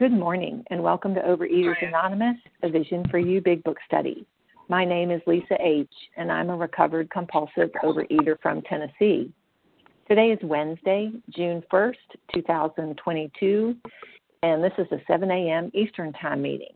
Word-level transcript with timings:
Good 0.00 0.12
morning 0.12 0.64
and 0.70 0.82
welcome 0.82 1.14
to 1.14 1.20
Overeaters 1.20 1.86
Anonymous, 1.86 2.38
a 2.62 2.70
Vision 2.70 3.04
for 3.10 3.18
You 3.18 3.42
Big 3.42 3.62
Book 3.62 3.76
Study. 3.86 4.24
My 4.70 4.82
name 4.82 5.10
is 5.10 5.20
Lisa 5.26 5.58
H., 5.60 5.92
and 6.16 6.32
I'm 6.32 6.48
a 6.48 6.56
recovered 6.56 7.10
compulsive 7.10 7.68
overeater 7.84 8.40
from 8.40 8.62
Tennessee. 8.62 9.30
Today 10.08 10.30
is 10.30 10.38
Wednesday, 10.42 11.12
June 11.28 11.62
1st, 11.70 11.96
2022, 12.34 13.76
and 14.42 14.64
this 14.64 14.72
is 14.78 14.86
a 14.90 15.02
7 15.06 15.30
a.m. 15.30 15.70
Eastern 15.74 16.14
Time 16.14 16.40
meeting. 16.40 16.72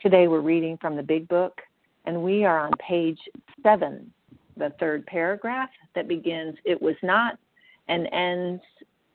Today 0.00 0.28
we're 0.28 0.38
reading 0.38 0.78
from 0.80 0.94
the 0.94 1.02
Big 1.02 1.26
Book, 1.26 1.60
and 2.04 2.22
we 2.22 2.44
are 2.44 2.60
on 2.60 2.70
page 2.78 3.18
7, 3.64 4.08
the 4.56 4.72
third 4.78 5.04
paragraph 5.06 5.70
that 5.96 6.06
begins, 6.06 6.54
It 6.64 6.80
was 6.80 6.94
not, 7.02 7.36
and 7.88 8.08
ends 8.12 8.62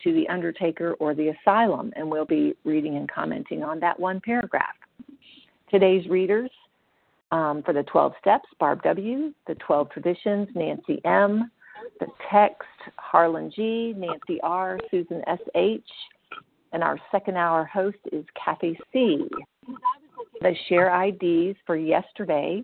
to 0.04 0.14
the 0.14 0.28
undertaker 0.28 0.94
or 1.00 1.14
the 1.14 1.30
asylum, 1.30 1.92
and 1.96 2.10
we'll 2.10 2.26
be 2.26 2.56
reading 2.64 2.98
and 2.98 3.10
commenting 3.10 3.64
on 3.64 3.80
that 3.80 4.00
one 4.00 4.20
paragraph. 4.22 4.76
Today's 5.70 6.08
readers 6.08 6.52
um, 7.32 7.64
for 7.64 7.74
the 7.74 7.84
12 7.84 8.14
steps, 8.20 8.48
Barb 8.60 8.84
W., 8.84 9.34
the 9.48 9.56
12 9.56 9.90
traditions, 9.90 10.48
Nancy 10.56 11.04
M., 11.06 11.50
the 12.00 12.08
text, 12.32 12.68
Harlan 12.98 13.52
G., 13.56 13.94
Nancy 13.96 14.40
R., 14.42 14.80
Susan 14.92 15.22
S.H., 15.28 15.84
and 16.74 16.84
our 16.84 17.00
second 17.12 17.38
hour 17.38 17.64
host 17.66 17.98
is 18.12 18.26
Kathy 18.44 18.78
C. 18.92 19.28
The 20.42 20.54
share 20.68 21.04
IDs 21.06 21.58
for 21.66 21.78
yesterday, 21.78 22.64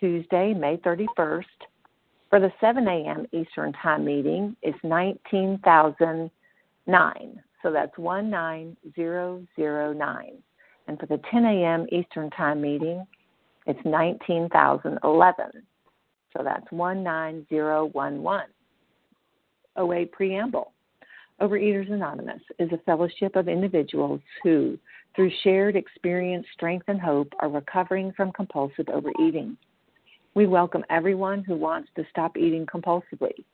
Tuesday, 0.00 0.54
May 0.54 0.78
31st, 0.78 1.44
for 2.30 2.40
the 2.40 2.50
7 2.60 2.88
a.m. 2.88 3.26
Eastern 3.32 3.74
Time 3.74 4.06
meeting 4.06 4.56
is 4.62 4.74
19,000 4.82 6.30
nine. 6.86 7.42
So 7.62 7.70
that's 7.70 7.96
19009. 7.96 10.42
And 10.88 10.98
for 10.98 11.06
the 11.06 11.20
10 11.30 11.44
a.m. 11.44 11.86
Eastern 11.92 12.28
Time 12.30 12.60
meeting, 12.60 13.06
it's 13.66 13.78
19,011. 13.84 15.46
So 16.36 16.42
that's 16.42 16.66
19011. 16.72 18.46
OA 19.76 20.06
Preamble. 20.06 20.72
Overeaters 21.40 21.90
Anonymous 21.90 22.42
is 22.58 22.70
a 22.72 22.78
fellowship 22.78 23.36
of 23.36 23.48
individuals 23.48 24.20
who, 24.42 24.78
through 25.14 25.30
shared 25.42 25.76
experience, 25.76 26.46
strength, 26.52 26.84
and 26.88 27.00
hope, 27.00 27.32
are 27.40 27.48
recovering 27.48 28.12
from 28.12 28.32
compulsive 28.32 28.88
overeating. 28.88 29.56
We 30.34 30.46
welcome 30.46 30.84
everyone 30.88 31.44
who 31.44 31.56
wants 31.56 31.90
to 31.96 32.04
stop 32.10 32.36
eating 32.36 32.66
compulsively. 32.66 33.44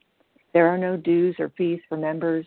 There 0.54 0.68
are 0.68 0.78
no 0.78 0.96
dues 0.96 1.36
or 1.38 1.52
fees 1.56 1.80
for 1.88 1.96
members. 1.96 2.46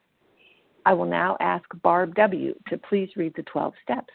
I 0.85 0.93
will 0.93 1.05
now 1.05 1.37
ask 1.39 1.65
Barb 1.83 2.15
W. 2.15 2.55
to 2.69 2.77
please 2.77 3.09
read 3.15 3.33
the 3.35 3.43
12 3.43 3.73
steps. 3.83 4.13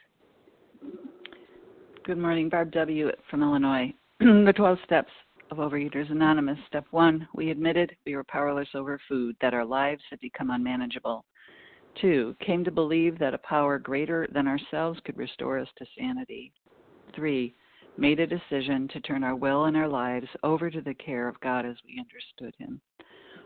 Good 2.04 2.18
morning, 2.18 2.48
Barb 2.48 2.72
W. 2.72 3.10
from 3.30 3.42
Illinois. 3.42 3.92
the 4.20 4.52
12 4.54 4.78
steps 4.84 5.10
of 5.50 5.58
Overeaters 5.58 6.10
Anonymous. 6.10 6.58
Step 6.66 6.84
one, 6.90 7.28
we 7.34 7.50
admitted 7.50 7.96
we 8.04 8.16
were 8.16 8.24
powerless 8.24 8.68
over 8.74 9.00
food, 9.08 9.36
that 9.40 9.54
our 9.54 9.64
lives 9.64 10.02
had 10.10 10.18
become 10.20 10.50
unmanageable. 10.50 11.24
Two, 12.00 12.34
came 12.44 12.64
to 12.64 12.70
believe 12.70 13.18
that 13.18 13.34
a 13.34 13.38
power 13.38 13.78
greater 13.78 14.26
than 14.32 14.48
ourselves 14.48 15.00
could 15.04 15.16
restore 15.16 15.58
us 15.58 15.68
to 15.78 15.86
sanity. 15.96 16.52
Three, 17.14 17.54
made 17.96 18.18
a 18.18 18.26
decision 18.26 18.88
to 18.88 19.00
turn 19.00 19.22
our 19.22 19.36
will 19.36 19.64
and 19.66 19.76
our 19.76 19.88
lives 19.88 20.28
over 20.42 20.68
to 20.70 20.80
the 20.80 20.94
care 20.94 21.28
of 21.28 21.40
God 21.40 21.64
as 21.64 21.76
we 21.86 22.00
understood 22.00 22.54
Him. 22.58 22.80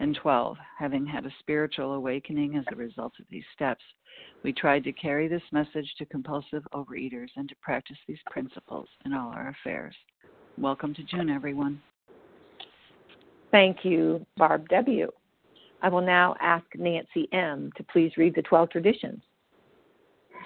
And 0.00 0.16
12. 0.16 0.56
Having 0.78 1.04
had 1.04 1.26
a 1.26 1.34
spiritual 1.40 1.92
awakening 1.92 2.56
as 2.56 2.64
a 2.72 2.76
result 2.76 3.12
of 3.20 3.26
these 3.30 3.44
steps, 3.54 3.84
we 4.42 4.50
tried 4.50 4.82
to 4.84 4.92
carry 4.92 5.28
this 5.28 5.42
message 5.52 5.94
to 5.98 6.06
compulsive 6.06 6.66
overeaters 6.72 7.28
and 7.36 7.46
to 7.50 7.54
practice 7.60 7.98
these 8.08 8.18
principles 8.30 8.88
in 9.04 9.12
all 9.12 9.28
our 9.28 9.48
affairs. 9.50 9.94
Welcome 10.56 10.94
to 10.94 11.02
June, 11.02 11.28
everyone. 11.28 11.82
Thank 13.50 13.84
you, 13.84 14.24
Barb 14.38 14.70
W. 14.70 15.10
I 15.82 15.90
will 15.90 16.00
now 16.00 16.34
ask 16.40 16.64
Nancy 16.76 17.28
M. 17.32 17.70
to 17.76 17.84
please 17.84 18.12
read 18.16 18.34
the 18.34 18.42
12 18.42 18.70
traditions. 18.70 19.20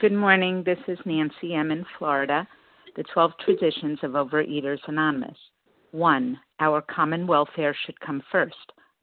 Good 0.01 0.13
morning. 0.13 0.65
This 0.67 0.79
is 0.89 0.99
Nancy 1.05 1.55
M. 1.55 1.71
in 1.71 1.87
Florida. 1.97 2.45
The 2.97 3.05
12 3.05 3.31
traditions 3.45 4.01
of 4.03 4.13
Overeaters 4.13 4.81
Anonymous. 4.89 5.39
1. 5.93 6.41
Our 6.59 6.83
common 6.83 7.29
welfare 7.29 7.77
should 7.87 8.01
come 8.01 8.21
first. 8.33 8.73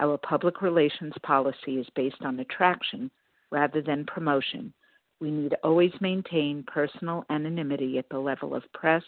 Our 0.00 0.18
public 0.18 0.62
relations 0.62 1.14
policy 1.22 1.78
is 1.78 1.86
based 1.94 2.22
on 2.22 2.40
attraction 2.40 3.10
rather 3.50 3.82
than 3.82 4.06
promotion. 4.06 4.72
We 5.20 5.30
need 5.30 5.54
always 5.62 5.92
maintain 6.00 6.64
personal 6.66 7.24
anonymity 7.30 7.98
at 7.98 8.08
the 8.08 8.18
level 8.18 8.54
of 8.54 8.64
press, 8.72 9.04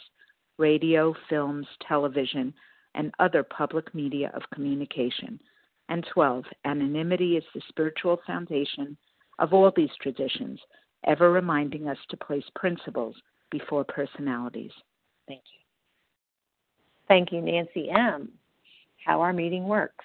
radio, 0.59 1.15
films, 1.29 1.67
television, 1.89 2.55
and 2.95 3.13
other 3.19 3.43
public 3.43 3.93
media 3.95 4.31
of 4.35 4.43
communication. 4.53 5.41
And 5.89 6.07
12. 6.13 6.45
Anonymity 6.65 7.37
is 7.37 7.45
the 7.55 7.61
spiritual 7.69 8.21
foundation 8.27 8.97
of 9.39 9.53
all 9.53 9.73
these 9.75 9.91
traditions, 10.01 10.61
ever 11.05 11.33
reminding 11.33 11.89
us 11.89 11.99
to 12.09 12.17
place 12.17 12.45
principles 12.55 13.17
before 13.51 13.85
personalities. 13.85 14.71
Thank 15.27 15.43
you. 15.53 15.61
Thank 17.09 17.33
you, 17.33 17.41
Nancy 17.41 17.91
M. 17.91 18.31
How 19.05 19.21
our 19.21 19.33
meeting 19.33 19.65
works. 19.65 20.05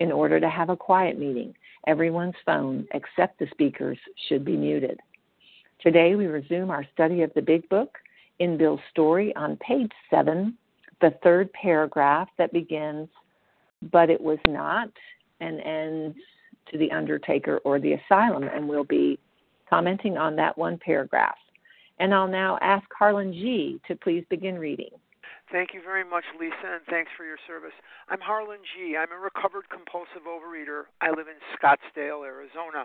In 0.00 0.12
order 0.12 0.38
to 0.38 0.48
have 0.48 0.70
a 0.70 0.76
quiet 0.76 1.18
meeting, 1.18 1.54
everyone's 1.86 2.34
phone 2.46 2.86
except 2.92 3.38
the 3.38 3.48
speaker's 3.50 3.98
should 4.28 4.44
be 4.44 4.56
muted. 4.56 5.00
Today 5.80 6.14
we 6.14 6.26
resume 6.26 6.70
our 6.70 6.86
study 6.92 7.22
of 7.22 7.32
the 7.34 7.42
Big 7.42 7.68
Book 7.68 7.98
in 8.38 8.56
Bill's 8.56 8.80
story 8.90 9.34
on 9.34 9.56
page 9.56 9.90
7, 10.10 10.56
the 11.00 11.14
third 11.22 11.52
paragraph 11.52 12.28
that 12.38 12.52
begins, 12.52 13.08
But 13.90 14.10
it 14.10 14.20
was 14.20 14.38
not, 14.46 14.90
and 15.40 15.60
ends 15.60 16.16
to 16.70 16.78
the 16.78 16.90
undertaker 16.92 17.58
or 17.64 17.80
the 17.80 17.94
asylum, 17.94 18.44
and 18.44 18.68
we'll 18.68 18.84
be 18.84 19.18
commenting 19.68 20.16
on 20.16 20.36
that 20.36 20.56
one 20.56 20.78
paragraph. 20.78 21.38
And 21.98 22.14
I'll 22.14 22.28
now 22.28 22.58
ask 22.60 22.86
Harlan 22.96 23.32
G. 23.32 23.80
to 23.88 23.96
please 23.96 24.24
begin 24.30 24.58
reading. 24.58 24.90
Thank 25.50 25.72
you 25.72 25.80
very 25.80 26.04
much, 26.04 26.24
Lisa, 26.38 26.76
and 26.76 26.84
thanks 26.90 27.10
for 27.16 27.24
your 27.24 27.40
service. 27.46 27.72
I'm 28.10 28.20
Harlan 28.20 28.60
G. 28.76 28.96
I'm 29.00 29.08
a 29.08 29.16
recovered 29.16 29.64
compulsive 29.72 30.28
overeater. 30.28 30.92
I 31.00 31.08
live 31.08 31.24
in 31.24 31.40
Scottsdale, 31.56 32.20
Arizona. 32.20 32.84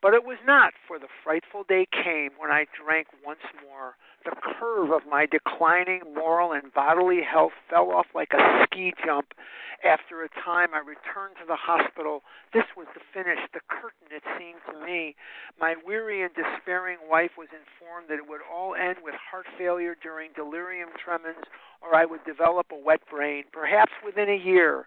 But 0.00 0.14
it 0.14 0.22
was 0.22 0.38
not, 0.46 0.74
for 0.86 0.98
the 0.98 1.10
frightful 1.24 1.64
day 1.64 1.84
came 1.90 2.30
when 2.38 2.52
I 2.52 2.66
drank 2.70 3.08
once 3.26 3.42
more. 3.66 3.96
The 4.24 4.36
curve 4.36 4.90
of 4.92 5.02
my 5.10 5.26
declining 5.26 6.02
moral 6.14 6.52
and 6.52 6.72
bodily 6.72 7.22
health 7.22 7.52
fell 7.68 7.90
off 7.90 8.06
like 8.14 8.32
a 8.32 8.62
ski 8.64 8.94
jump. 9.04 9.34
After 9.82 10.22
a 10.22 10.28
time, 10.44 10.70
I 10.72 10.78
returned 10.78 11.34
to 11.42 11.46
the 11.46 11.58
hospital. 11.58 12.22
This 12.52 12.66
was 12.76 12.86
the 12.94 13.00
finish, 13.12 13.38
the 13.52 13.60
curtain, 13.66 14.06
it 14.10 14.22
seemed 14.38 14.62
to 14.70 14.86
me. 14.86 15.16
My 15.58 15.74
weary 15.84 16.22
and 16.22 16.30
despairing 16.34 16.98
wife 17.10 17.32
was 17.36 17.48
informed 17.50 18.06
that 18.08 18.22
it 18.22 18.28
would 18.28 18.42
all 18.46 18.74
end 18.74 18.98
with 19.02 19.14
heart 19.18 19.46
failure 19.58 19.96
during 20.00 20.30
delirium 20.34 20.90
tremens, 20.94 21.42
or 21.82 21.94
I 21.94 22.04
would 22.04 22.22
develop 22.24 22.70
a 22.70 22.78
wet 22.78 23.02
brain. 23.10 23.44
Perhaps 23.52 23.92
within 24.04 24.28
a 24.28 24.38
year, 24.38 24.86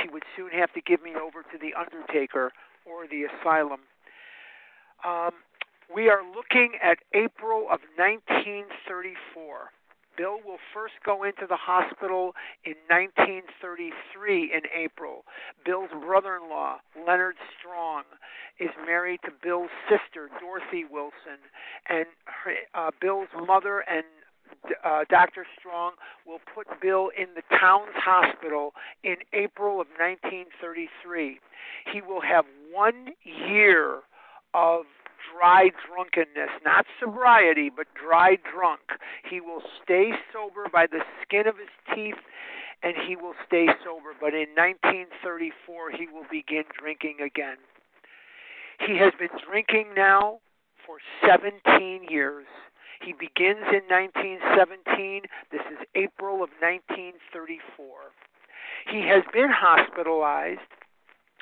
she 0.00 0.08
would 0.08 0.24
soon 0.34 0.50
have 0.52 0.72
to 0.72 0.80
give 0.80 1.02
me 1.02 1.12
over 1.14 1.42
to 1.44 1.58
the 1.60 1.74
undertaker 1.76 2.52
or 2.86 3.06
the 3.08 3.24
asylum. 3.24 3.80
Um, 5.06 5.30
we 5.94 6.08
are 6.08 6.22
looking 6.34 6.72
at 6.82 6.98
April 7.14 7.68
of 7.70 7.78
1934. 7.94 9.70
Bill 10.18 10.38
will 10.44 10.58
first 10.74 10.94
go 11.04 11.22
into 11.22 11.46
the 11.48 11.56
hospital 11.56 12.34
in 12.64 12.74
1933 12.88 14.50
in 14.52 14.62
April. 14.74 15.22
Bill's 15.64 15.90
brother 16.04 16.40
in 16.42 16.50
law, 16.50 16.78
Leonard 17.06 17.36
Strong, 17.56 18.02
is 18.58 18.70
married 18.84 19.20
to 19.26 19.30
Bill's 19.42 19.70
sister, 19.88 20.28
Dorothy 20.40 20.84
Wilson, 20.90 21.38
and 21.88 22.06
her, 22.24 22.54
uh, 22.74 22.90
Bill's 23.00 23.28
mother 23.46 23.84
and 23.88 24.04
uh, 24.82 25.04
Dr. 25.08 25.46
Strong 25.58 25.92
will 26.26 26.40
put 26.52 26.66
Bill 26.80 27.10
in 27.16 27.28
the 27.36 27.42
Towns 27.60 27.94
Hospital 27.94 28.72
in 29.04 29.16
April 29.32 29.80
of 29.80 29.86
1933. 29.98 31.38
He 31.92 32.00
will 32.00 32.22
have 32.22 32.46
one 32.72 33.08
year 33.22 34.00
of 34.54 34.86
dry 35.32 35.70
drunkenness, 35.86 36.50
not 36.64 36.86
sobriety, 37.00 37.70
but 37.74 37.86
dry 37.94 38.36
drunk. 38.36 38.80
He 39.28 39.40
will 39.40 39.62
stay 39.82 40.12
sober 40.32 40.68
by 40.72 40.86
the 40.86 41.00
skin 41.22 41.46
of 41.46 41.56
his 41.58 41.72
teeth 41.94 42.20
and 42.82 42.94
he 43.06 43.16
will 43.16 43.34
stay 43.46 43.66
sober. 43.84 44.12
But 44.20 44.34
in 44.34 44.54
1934, 44.54 45.90
he 45.92 46.06
will 46.06 46.26
begin 46.30 46.64
drinking 46.78 47.18
again. 47.24 47.56
He 48.86 48.98
has 48.98 49.12
been 49.18 49.32
drinking 49.48 49.94
now 49.96 50.40
for 50.84 50.98
17 51.26 52.06
years. 52.08 52.46
He 53.00 53.12
begins 53.12 53.64
in 53.72 53.84
1917. 53.88 55.22
This 55.50 55.64
is 55.72 55.78
April 55.94 56.42
of 56.44 56.50
1934. 56.60 58.14
He 58.90 59.02
has 59.08 59.22
been 59.32 59.50
hospitalized 59.50 60.60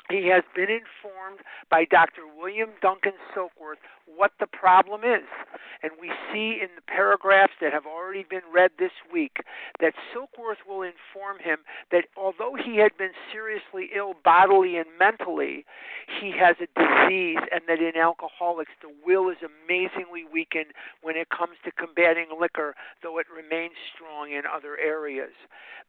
he 0.09 0.27
has 0.27 0.43
been 0.55 0.69
informed 0.69 1.39
by 1.69 1.85
Dr. 1.85 2.21
William 2.37 2.69
Duncan 2.81 3.13
Silkworth 3.33 3.81
what 4.05 4.31
the 4.39 4.47
problem 4.47 5.01
is. 5.01 5.25
And 5.81 5.91
we 5.99 6.11
see 6.31 6.59
in 6.61 6.69
the 6.75 6.81
paragraphs 6.87 7.53
that 7.61 7.73
have 7.73 7.85
already 7.85 8.25
been 8.27 8.45
read 8.53 8.71
this 8.77 8.91
week 9.11 9.37
that 9.79 9.93
Silkworth 10.13 10.65
will 10.67 10.81
inform 10.81 11.39
him 11.39 11.59
that 11.91 12.05
although 12.15 12.55
he 12.55 12.77
had 12.77 12.95
been 12.97 13.11
seriously 13.31 13.89
ill 13.95 14.13
bodily 14.23 14.77
and 14.77 14.87
mentally, 14.97 15.65
he 16.21 16.31
has 16.31 16.55
a 16.61 16.69
disease, 16.79 17.39
and 17.51 17.61
that 17.67 17.79
in 17.79 17.97
alcoholics, 17.97 18.71
the 18.81 18.93
will 19.05 19.29
is 19.29 19.37
amazingly 19.41 20.23
weakened 20.31 20.71
when 21.01 21.15
it 21.15 21.29
comes 21.29 21.57
to 21.65 21.71
combating 21.71 22.27
liquor, 22.39 22.75
though 23.01 23.17
it 23.17 23.25
remains 23.35 23.73
strong 23.93 24.31
in 24.31 24.43
other 24.45 24.77
areas. 24.77 25.33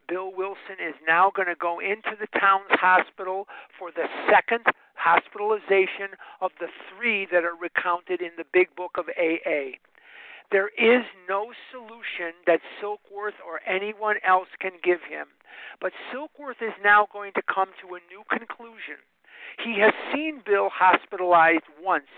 Bill 0.09 0.31
Wilson 0.35 0.79
is 0.79 0.95
now 1.07 1.33
going 1.35 1.49
to 1.49 1.57
go 1.57 1.81
into 1.81 2.15
the 2.19 2.29
Towns 2.39 2.71
Hospital 2.71 3.49
for 3.79 3.91
the 3.91 4.06
second 4.31 4.65
hospitalization 4.95 6.17
of 6.41 6.51
the 6.59 6.69
three 6.89 7.27
that 7.31 7.45
are 7.45 7.55
recounted 7.55 8.21
in 8.21 8.33
the 8.37 8.45
big 8.53 8.75
book 8.75 8.97
of 8.99 9.07
AA. 9.19 9.79
There 10.51 10.69
is 10.79 11.03
no 11.29 11.53
solution 11.73 12.35
that 12.47 12.61
Silkworth 12.81 13.39
or 13.45 13.61
anyone 13.67 14.17
else 14.25 14.49
can 14.61 14.73
give 14.83 15.03
him. 15.03 15.27
But 15.81 15.93
Silkworth 16.13 16.63
is 16.63 16.75
now 16.83 17.07
going 17.13 17.33
to 17.35 17.43
come 17.43 17.71
to 17.83 17.97
a 17.97 18.05
new 18.09 18.23
conclusion. 18.31 19.03
He 19.63 19.81
has 19.81 19.93
seen 20.13 20.43
Bill 20.45 20.69
hospitalized 20.71 21.67
once, 21.83 22.13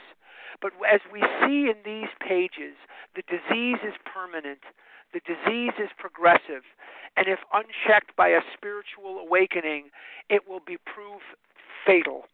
but 0.60 0.72
as 0.90 1.00
we 1.12 1.20
see 1.40 1.70
in 1.70 1.76
these 1.84 2.10
pages, 2.20 2.74
the 3.14 3.22
disease 3.22 3.78
is 3.86 3.94
permanent. 4.04 4.60
The 5.12 5.20
disease 5.20 5.72
is 5.78 5.88
progressive, 5.96 6.64
and 7.16 7.28
if 7.28 7.38
unchecked 7.54 8.14
by 8.16 8.28
a 8.28 8.42
spiritual 8.52 9.18
awakening, 9.18 9.90
it 10.28 10.48
will 10.48 10.60
be 10.60 10.76
proof 10.84 11.22
fatal. 11.86 12.24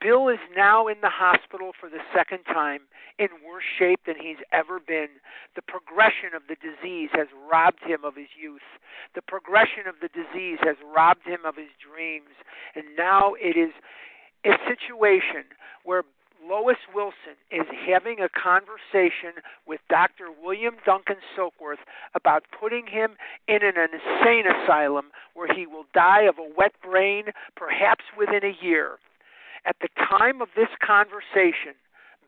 Bill 0.00 0.28
is 0.28 0.40
now 0.56 0.88
in 0.88 0.96
the 1.02 1.10
hospital 1.12 1.72
for 1.78 1.90
the 1.90 2.00
second 2.14 2.44
time 2.44 2.88
in 3.18 3.28
worse 3.44 3.68
shape 3.78 4.00
than 4.06 4.16
he's 4.16 4.40
ever 4.50 4.80
been. 4.80 5.20
The 5.54 5.62
progression 5.62 6.32
of 6.34 6.42
the 6.48 6.56
disease 6.56 7.10
has 7.12 7.28
robbed 7.50 7.84
him 7.84 8.00
of 8.02 8.16
his 8.16 8.32
youth. 8.40 8.64
The 9.14 9.20
progression 9.20 9.84
of 9.86 9.96
the 10.00 10.08
disease 10.08 10.58
has 10.62 10.76
robbed 10.80 11.26
him 11.26 11.40
of 11.44 11.56
his 11.56 11.68
dreams. 11.76 12.32
And 12.74 12.96
now 12.96 13.34
it 13.36 13.60
is 13.60 13.76
a 14.44 14.56
situation 14.64 15.52
where 15.84 16.04
Lois 16.48 16.78
Wilson 16.94 17.36
is 17.50 17.66
having 17.86 18.18
a 18.20 18.28
conversation 18.28 19.42
with 19.66 19.80
Dr. 19.88 20.28
William 20.42 20.76
Duncan 20.84 21.16
Silkworth 21.36 21.84
about 22.14 22.44
putting 22.58 22.86
him 22.86 23.16
in 23.46 23.58
an 23.62 23.74
insane 23.76 24.44
asylum 24.46 25.10
where 25.34 25.52
he 25.52 25.66
will 25.66 25.84
die 25.92 26.22
of 26.22 26.38
a 26.38 26.48
wet 26.56 26.72
brain 26.82 27.24
perhaps 27.56 28.04
within 28.16 28.44
a 28.44 28.56
year. 28.64 28.98
At 29.66 29.76
the 29.80 29.88
time 30.08 30.40
of 30.40 30.48
this 30.56 30.70
conversation, 30.84 31.74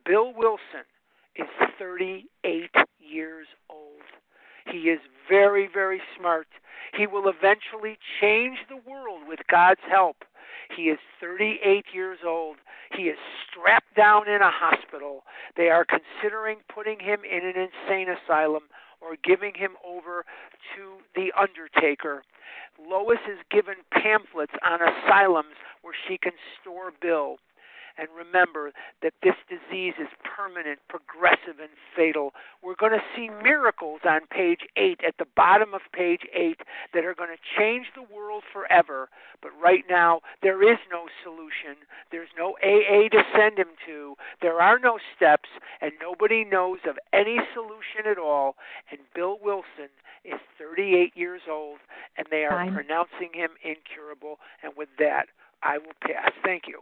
Bill 0.05 0.33
Wilson 0.33 0.85
is 1.35 1.47
38 1.79 2.69
years 2.99 3.47
old. 3.69 3.79
He 4.71 4.89
is 4.89 4.99
very, 5.29 5.67
very 5.71 6.01
smart. 6.17 6.47
He 6.95 7.07
will 7.07 7.27
eventually 7.27 7.97
change 8.21 8.59
the 8.69 8.77
world 8.89 9.21
with 9.27 9.39
God's 9.49 9.81
help. 9.89 10.17
He 10.75 10.83
is 10.83 10.99
38 11.19 11.85
years 11.93 12.19
old. 12.25 12.57
He 12.95 13.03
is 13.03 13.17
strapped 13.49 13.95
down 13.95 14.27
in 14.27 14.41
a 14.41 14.51
hospital. 14.51 15.23
They 15.55 15.69
are 15.69 15.85
considering 15.85 16.59
putting 16.73 16.99
him 16.99 17.19
in 17.29 17.45
an 17.45 17.55
insane 17.55 18.07
asylum 18.09 18.63
or 19.01 19.17
giving 19.23 19.53
him 19.55 19.71
over 19.85 20.25
to 20.75 20.97
the 21.15 21.31
undertaker. 21.39 22.23
Lois 22.79 23.19
is 23.29 23.39
given 23.51 23.75
pamphlets 23.91 24.53
on 24.65 24.79
asylums 24.81 25.55
where 25.81 25.93
she 26.07 26.17
can 26.17 26.33
store 26.61 26.91
Bill. 27.01 27.37
And 27.97 28.07
remember 28.15 28.71
that 29.01 29.13
this 29.21 29.35
disease 29.47 29.93
is 29.99 30.09
permanent, 30.23 30.79
progressive, 30.89 31.59
and 31.61 31.69
fatal. 31.95 32.33
We're 32.63 32.75
going 32.75 32.93
to 32.93 33.05
see 33.15 33.29
miracles 33.43 34.01
on 34.03 34.21
page 34.31 34.61
8, 34.75 35.01
at 35.07 35.17
the 35.19 35.27
bottom 35.35 35.73
of 35.73 35.81
page 35.93 36.21
8, 36.33 36.57
that 36.93 37.05
are 37.05 37.13
going 37.13 37.29
to 37.29 37.41
change 37.57 37.87
the 37.95 38.01
world 38.01 38.43
forever. 38.51 39.09
But 39.41 39.51
right 39.61 39.83
now, 39.89 40.21
there 40.41 40.63
is 40.63 40.79
no 40.91 41.05
solution. 41.23 41.85
There's 42.11 42.33
no 42.37 42.55
AA 42.63 43.09
to 43.09 43.23
send 43.37 43.59
him 43.59 43.77
to. 43.85 44.15
There 44.41 44.59
are 44.59 44.79
no 44.79 44.97
steps, 45.15 45.49
and 45.81 45.91
nobody 46.01 46.43
knows 46.43 46.79
of 46.87 46.97
any 47.13 47.37
solution 47.53 48.09
at 48.09 48.17
all. 48.17 48.55
And 48.89 48.99
Bill 49.13 49.37
Wilson 49.41 49.93
is 50.25 50.39
38 50.57 51.15
years 51.15 51.41
old, 51.49 51.79
and 52.17 52.25
they 52.31 52.45
are 52.45 52.65
pronouncing 52.71 53.29
him 53.33 53.51
incurable. 53.63 54.39
And 54.63 54.73
with 54.75 54.89
that, 54.97 55.27
I 55.61 55.77
will 55.77 55.93
pass. 56.01 56.31
Thank 56.43 56.63
you. 56.67 56.81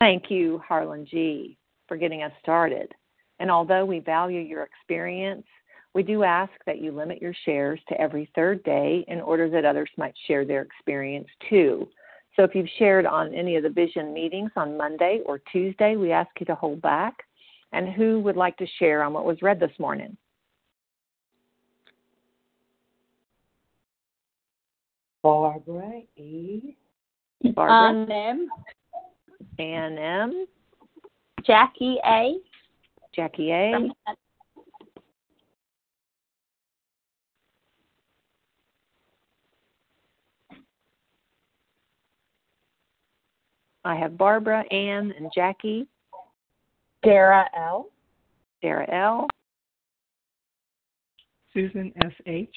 Thank 0.00 0.30
you, 0.30 0.62
Harlan 0.66 1.06
G., 1.06 1.58
for 1.86 1.96
getting 1.98 2.22
us 2.22 2.32
started. 2.42 2.90
And 3.38 3.50
although 3.50 3.84
we 3.84 4.00
value 4.00 4.40
your 4.40 4.62
experience, 4.62 5.46
we 5.94 6.02
do 6.02 6.22
ask 6.22 6.52
that 6.66 6.80
you 6.80 6.90
limit 6.90 7.20
your 7.20 7.34
shares 7.44 7.80
to 7.88 8.00
every 8.00 8.30
third 8.34 8.62
day 8.64 9.04
in 9.08 9.20
order 9.20 9.50
that 9.50 9.64
others 9.64 9.90
might 9.98 10.14
share 10.26 10.44
their 10.44 10.62
experience 10.62 11.28
too. 11.48 11.86
So 12.36 12.44
if 12.44 12.54
you've 12.54 12.68
shared 12.78 13.06
on 13.06 13.34
any 13.34 13.56
of 13.56 13.62
the 13.62 13.68
vision 13.68 14.14
meetings 14.14 14.52
on 14.56 14.76
Monday 14.76 15.20
or 15.26 15.40
Tuesday, 15.52 15.96
we 15.96 16.12
ask 16.12 16.30
you 16.38 16.46
to 16.46 16.54
hold 16.54 16.80
back. 16.80 17.14
And 17.72 17.92
who 17.92 18.20
would 18.20 18.36
like 18.36 18.56
to 18.56 18.66
share 18.78 19.02
on 19.02 19.12
what 19.12 19.24
was 19.24 19.42
read 19.42 19.60
this 19.60 19.70
morning? 19.78 20.16
Barbara 25.22 26.02
E. 26.16 26.76
Barbara, 27.54 27.90
Um, 27.90 28.10
M. 28.10 28.50
Ann 29.60 29.98
M, 29.98 30.46
Jackie 31.46 31.98
A. 32.04 32.36
Jackie 33.14 33.50
A, 33.50 33.90
I 43.84 43.96
have 43.96 44.16
Barbara, 44.16 44.64
Ann, 44.72 45.12
and 45.18 45.30
Jackie, 45.34 45.86
Dara 47.02 47.46
L. 47.56 47.90
Sarah 48.62 48.92
L, 48.92 49.26
Susan 51.54 51.92
S.H. 52.04 52.54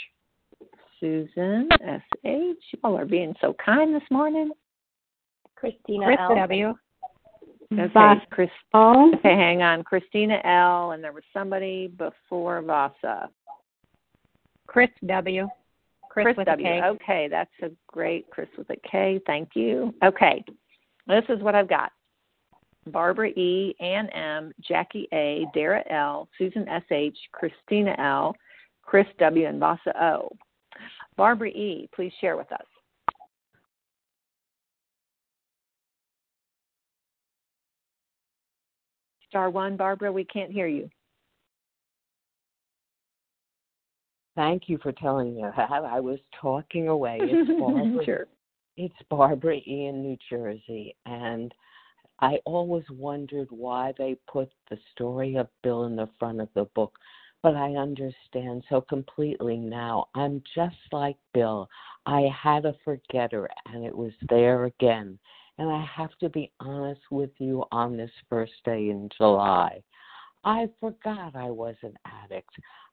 Susan 1.00 1.68
S.H. 1.82 2.58
Y'all 2.84 2.98
are 2.98 3.06
being 3.06 3.34
so 3.42 3.56
kind 3.64 3.96
this 3.96 4.04
morning. 4.12 4.52
Christina 5.56 6.06
Chris 6.06 6.18
L. 6.20 6.36
W. 6.36 6.74
Okay, 7.80 8.26
Chris. 8.30 8.50
Okay, 8.74 9.36
hang 9.36 9.62
on. 9.62 9.84
Christina 9.84 10.40
L. 10.44 10.92
And 10.92 11.04
there 11.04 11.14
was 11.14 11.24
somebody 11.34 11.88
before 11.88 12.62
Vasa. 12.62 13.30
Chris 14.68 14.90
W. 15.06 15.48
Chris, 16.10 16.26
Chris 16.26 16.38
with 16.38 16.48
W. 16.48 16.68
a 16.68 16.82
K. 16.82 16.88
Okay, 16.88 17.28
that's 17.30 17.52
a 17.64 17.72
great 17.88 18.30
Chris 18.30 18.48
with 18.58 18.70
a 18.70 18.76
K. 18.90 19.20
Thank 19.26 19.50
you. 19.56 19.94
Okay, 20.04 20.44
this 21.08 21.24
is 21.30 21.42
what 21.42 21.56
I've 21.56 21.70
got. 21.70 21.92
Barbara 22.88 23.30
E, 23.30 23.76
Ann 23.80 24.10
M, 24.10 24.52
Jackie 24.62 25.08
A, 25.14 25.46
Dara 25.54 25.84
L, 25.90 26.28
Susan 26.38 26.68
S 26.68 26.84
H, 26.92 27.18
Christina 27.32 27.96
L, 27.98 28.36
Chris 28.84 29.08
W, 29.20 29.48
and 29.48 29.60
Vasa 29.60 30.04
O. 30.04 30.30
Barbara 31.16 31.50
E, 31.50 31.90
please 31.96 32.12
share 32.20 32.38
with 32.38 32.52
us. 32.52 32.66
Star 39.34 39.50
one, 39.50 39.76
Barbara, 39.76 40.12
we 40.12 40.26
can't 40.26 40.52
hear 40.52 40.68
you. 40.68 40.88
Thank 44.36 44.70
you 44.70 44.78
for 44.84 44.92
telling 44.92 45.34
me 45.34 45.42
that. 45.42 45.72
I 45.72 46.00
was 46.00 46.20
talking 46.40 46.88
away. 46.88 47.18
It's 47.20 47.50
Barbara. 47.60 48.06
sure. 48.06 48.28
It's 48.78 48.94
Barbara 49.10 49.58
in 49.58 50.04
New 50.04 50.18
Jersey, 50.30 50.96
and 51.08 51.52
I 52.20 52.38
always 52.46 52.84
wondered 52.92 53.48
why 53.50 53.96
they 53.98 54.18
put 54.32 54.52
the 54.70 54.78
story 54.92 55.36
of 55.38 55.48
Bill 55.64 55.86
in 55.86 55.96
the 55.96 56.10
front 56.20 56.40
of 56.40 56.50
the 56.54 56.66
book. 56.76 56.94
But 57.42 57.56
I 57.56 57.72
understand 57.72 58.64
so 58.70 58.82
completely 58.82 59.58
now. 59.58 60.10
I'm 60.14 60.44
just 60.54 60.76
like 60.92 61.18
Bill. 61.34 61.68
I 62.06 62.30
had 62.40 62.66
a 62.66 62.76
forgetter, 62.86 63.50
and 63.66 63.84
it 63.84 63.98
was 63.98 64.14
there 64.30 64.66
again. 64.66 65.18
And 65.58 65.70
I 65.70 65.86
have 65.96 66.18
to 66.20 66.30
be 66.30 66.52
honest 66.60 67.02
with 67.12 67.30
you 67.38 67.64
on 67.72 67.96
this 67.96 68.12
first 68.30 68.54
day 68.66 68.90
in 68.90 69.10
July. 69.18 69.82
I 70.44 70.68
forgot 70.80 71.36
I 71.36 71.50
was 71.50 71.76
an 71.84 71.94
addict. 72.24 72.50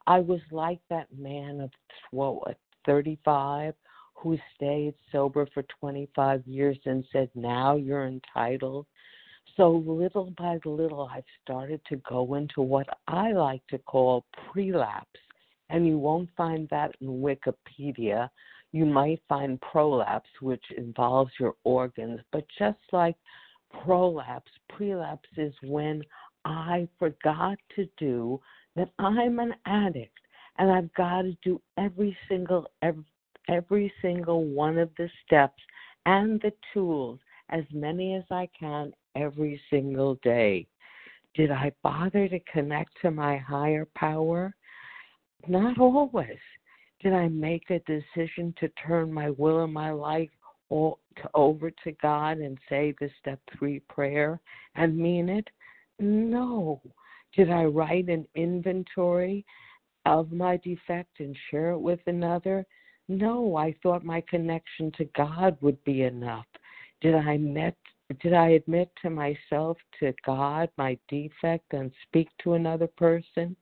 I 0.07 0.21
was 0.21 0.41
like 0.51 0.81
that 0.91 1.09
man 1.17 1.61
of 1.61 1.71
what, 2.11 2.59
35 2.87 3.75
who 4.15 4.39
stayed 4.55 4.95
sober 5.11 5.49
for 5.53 5.65
25 5.81 6.47
years 6.47 6.79
and 6.85 7.05
said, 7.11 7.31
Now 7.35 7.77
you're 7.77 8.07
entitled. 8.07 8.87
So 9.57 9.83
little 9.87 10.33
by 10.37 10.59
little, 10.65 11.11
I've 11.13 11.25
started 11.43 11.81
to 11.89 11.97
go 12.09 12.35
into 12.35 12.61
what 12.61 12.87
I 13.09 13.33
like 13.33 13.67
to 13.69 13.79
call 13.79 14.25
prelapse. 14.53 15.09
And 15.71 15.87
you 15.87 15.99
won't 15.99 16.29
find 16.37 16.69
that 16.71 16.95
in 17.01 17.09
Wikipedia. 17.09 18.29
You 18.73 18.87
might 18.87 19.21
find 19.29 19.61
prolapse, 19.61 20.31
which 20.41 20.65
involves 20.77 21.33
your 21.39 21.55
organs. 21.65 22.21
But 22.33 22.47
just 22.59 22.79
like 22.93 23.17
prolapse, 23.83 24.51
prelapse 24.69 25.29
is 25.37 25.55
when 25.63 26.03
I 26.45 26.89
forgot 26.99 27.59
to 27.77 27.89
do 27.99 28.41
that 28.77 28.91
I'm 28.99 29.39
an 29.41 29.55
addict 29.67 30.19
and 30.59 30.71
I've 30.71 30.93
got 30.95 31.23
to 31.23 31.37
do 31.43 31.61
every 31.77 32.17
single 32.29 32.67
every, 32.83 33.05
every 33.49 33.93
single 34.01 34.45
one 34.45 34.79
of 34.79 34.91
the 34.97 35.09
steps 35.27 35.61
and 36.07 36.41
the 36.41 36.53
tools 36.73 37.19
as 37.51 37.65
many 37.73 38.15
as 38.15 38.25
I 38.31 38.49
can 38.59 38.93
every 39.17 39.61
single 39.71 40.17
day. 40.23 40.67
Did 41.35 41.51
I 41.51 41.73
bother 41.83 42.29
to 42.29 42.39
connect 42.41 42.93
to 43.03 43.11
my 43.11 43.37
higher 43.37 43.87
power? 43.95 44.55
Not 45.49 45.79
always. 45.79 46.39
Did 47.03 47.15
I 47.15 47.29
make 47.29 47.71
a 47.71 47.81
decision 47.81 48.55
to 48.61 48.69
turn 48.87 49.13
my 49.13 49.31
will 49.31 49.65
and 49.65 49.73
my 49.73 49.91
life 49.91 50.31
all 50.69 50.99
to, 51.17 51.31
over 51.35 51.71
to 51.71 51.93
God 52.03 52.39
and 52.39 52.59
say 52.69 52.95
the 53.01 53.11
step 53.21 53.41
three 53.59 53.81
prayer 53.81 54.41
and 54.75 54.97
mean 54.97 55.29
it? 55.29 55.49
No. 55.99 56.81
Did 57.37 57.51
I 57.51 57.65
write 57.65 58.09
an 58.09 58.27
inventory 58.35 59.45
of 60.05 60.33
my 60.33 60.57
defect 60.59 61.21
and 61.21 61.37
share 61.51 61.71
it 61.71 61.79
with 61.79 62.01
another? 62.07 62.67
No, 63.09 63.57
I 63.57 63.75
thought 63.83 64.05
my 64.05 64.23
connection 64.29 64.93
to 64.93 65.05
God 65.17 65.57
would 65.61 65.83
be 65.85 66.03
enough. 66.03 66.47
Did 67.01 67.15
I 67.15 67.39
met 67.39 67.77
did 68.21 68.35
I 68.35 68.51
admit 68.51 68.91
to 69.03 69.11
myself, 69.11 69.79
to 70.01 70.13
God, 70.27 70.69
my 70.77 70.99
defect 71.09 71.73
and 71.73 71.93
speak 72.03 72.29
to 72.43 72.55
another 72.55 72.89
person? 72.89 73.55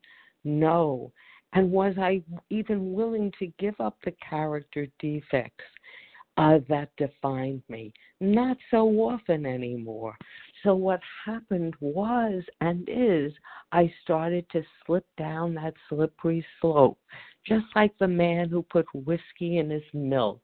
No. 0.45 1.13
And 1.55 1.71
was 1.71 1.95
I 1.99 2.23
even 2.51 2.93
willing 2.93 3.33
to 3.39 3.47
give 3.59 3.81
up 3.81 3.97
the 4.05 4.15
character 4.29 4.87
defects 4.99 5.65
uh, 6.37 6.59
that 6.69 6.91
defined 6.97 7.63
me? 7.69 7.93
Not 8.21 8.57
so 8.71 8.87
often 8.87 9.47
anymore. 9.47 10.17
So, 10.63 10.75
what 10.75 11.01
happened 11.25 11.75
was 11.81 12.43
and 12.61 12.89
is, 12.89 13.33
I 13.73 13.93
started 14.03 14.45
to 14.51 14.63
slip 14.85 15.07
down 15.17 15.55
that 15.55 15.75
slippery 15.89 16.45
slope, 16.61 16.99
just 17.47 17.67
like 17.75 17.97
the 17.99 18.09
man 18.09 18.49
who 18.49 18.63
put 18.63 18.87
whiskey 18.93 19.59
in 19.59 19.71
his 19.71 19.83
milk. 19.95 20.41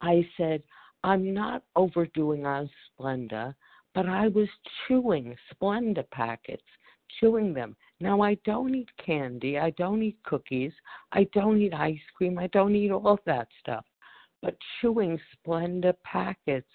I 0.00 0.26
said, 0.36 0.62
I'm 1.04 1.34
not 1.34 1.62
overdoing 1.76 2.46
on 2.46 2.70
Splenda, 2.98 3.54
but 3.94 4.06
I 4.06 4.28
was 4.28 4.48
chewing 4.86 5.36
Splenda 5.52 6.08
packets, 6.10 6.62
chewing 7.18 7.52
them. 7.52 7.76
Now, 8.00 8.22
I 8.22 8.34
don't 8.44 8.74
eat 8.74 8.88
candy, 9.04 9.58
I 9.58 9.70
don't 9.70 10.02
eat 10.02 10.16
cookies, 10.24 10.72
I 11.12 11.24
don't 11.34 11.60
eat 11.60 11.74
ice 11.74 11.98
cream, 12.16 12.38
I 12.38 12.46
don't 12.48 12.74
eat 12.74 12.90
all 12.90 13.18
that 13.26 13.48
stuff. 13.60 13.84
But 14.42 14.56
chewing 14.80 15.18
Splenda 15.36 15.94
packets 16.02 16.66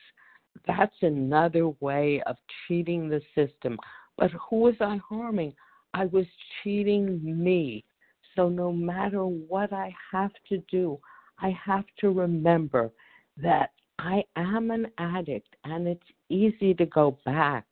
that's 0.68 0.96
another 1.02 1.70
way 1.80 2.22
of 2.26 2.38
cheating 2.68 3.10
the 3.10 3.22
system. 3.36 3.78
But 4.18 4.32
who 4.32 4.58
was 4.58 4.76
I 4.80 5.00
harming? 5.08 5.54
I 5.94 6.06
was 6.06 6.26
cheating 6.64 7.20
me. 7.24 7.84
So 8.36 8.50
no 8.50 8.72
matter 8.72 9.26
what 9.26 9.72
I 9.74 9.94
have 10.12 10.32
to 10.50 10.58
do, 10.70 11.00
I 11.40 11.58
have 11.66 11.86
to 12.00 12.12
remember 12.12 12.92
that 13.38 13.72
I 14.00 14.24
am 14.36 14.72
an 14.72 14.88
addict 14.98 15.56
and 15.64 15.88
it's 15.88 16.02
easy 16.30 16.74
to 16.74 16.86
go 16.86 17.18
back 17.26 17.66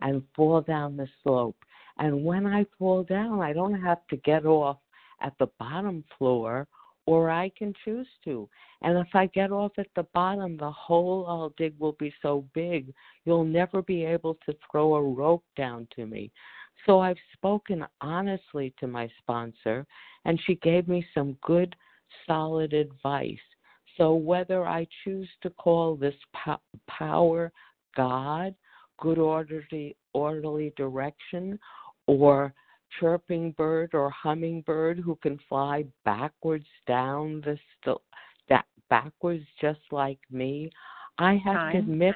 and 0.00 0.22
fall 0.34 0.60
down 0.60 0.96
the 0.96 1.08
slope. 1.22 1.57
And 1.98 2.24
when 2.24 2.46
I 2.46 2.64
fall 2.78 3.02
down, 3.02 3.40
I 3.40 3.52
don't 3.52 3.80
have 3.80 4.06
to 4.08 4.16
get 4.18 4.46
off 4.46 4.78
at 5.20 5.32
the 5.38 5.48
bottom 5.58 6.04
floor 6.16 6.66
or 7.06 7.30
I 7.30 7.50
can 7.56 7.72
choose 7.86 8.06
to. 8.24 8.46
And 8.82 8.98
if 8.98 9.08
I 9.14 9.26
get 9.28 9.50
off 9.50 9.72
at 9.78 9.86
the 9.96 10.06
bottom, 10.12 10.58
the 10.58 10.70
hole 10.70 11.24
I'll 11.26 11.54
dig 11.56 11.74
will 11.78 11.96
be 11.98 12.12
so 12.20 12.44
big, 12.52 12.92
you'll 13.24 13.46
never 13.46 13.80
be 13.80 14.04
able 14.04 14.36
to 14.44 14.54
throw 14.70 14.94
a 14.94 15.02
rope 15.02 15.44
down 15.56 15.88
to 15.96 16.04
me. 16.04 16.30
So 16.84 17.00
I've 17.00 17.16
spoken 17.32 17.86
honestly 18.02 18.74
to 18.78 18.86
my 18.86 19.08
sponsor, 19.22 19.86
and 20.26 20.38
she 20.46 20.56
gave 20.56 20.86
me 20.86 21.04
some 21.14 21.38
good, 21.42 21.74
solid 22.26 22.74
advice. 22.74 23.38
So 23.96 24.14
whether 24.14 24.66
I 24.66 24.86
choose 25.02 25.30
to 25.42 25.50
call 25.50 25.96
this 25.96 26.14
power 26.86 27.50
God, 27.96 28.54
good 29.00 29.18
orderly, 29.18 29.96
orderly 30.12 30.74
direction, 30.76 31.58
or 32.08 32.54
chirping 32.98 33.52
bird 33.52 33.90
or 33.94 34.10
hummingbird 34.10 34.98
who 34.98 35.14
can 35.16 35.38
fly 35.48 35.84
backwards 36.04 36.66
down 36.86 37.42
the 37.44 37.56
st- 37.84 38.00
that 38.48 38.64
backwards 38.88 39.44
just 39.60 39.80
like 39.92 40.18
me. 40.30 40.70
I 41.18 41.34
have 41.44 41.54
Time. 41.54 41.72
to 41.72 41.78
admit 41.78 42.14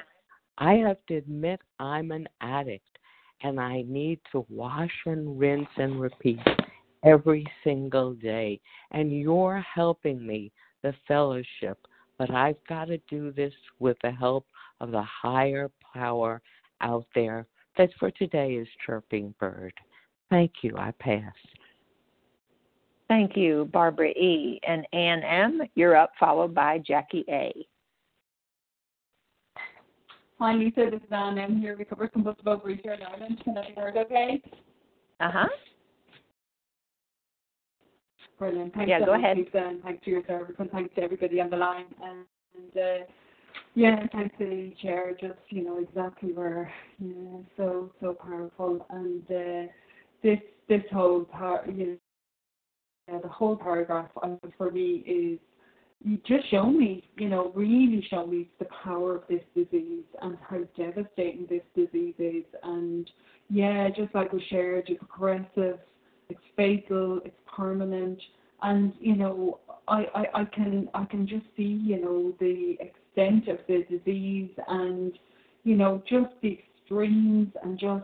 I 0.57 0.73
have 0.73 0.97
to 1.07 1.15
admit 1.15 1.61
I'm 1.79 2.11
an 2.11 2.27
addict 2.41 2.97
and 3.41 3.59
I 3.59 3.83
need 3.87 4.19
to 4.31 4.45
wash 4.49 4.91
and 5.05 5.39
rinse 5.39 5.67
and 5.77 5.99
repeat 5.99 6.39
every 7.03 7.45
single 7.63 8.13
day. 8.13 8.59
And 8.91 9.11
you're 9.11 9.63
helping 9.73 10.25
me, 10.25 10.51
the 10.81 10.93
fellowship, 11.07 11.77
but 12.17 12.29
I've 12.31 12.63
got 12.67 12.85
to 12.85 12.97
do 13.09 13.31
this 13.31 13.53
with 13.79 13.97
the 14.03 14.11
help 14.11 14.45
of 14.79 14.91
the 14.91 15.03
higher 15.03 15.71
power 15.93 16.41
out 16.81 17.05
there 17.15 17.47
that 17.77 17.89
for 17.99 18.11
today 18.11 18.53
is 18.53 18.67
Chirping 18.85 19.33
Bird. 19.39 19.73
Thank 20.29 20.51
you. 20.61 20.75
I 20.77 20.91
pass. 20.99 21.33
Thank 23.07 23.35
you, 23.35 23.69
Barbara 23.71 24.09
E. 24.09 24.59
And 24.67 24.87
Ann 24.93 25.23
M., 25.23 25.61
you're 25.75 25.95
up, 25.95 26.11
followed 26.19 26.55
by 26.55 26.79
Jackie 26.79 27.25
A. 27.29 27.53
Hi, 30.39 30.55
Lisa. 30.55 30.89
This 30.91 31.01
is 31.01 31.11
Ann 31.11 31.37
M. 31.37 31.57
here, 31.57 31.75
recovered 31.75 32.11
compulsive 32.11 32.45
overeater 32.45 32.95
in 32.95 33.03
Ireland. 33.03 33.39
Can 33.43 33.57
I 33.57 33.67
be 33.67 33.73
heard 33.75 33.97
okay? 33.97 34.41
Uh 35.19 35.31
huh. 35.31 35.47
Brilliant. 38.39 38.73
Thanks 38.73 38.89
yeah, 38.89 38.99
so 38.99 39.05
go 39.05 39.11
much, 39.13 39.21
ahead. 39.21 39.37
Lisa, 39.37 39.57
and 39.57 39.83
thanks 39.83 40.03
for 40.03 40.09
your 40.09 40.23
service, 40.27 40.55
and 40.57 40.71
thanks 40.71 40.93
to 40.95 41.03
everybody 41.03 41.39
on 41.39 41.49
the 41.49 41.57
line. 41.57 41.85
And, 42.03 42.25
and 42.55 42.77
uh, 42.83 43.05
yeah, 43.75 44.05
thanks 44.11 44.35
chair, 44.81 45.15
just, 45.19 45.39
you 45.49 45.63
know, 45.63 45.79
exactly 45.79 46.31
where, 46.33 46.71
yeah, 46.99 47.39
so, 47.57 47.91
so 47.99 48.13
powerful. 48.13 48.85
And, 48.89 49.23
uh, 49.29 49.71
this 50.23 50.39
this 50.69 50.81
whole 50.91 51.25
part, 51.25 51.67
you 51.67 51.97
know, 53.09 53.19
the 53.21 53.27
whole 53.27 53.55
paragraph 53.55 54.09
um, 54.23 54.39
for 54.57 54.71
me 54.71 55.03
is 55.05 55.39
you 56.03 56.17
just 56.25 56.49
show 56.49 56.65
me, 56.65 57.09
you 57.17 57.29
know, 57.29 57.51
really 57.55 58.05
show 58.09 58.25
me 58.25 58.49
the 58.59 58.67
power 58.83 59.15
of 59.15 59.23
this 59.29 59.41
disease 59.55 60.03
and 60.21 60.37
how 60.49 60.59
devastating 60.75 61.47
this 61.49 61.61
disease 61.75 62.15
is. 62.17 62.43
And 62.63 63.09
yeah, 63.49 63.89
just 63.89 64.13
like 64.15 64.33
we 64.33 64.43
shared, 64.49 64.85
it's 64.87 64.99
progressive, 64.99 65.79
it's 66.29 66.41
fatal, 66.55 67.19
it's 67.23 67.35
permanent, 67.55 68.19
and 68.61 68.93
you 68.99 69.15
know, 69.15 69.59
I, 69.87 70.05
I, 70.15 70.41
I 70.41 70.45
can 70.45 70.89
I 70.93 71.05
can 71.05 71.27
just 71.27 71.45
see, 71.55 71.81
you 71.83 72.01
know, 72.01 72.33
the 72.39 72.77
extent 73.15 73.47
of 73.47 73.59
the 73.67 73.85
disease 73.89 74.51
and 74.67 75.13
you 75.63 75.75
know 75.75 76.01
just 76.09 76.33
the 76.41 76.59
extremes 76.59 77.49
and 77.63 77.79
just 77.79 78.03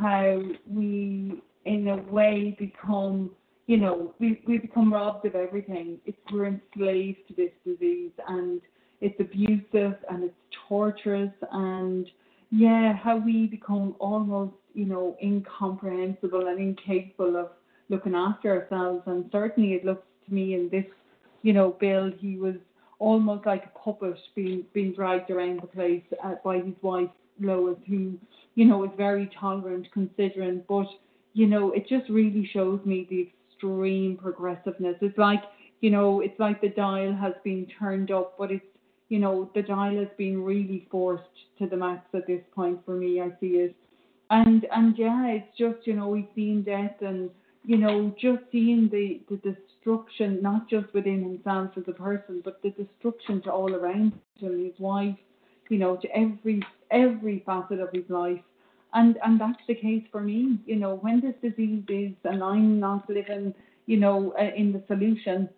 how 0.00 0.40
we, 0.68 1.42
in 1.64 1.88
a 1.88 1.96
way, 2.12 2.56
become, 2.58 3.30
you 3.66 3.76
know, 3.76 4.14
we, 4.18 4.42
we 4.46 4.58
become 4.58 4.92
robbed 4.92 5.26
of 5.26 5.34
everything. 5.34 5.98
It's, 6.06 6.16
we're 6.32 6.46
enslaved 6.46 7.28
to 7.28 7.34
this 7.34 7.50
disease 7.64 8.12
and 8.28 8.60
it's 9.00 9.18
abusive 9.20 9.96
and 10.10 10.24
it's 10.24 10.34
torturous 10.68 11.32
and, 11.52 12.06
yeah, 12.50 12.94
how 12.94 13.16
we 13.16 13.46
become 13.46 13.94
almost, 13.98 14.54
you 14.74 14.86
know, 14.86 15.16
incomprehensible 15.22 16.46
and 16.48 16.58
incapable 16.58 17.36
of 17.36 17.48
looking 17.88 18.14
after 18.14 18.62
ourselves. 18.62 19.02
And 19.06 19.28
certainly 19.30 19.74
it 19.74 19.84
looks 19.84 20.06
to 20.26 20.34
me 20.34 20.54
in 20.54 20.68
this, 20.70 20.84
you 21.42 21.52
know, 21.52 21.76
bill, 21.80 22.10
he 22.18 22.36
was 22.36 22.54
almost 23.00 23.44
like 23.44 23.64
a 23.64 23.78
puppet 23.78 24.16
being 24.36 24.64
being 24.72 24.92
dragged 24.92 25.30
around 25.30 25.60
the 25.60 25.66
place 25.66 26.04
uh, 26.22 26.36
by 26.44 26.58
his 26.58 26.74
wife 26.82 27.10
Lois, 27.40 27.78
who 27.88 28.18
you 28.54 28.64
know, 28.66 28.84
is 28.84 28.90
very 28.96 29.30
tolerant, 29.38 29.90
considerate, 29.92 30.66
but 30.66 30.86
you 31.32 31.46
know, 31.46 31.72
it 31.72 31.88
just 31.88 32.08
really 32.10 32.48
shows 32.52 32.80
me 32.84 33.06
the 33.08 33.30
extreme 33.52 34.16
progressiveness. 34.16 34.96
It's 35.00 35.16
like, 35.16 35.42
you 35.80 35.90
know, 35.90 36.20
it's 36.20 36.38
like 36.38 36.60
the 36.60 36.68
dial 36.68 37.14
has 37.14 37.34
been 37.44 37.66
turned 37.78 38.10
up, 38.10 38.34
but 38.36 38.50
it's, 38.50 38.64
you 39.08 39.18
know, 39.18 39.50
the 39.54 39.62
dial 39.62 39.96
has 39.96 40.08
been 40.18 40.42
really 40.42 40.88
forced 40.90 41.24
to 41.58 41.66
the 41.66 41.76
max 41.76 42.04
at 42.14 42.26
this 42.26 42.42
point 42.54 42.80
for 42.84 42.96
me. 42.96 43.20
I 43.20 43.30
see 43.40 43.58
it, 43.64 43.74
and 44.30 44.66
and 44.72 44.96
yeah, 44.98 45.26
it's 45.28 45.56
just, 45.56 45.86
you 45.86 45.94
know, 45.94 46.08
we've 46.08 46.28
seen 46.34 46.62
death 46.62 47.00
and 47.00 47.30
you 47.64 47.76
know, 47.76 48.14
just 48.20 48.42
seeing 48.50 48.88
the 48.90 49.20
the 49.30 49.56
destruction, 49.80 50.42
not 50.42 50.68
just 50.68 50.92
within 50.92 51.22
himself 51.22 51.70
as 51.76 51.84
a 51.88 51.92
person, 51.92 52.40
but 52.44 52.60
the 52.62 52.70
destruction 52.70 53.42
to 53.42 53.50
all 53.50 53.74
around 53.74 54.12
him, 54.38 54.64
his 54.64 54.78
wife, 54.78 55.16
you 55.68 55.78
know, 55.78 55.96
to 55.96 56.08
every 56.16 56.62
every 56.90 57.42
facet 57.46 57.80
of 57.80 57.90
his 57.92 58.08
life. 58.08 58.40
And 58.92 59.18
and 59.24 59.40
that's 59.40 59.62
the 59.68 59.74
case 59.74 60.04
for 60.10 60.20
me. 60.20 60.58
You 60.66 60.76
know, 60.76 60.96
when 60.96 61.20
this 61.20 61.34
disease 61.42 61.84
is 61.88 62.12
and 62.24 62.42
I'm 62.42 62.80
not 62.80 63.08
living, 63.08 63.54
you 63.86 63.98
know, 63.98 64.34
uh, 64.38 64.50
in 64.56 64.72
the 64.72 64.82
solution, 64.88 65.48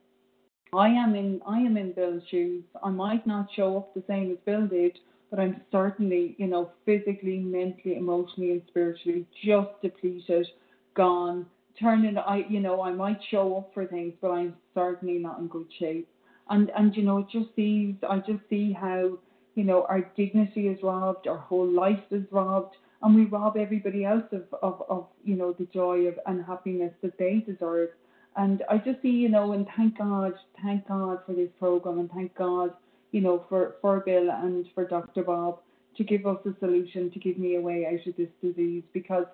I 0.74 0.88
am 0.88 1.14
in 1.14 1.40
I 1.46 1.58
am 1.58 1.76
in 1.76 1.92
Bill's 1.92 2.22
shoes. 2.30 2.64
I 2.82 2.90
might 2.90 3.26
not 3.26 3.48
show 3.56 3.76
up 3.78 3.94
the 3.94 4.04
same 4.06 4.30
as 4.32 4.38
Bill 4.44 4.66
did, 4.66 4.98
but 5.30 5.40
I'm 5.40 5.62
certainly, 5.72 6.34
you 6.38 6.46
know, 6.46 6.70
physically, 6.84 7.38
mentally, 7.38 7.96
emotionally, 7.96 8.52
and 8.52 8.62
spiritually 8.68 9.26
just 9.44 9.70
depleted, 9.82 10.46
gone. 10.94 11.46
Turning, 11.80 12.18
I, 12.18 12.44
you 12.48 12.60
know, 12.60 12.82
I 12.82 12.92
might 12.92 13.18
show 13.30 13.56
up 13.56 13.70
for 13.74 13.86
things, 13.86 14.14
but 14.20 14.30
I'm 14.30 14.54
certainly 14.74 15.18
not 15.18 15.38
in 15.38 15.48
good 15.48 15.68
shape. 15.78 16.08
And 16.50 16.70
and 16.76 16.94
you 16.96 17.02
know, 17.02 17.18
it 17.18 17.26
just 17.32 17.54
sees, 17.56 17.94
I 18.08 18.18
just 18.18 18.40
see 18.50 18.72
how 18.72 19.18
you 19.54 19.64
know, 19.64 19.84
our 19.88 20.00
dignity 20.16 20.68
is 20.68 20.82
robbed, 20.82 21.26
our 21.26 21.38
whole 21.38 21.66
life 21.66 22.02
is 22.10 22.24
robbed, 22.30 22.76
and 23.02 23.14
we 23.14 23.24
rob 23.24 23.56
everybody 23.56 24.04
else 24.04 24.24
of, 24.32 24.44
of, 24.62 24.82
of 24.88 25.06
you 25.24 25.36
know, 25.36 25.52
the 25.52 25.66
joy 25.66 26.06
of 26.06 26.18
and 26.26 26.44
happiness 26.44 26.92
that 27.02 27.18
they 27.18 27.44
deserve. 27.46 27.90
And 28.36 28.62
I 28.70 28.78
just 28.78 29.02
see, 29.02 29.10
you 29.10 29.28
know, 29.28 29.52
and 29.52 29.66
thank 29.76 29.98
God, 29.98 30.32
thank 30.62 30.88
God 30.88 31.18
for 31.26 31.34
this 31.34 31.50
program, 31.58 31.98
and 31.98 32.10
thank 32.10 32.34
God, 32.34 32.70
you 33.10 33.20
know, 33.20 33.44
for, 33.48 33.74
for 33.82 34.00
Bill 34.00 34.30
and 34.30 34.66
for 34.74 34.86
Dr. 34.86 35.22
Bob 35.22 35.58
to 35.96 36.04
give 36.04 36.26
us 36.26 36.38
a 36.46 36.58
solution, 36.58 37.10
to 37.10 37.18
give 37.18 37.36
me 37.36 37.56
a 37.56 37.60
way 37.60 37.86
out 37.86 38.06
of 38.06 38.16
this 38.16 38.30
disease, 38.40 38.84
because 38.94 39.26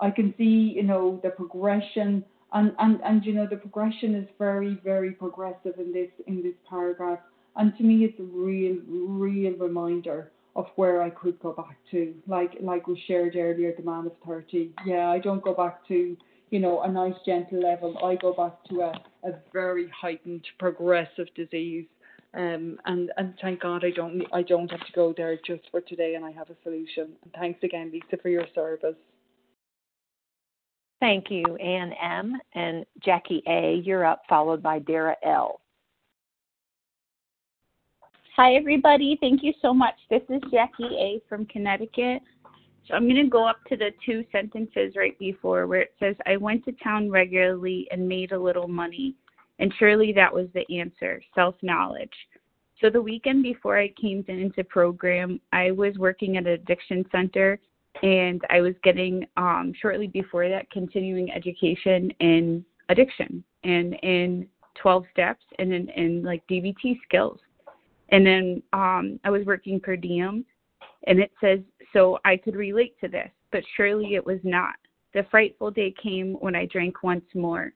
I 0.00 0.10
can 0.10 0.34
see, 0.36 0.72
you 0.76 0.82
know, 0.82 1.20
the 1.22 1.30
progression, 1.30 2.24
and, 2.52 2.72
and, 2.78 3.00
and 3.04 3.24
you 3.24 3.32
know, 3.32 3.46
the 3.48 3.56
progression 3.56 4.14
is 4.14 4.28
very, 4.38 4.78
very 4.84 5.12
progressive 5.12 5.78
in 5.78 5.92
this 5.92 6.10
in 6.26 6.42
this 6.42 6.54
paragraph 6.68 7.20
and 7.56 7.76
to 7.76 7.84
me, 7.84 8.04
it's 8.04 8.18
a 8.18 8.22
real, 8.22 8.76
real 8.88 9.52
reminder 9.56 10.32
of 10.56 10.66
where 10.76 11.02
I 11.02 11.10
could 11.10 11.38
go 11.40 11.52
back 11.52 11.76
to. 11.90 12.14
Like 12.26 12.54
like 12.60 12.86
we 12.86 13.02
shared 13.06 13.36
earlier, 13.36 13.74
the 13.76 13.82
man 13.82 14.06
of 14.06 14.12
thirty. 14.26 14.70
Yeah, 14.84 15.08
I 15.08 15.18
don't 15.18 15.42
go 15.42 15.54
back 15.54 15.86
to 15.88 16.16
you 16.50 16.60
know, 16.60 16.82
a 16.82 16.88
nice 16.88 17.14
gentle 17.26 17.60
level. 17.60 17.98
I 18.04 18.14
go 18.14 18.32
back 18.32 18.62
to 18.68 18.82
a, 18.82 19.28
a 19.28 19.32
very 19.52 19.88
heightened 19.88 20.44
progressive 20.58 21.26
disease. 21.34 21.86
Um, 22.34 22.78
and, 22.84 23.10
and 23.16 23.34
thank 23.40 23.60
God 23.60 23.84
I 23.84 23.90
don't 23.90 24.22
I 24.32 24.42
don't 24.42 24.70
have 24.70 24.84
to 24.86 24.92
go 24.92 25.14
there 25.16 25.36
just 25.44 25.62
for 25.70 25.80
today 25.80 26.14
and 26.14 26.24
I 26.24 26.32
have 26.32 26.50
a 26.50 26.56
solution. 26.62 27.12
And 27.22 27.32
thanks 27.34 27.62
again, 27.62 27.90
Lisa, 27.92 28.20
for 28.20 28.28
your 28.28 28.46
service. 28.54 28.96
Thank 31.04 31.30
you, 31.30 31.44
Ann 31.56 31.92
M. 32.02 32.40
And 32.54 32.86
Jackie 33.04 33.42
A., 33.46 33.82
you're 33.84 34.06
up, 34.06 34.22
followed 34.26 34.62
by 34.62 34.78
Dara 34.78 35.14
L. 35.22 35.60
Hi, 38.36 38.54
everybody. 38.54 39.18
Thank 39.20 39.42
you 39.42 39.52
so 39.60 39.74
much. 39.74 39.96
This 40.08 40.22
is 40.30 40.40
Jackie 40.50 40.96
A. 40.98 41.20
from 41.28 41.44
Connecticut. 41.44 42.22
So 42.88 42.94
I'm 42.94 43.06
going 43.06 43.22
to 43.22 43.28
go 43.28 43.46
up 43.46 43.58
to 43.68 43.76
the 43.76 43.90
two 44.06 44.24
sentences 44.32 44.94
right 44.96 45.18
before 45.18 45.66
where 45.66 45.82
it 45.82 45.92
says, 46.00 46.16
I 46.24 46.38
went 46.38 46.64
to 46.64 46.72
town 46.82 47.10
regularly 47.10 47.86
and 47.90 48.08
made 48.08 48.32
a 48.32 48.38
little 48.38 48.66
money. 48.66 49.14
And 49.58 49.74
surely 49.78 50.10
that 50.14 50.32
was 50.32 50.46
the 50.54 50.64
answer 50.74 51.20
self 51.34 51.54
knowledge. 51.60 52.14
So 52.80 52.88
the 52.88 53.02
weekend 53.02 53.42
before 53.42 53.78
I 53.78 53.88
came 54.00 54.24
into 54.26 54.64
program, 54.64 55.38
I 55.52 55.70
was 55.70 55.98
working 55.98 56.38
at 56.38 56.46
an 56.46 56.54
addiction 56.54 57.04
center 57.12 57.60
and 58.02 58.42
I 58.50 58.60
was 58.60 58.74
getting 58.82 59.26
um, 59.36 59.72
shortly 59.80 60.08
before 60.08 60.48
that 60.48 60.70
continuing 60.70 61.30
education 61.30 62.10
in 62.20 62.64
addiction 62.88 63.44
and 63.62 63.94
in 64.02 64.48
12 64.80 65.04
steps 65.12 65.44
and 65.58 65.72
in, 65.72 65.88
in 65.90 66.22
like 66.22 66.46
DBT 66.48 66.98
skills. 67.04 67.38
And 68.10 68.26
then 68.26 68.62
um, 68.72 69.18
I 69.24 69.30
was 69.30 69.46
working 69.46 69.80
per 69.80 69.96
diem, 69.96 70.44
and 71.06 71.18
it 71.18 71.32
says 71.40 71.60
so 71.92 72.18
I 72.24 72.36
could 72.36 72.56
relate 72.56 72.98
to 73.00 73.08
this, 73.08 73.30
but 73.50 73.62
surely 73.76 74.14
it 74.14 74.24
was 74.24 74.40
not. 74.42 74.74
The 75.14 75.24
frightful 75.30 75.70
day 75.70 75.94
came 76.02 76.34
when 76.40 76.54
I 76.54 76.66
drank 76.66 77.02
once 77.02 77.24
more. 77.34 77.72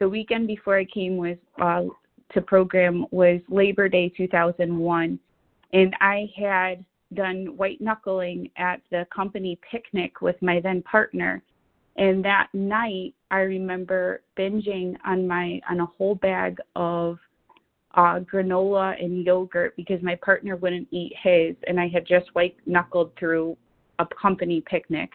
The 0.00 0.08
weekend 0.08 0.48
before 0.48 0.76
I 0.76 0.84
came 0.84 1.16
was 1.16 1.36
uh, 1.60 1.84
to 2.32 2.40
program 2.40 3.06
was 3.10 3.40
Labor 3.48 3.88
Day 3.88 4.08
2001, 4.16 5.18
and 5.72 5.96
I 6.00 6.30
had 6.36 6.84
done 7.14 7.56
white 7.56 7.80
knuckling 7.80 8.50
at 8.56 8.80
the 8.90 9.06
company 9.14 9.58
picnic 9.70 10.20
with 10.20 10.36
my 10.42 10.60
then 10.60 10.82
partner. 10.82 11.42
And 11.96 12.24
that 12.24 12.48
night, 12.52 13.14
I 13.30 13.40
remember 13.40 14.22
binging 14.38 14.96
on 15.04 15.26
my 15.26 15.60
on 15.68 15.80
a 15.80 15.86
whole 15.86 16.14
bag 16.14 16.58
of 16.76 17.18
uh, 17.94 18.20
granola 18.20 19.02
and 19.02 19.24
yogurt 19.26 19.74
because 19.76 20.02
my 20.02 20.14
partner 20.16 20.56
wouldn't 20.56 20.88
eat 20.90 21.12
his, 21.20 21.56
and 21.66 21.80
I 21.80 21.88
had 21.88 22.06
just 22.06 22.34
white 22.34 22.56
knuckled 22.66 23.12
through 23.18 23.56
a 23.98 24.06
company 24.20 24.62
picnic, 24.64 25.10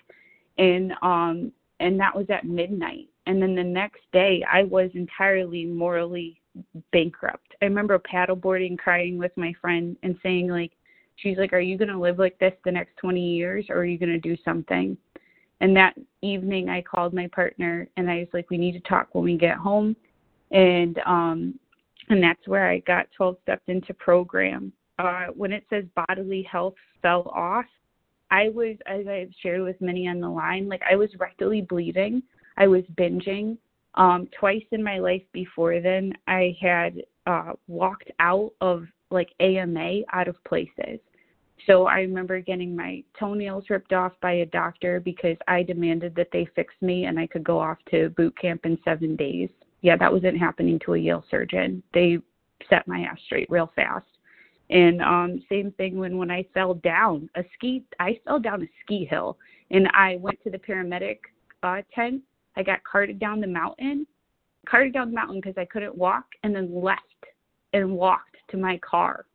and 0.58 0.94
um, 1.02 1.52
and 1.80 2.00
that 2.00 2.16
was 2.16 2.26
at 2.30 2.46
midnight. 2.46 3.08
And 3.28 3.42
then 3.42 3.56
the 3.56 3.64
next 3.64 4.02
day, 4.14 4.44
I 4.52 4.64
was 4.64 4.92
entirely 4.94 5.66
morally 5.66 6.40
bankrupt. 6.92 7.56
I 7.62 7.66
remember 7.66 7.98
paddleboarding, 8.00 8.78
crying 8.78 9.18
with 9.18 9.32
my 9.36 9.54
friend, 9.60 9.98
and 10.04 10.18
saying 10.22 10.50
like, 10.50 10.72
she's 11.16 11.38
like, 11.38 11.54
"Are 11.54 11.60
you 11.60 11.78
going 11.78 11.90
to 11.90 12.00
live 12.00 12.20
like 12.20 12.38
this 12.40 12.54
the 12.64 12.72
next 12.72 12.98
20 12.98 13.20
years, 13.20 13.66
or 13.70 13.78
are 13.78 13.86
you 13.86 13.98
going 13.98 14.12
to 14.12 14.20
do 14.20 14.38
something?" 14.44 14.98
And 15.62 15.76
that 15.76 15.96
evening, 16.22 16.70
I 16.70 16.82
called 16.82 17.14
my 17.14 17.28
partner, 17.28 17.88
and 17.98 18.10
I 18.10 18.20
was 18.20 18.28
like, 18.34 18.50
"We 18.50 18.58
need 18.58 18.74
to 18.74 18.90
talk 18.90 19.14
when 19.14 19.24
we 19.24 19.38
get 19.38 19.58
home." 19.58 19.96
And 20.52 21.00
um, 21.06 21.60
and 22.10 22.22
that's 22.22 22.48
where 22.48 22.70
I 22.70 22.80
got 22.80 23.08
12 23.18 23.38
steps 23.44 23.64
into 23.68 23.94
program. 23.94 24.72
Uh, 25.00 25.28
when 25.36 25.52
it 25.52 25.66
says 25.70 25.84
bodily 26.08 26.44
health 26.44 26.76
fell 27.02 27.32
off, 27.36 27.66
I 28.32 28.50
was, 28.50 28.76
as 28.86 29.08
I've 29.08 29.32
shared 29.42 29.62
with 29.62 29.80
many 29.82 30.08
on 30.08 30.20
the 30.20 30.30
line, 30.30 30.68
like 30.68 30.82
I 30.90 30.96
was 30.96 31.10
rectally 31.18 31.68
bleeding. 31.68 32.24
I 32.58 32.68
was 32.68 32.84
binging. 32.98 33.58
Um, 33.96 34.28
twice 34.38 34.66
in 34.72 34.84
my 34.84 35.00
life 35.00 35.22
before 35.32 35.80
then, 35.80 36.14
I 36.28 36.56
had 36.62 37.02
uh, 37.28 37.54
walked 37.68 38.12
out 38.20 38.52
of 38.62 38.86
like 39.16 39.30
AMA 39.40 40.02
out 40.14 40.28
of 40.28 40.42
places. 40.44 41.00
So 41.66 41.88
I 41.88 42.02
remember 42.02 42.40
getting 42.42 42.76
my 42.76 43.04
toenails 43.20 43.70
ripped 43.70 43.94
off 43.94 44.12
by 44.22 44.34
a 44.34 44.46
doctor 44.46 45.00
because 45.00 45.38
I 45.48 45.64
demanded 45.64 46.14
that 46.16 46.28
they 46.32 46.48
fix 46.56 46.74
me 46.82 47.06
and 47.06 47.18
I 47.18 47.26
could 47.26 47.44
go 47.44 47.60
off 47.60 47.78
to 47.90 48.10
boot 48.10 48.38
camp 48.38 48.66
in 48.66 48.78
seven 48.86 49.16
days 49.16 49.50
yeah, 49.86 49.96
that 49.98 50.12
wasn't 50.12 50.40
happening 50.40 50.80
to 50.84 50.96
a 50.96 50.98
Yale 50.98 51.24
surgeon. 51.30 51.84
They 51.94 52.18
set 52.72 52.88
my 52.88 53.02
ass 53.02 53.20
straight 53.28 53.48
real 53.52 53.72
fast. 53.76 54.08
And 54.72 55.00
um 55.00 55.44
same 55.48 55.72
thing 55.74 56.00
when 56.00 56.18
when 56.18 56.32
I 56.32 56.44
fell 56.56 56.74
down 56.74 57.30
a 57.36 57.44
ski 57.54 57.84
I 58.00 58.20
fell 58.26 58.40
down 58.40 58.64
a 58.64 58.68
ski 58.84 59.06
hill 59.06 59.38
and 59.70 59.88
I 59.94 60.16
went 60.20 60.42
to 60.44 60.50
the 60.50 60.58
paramedic 60.58 61.20
uh 61.62 61.84
tent. 61.94 62.24
I 62.58 62.64
got 62.64 62.84
carted 62.84 63.20
down 63.20 63.42
the 63.42 63.48
mountain, 63.48 64.08
carted 64.68 64.92
down 64.92 65.10
the 65.10 65.16
mountain 65.16 65.40
because 65.40 65.56
I 65.56 65.66
couldn't 65.66 65.96
walk 65.96 66.26
and 66.42 66.56
then 66.56 66.74
left 66.74 67.02
and 67.74 67.92
walked 67.92 68.35
to 68.50 68.58
my 68.58 68.78
car 68.80 69.26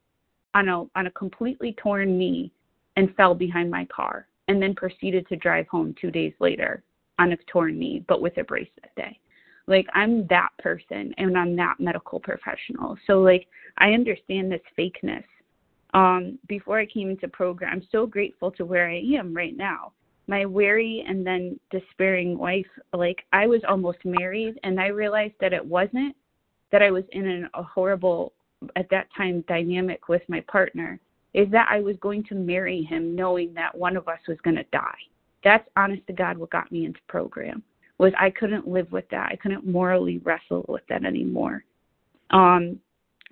on 0.55 0.69
a 0.69 0.85
on 0.95 1.07
a 1.07 1.11
completely 1.13 1.75
torn 1.75 2.19
knee 2.19 2.51
and 2.97 3.15
fell 3.17 3.35
behind 3.35 3.71
my 3.71 3.85
car 3.87 4.27
and 4.49 4.61
then 4.61 4.75
proceeded 4.75 5.27
to 5.29 5.37
drive 5.37 5.67
home 5.69 5.95
2 6.01 6.11
days 6.11 6.33
later 6.41 6.83
on 7.19 7.33
a 7.33 7.37
torn 7.47 7.79
knee 7.79 8.05
but 8.09 8.21
with 8.21 8.37
a 8.39 8.45
brace 8.45 8.71
that 8.83 8.95
day. 8.97 9.19
Like 9.67 9.87
I'm 9.95 10.27
that 10.27 10.51
person 10.59 11.15
and 11.19 11.39
I'm 11.39 11.55
that 11.57 11.77
medical 11.79 12.19
professional. 12.19 12.97
So 13.07 13.21
like 13.21 13.47
I 13.79 13.93
understand 13.93 14.51
this 14.51 14.61
fakeness. 14.79 15.25
Um, 15.93 16.39
before 16.49 16.79
I 16.79 16.87
came 16.87 17.11
into 17.11 17.29
program, 17.29 17.73
I'm 17.73 17.87
so 17.91 18.07
grateful 18.07 18.51
to 18.53 18.65
where 18.65 18.89
I 18.89 19.03
am 19.19 19.35
right 19.35 19.57
now. 19.57 19.93
My 20.29 20.47
weary 20.47 21.05
and 21.09 21.27
then 21.27 21.59
despairing 21.71 22.39
wife, 22.39 22.67
like 22.93 23.25
I 23.33 23.47
was 23.49 23.61
almost 23.69 23.99
married 24.05 24.59
and 24.63 24.81
I 24.81 24.89
realized 24.89 25.35
that 25.41 25.53
it 25.53 25.65
wasn't 25.65 26.15
that 26.71 26.83
I 26.83 26.91
was 26.91 27.05
in 27.11 27.27
an, 27.27 27.49
a 27.55 27.63
horrible 27.63 28.33
at 28.77 28.89
that 28.91 29.09
time 29.17 29.45
dynamic 29.49 30.09
with 30.09 30.23
my 30.29 30.41
partner 30.43 31.01
is 31.35 31.49
that 31.51 31.69
I 31.71 31.81
was 31.81 31.97
going 32.01 32.25
to 32.25 32.35
marry 32.35 32.83
him 32.83 33.15
knowing 33.15 33.55
that 33.55 33.77
one 33.77 33.97
of 33.97 34.09
us 34.09 34.19
was 34.27 34.39
going 34.43 34.57
to 34.57 34.65
die. 34.73 34.99
That's 35.45 35.69
honest 35.77 36.07
to 36.09 36.13
God 36.13 36.37
what 36.37 36.51
got 36.51 36.71
me 36.71 36.85
into 36.85 37.01
program 37.09 37.63
was 37.99 38.13
I 38.19 38.31
couldn't 38.31 38.67
live 38.67 38.91
with 38.93 39.09
that. 39.11 39.29
I 39.31 39.37
couldn't 39.37 39.67
morally 39.67 40.19
wrestle 40.19 40.65
with 40.69 40.83
that 40.89 41.05
anymore. 41.05 41.65
Um, 42.31 42.81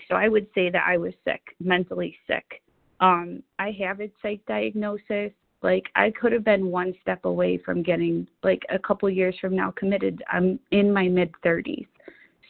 so 0.08 0.14
I 0.14 0.28
would 0.28 0.46
say 0.54 0.70
that 0.70 0.84
I 0.86 0.98
was 0.98 1.14
sick, 1.24 1.40
mentally 1.58 2.16
sick. 2.26 2.62
Um, 3.00 3.42
I 3.58 3.70
have 3.82 4.00
a 4.00 4.10
psych 4.20 4.44
diagnosis. 4.46 5.32
Like 5.62 5.86
I 5.96 6.10
could 6.10 6.32
have 6.32 6.44
been 6.44 6.70
one 6.70 6.94
step 7.00 7.24
away 7.24 7.56
from 7.56 7.82
getting 7.82 8.28
like 8.42 8.62
a 8.70 8.78
couple 8.78 9.08
years 9.10 9.34
from 9.40 9.56
now 9.56 9.72
committed. 9.72 10.22
I'm 10.30 10.60
in 10.70 10.92
my 10.92 11.08
mid 11.08 11.32
30s. 11.44 11.86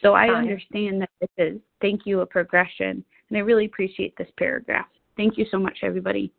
So 0.01 0.13
I 0.13 0.29
understand 0.29 1.01
that 1.01 1.09
this 1.19 1.29
is 1.37 1.59
thank 1.81 2.01
you 2.05 2.21
a 2.21 2.25
progression 2.25 3.03
and 3.29 3.37
I 3.37 3.41
really 3.41 3.65
appreciate 3.65 4.17
this 4.17 4.29
paragraph. 4.37 4.87
Thank 5.17 5.37
you 5.37 5.45
so 5.51 5.59
much 5.59 5.79
everybody. 5.83 6.31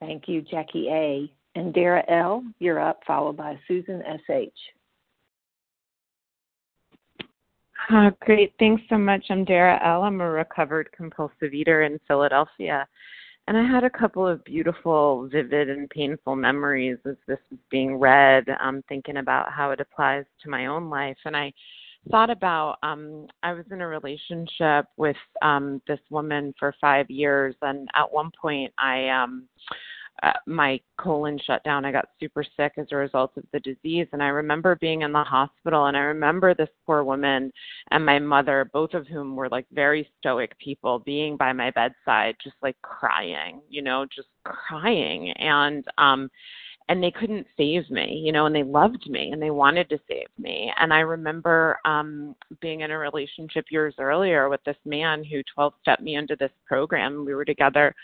Thank 0.00 0.28
you 0.28 0.42
Jackie 0.42 0.88
A. 0.90 1.32
And 1.56 1.72
Dara 1.72 2.02
L., 2.08 2.44
you're 2.58 2.80
up, 2.80 3.00
followed 3.06 3.36
by 3.36 3.56
Susan 3.68 4.02
S.H. 4.02 4.52
Uh, 7.92 8.10
great. 8.22 8.54
Thanks 8.58 8.82
so 8.88 8.98
much. 8.98 9.26
I'm 9.30 9.44
Dara 9.44 9.80
L. 9.84 10.02
I'm 10.02 10.20
a 10.20 10.28
recovered 10.28 10.88
compulsive 10.96 11.52
eater 11.52 11.82
in 11.82 12.00
Philadelphia. 12.08 12.88
And 13.46 13.58
I 13.58 13.62
had 13.62 13.84
a 13.84 13.90
couple 13.90 14.26
of 14.26 14.42
beautiful, 14.44 15.28
vivid, 15.30 15.68
and 15.68 15.88
painful 15.90 16.34
memories 16.34 16.96
as 17.04 17.16
this 17.28 17.38
was 17.50 17.60
being 17.70 17.96
read, 17.96 18.44
um, 18.58 18.82
thinking 18.88 19.18
about 19.18 19.52
how 19.52 19.70
it 19.70 19.80
applies 19.80 20.24
to 20.42 20.50
my 20.50 20.66
own 20.66 20.88
life. 20.88 21.18
And 21.26 21.36
I 21.36 21.52
thought 22.10 22.30
about 22.30 22.76
um, 22.82 23.26
I 23.42 23.52
was 23.52 23.64
in 23.70 23.80
a 23.80 23.86
relationship 23.86 24.86
with 24.96 25.16
um, 25.42 25.80
this 25.86 26.00
woman 26.10 26.54
for 26.58 26.74
five 26.80 27.10
years, 27.10 27.54
and 27.62 27.88
at 27.94 28.12
one 28.12 28.30
point 28.40 28.72
I 28.78 29.08
um, 29.08 29.48
uh, 30.22 30.32
my 30.46 30.80
colon 30.96 31.38
shut 31.44 31.62
down. 31.64 31.84
I 31.84 31.92
got 31.92 32.08
super 32.20 32.44
sick 32.56 32.74
as 32.78 32.86
a 32.92 32.96
result 32.96 33.32
of 33.36 33.44
the 33.52 33.60
disease. 33.60 34.06
And 34.12 34.22
I 34.22 34.28
remember 34.28 34.76
being 34.76 35.02
in 35.02 35.12
the 35.12 35.24
hospital, 35.24 35.86
and 35.86 35.96
I 35.96 36.00
remember 36.00 36.54
this 36.54 36.68
poor 36.86 37.02
woman 37.02 37.52
and 37.90 38.06
my 38.06 38.18
mother, 38.18 38.70
both 38.72 38.94
of 38.94 39.06
whom 39.06 39.34
were 39.34 39.48
like 39.48 39.66
very 39.72 40.08
stoic 40.18 40.56
people, 40.58 41.00
being 41.00 41.36
by 41.36 41.52
my 41.52 41.70
bedside, 41.72 42.36
just 42.42 42.56
like 42.62 42.76
crying, 42.82 43.60
you 43.68 43.82
know, 43.82 44.06
just 44.14 44.28
crying. 44.44 45.32
And, 45.32 45.84
um, 45.98 46.30
and 46.88 47.02
they 47.02 47.10
couldn't 47.10 47.46
save 47.56 47.90
me, 47.90 48.22
you 48.24 48.30
know, 48.30 48.46
and 48.46 48.54
they 48.54 48.62
loved 48.62 49.08
me 49.08 49.30
and 49.30 49.40
they 49.40 49.50
wanted 49.50 49.88
to 49.88 49.98
save 50.08 50.28
me. 50.38 50.72
And 50.78 50.92
I 50.92 51.00
remember 51.00 51.78
um 51.84 52.34
being 52.60 52.80
in 52.80 52.90
a 52.90 52.98
relationship 52.98 53.66
years 53.70 53.94
earlier 53.98 54.48
with 54.48 54.62
this 54.64 54.76
man 54.84 55.24
who 55.24 55.42
12 55.54 55.72
stepped 55.80 56.02
me 56.02 56.16
into 56.16 56.36
this 56.36 56.50
program. 56.66 57.24
We 57.24 57.34
were 57.34 57.44
together 57.44 57.94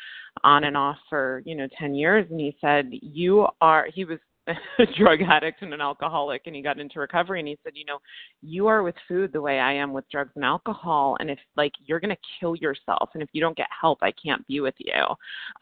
on 0.45 0.65
and 0.65 0.77
off 0.77 0.97
for, 1.09 1.43
you 1.45 1.55
know, 1.55 1.69
10 1.79 1.95
years 1.95 2.27
and 2.31 2.41
he 2.41 2.57
said, 2.61 2.91
"You 2.91 3.49
are 3.61 3.89
he 3.95 4.05
was 4.05 4.19
drug 4.97 5.21
addict 5.23 5.63
and 5.63 5.75
an 5.75 5.81
alcoholic 5.81 6.43
and 6.47 6.55
he 6.55 6.63
got 6.63 6.79
into 6.79 7.01
recovery 7.01 7.39
and 7.39 7.49
he 7.49 7.59
said 7.63 7.73
you 7.75 7.85
know 7.85 7.99
you 8.43 8.67
are 8.67 8.83
with 8.83 8.95
food 9.09 9.33
the 9.33 9.41
way 9.41 9.59
i 9.59 9.73
am 9.73 9.93
with 9.93 10.09
drugs 10.11 10.33
and 10.37 10.45
alcohol 10.45 11.17
and 11.21 11.31
if 11.31 11.39
like 11.57 11.73
you're 11.87 12.01
going 12.01 12.15
to 12.15 12.23
kill 12.39 12.57
yourself 12.57 13.11
and 13.15 13.23
if 13.23 13.29
you 13.33 13.41
don't 13.41 13.57
get 13.57 13.69
help 13.79 13.99
i 14.03 14.13
can't 14.13 14.47
be 14.47 14.61
with 14.61 14.75
you. 14.79 15.03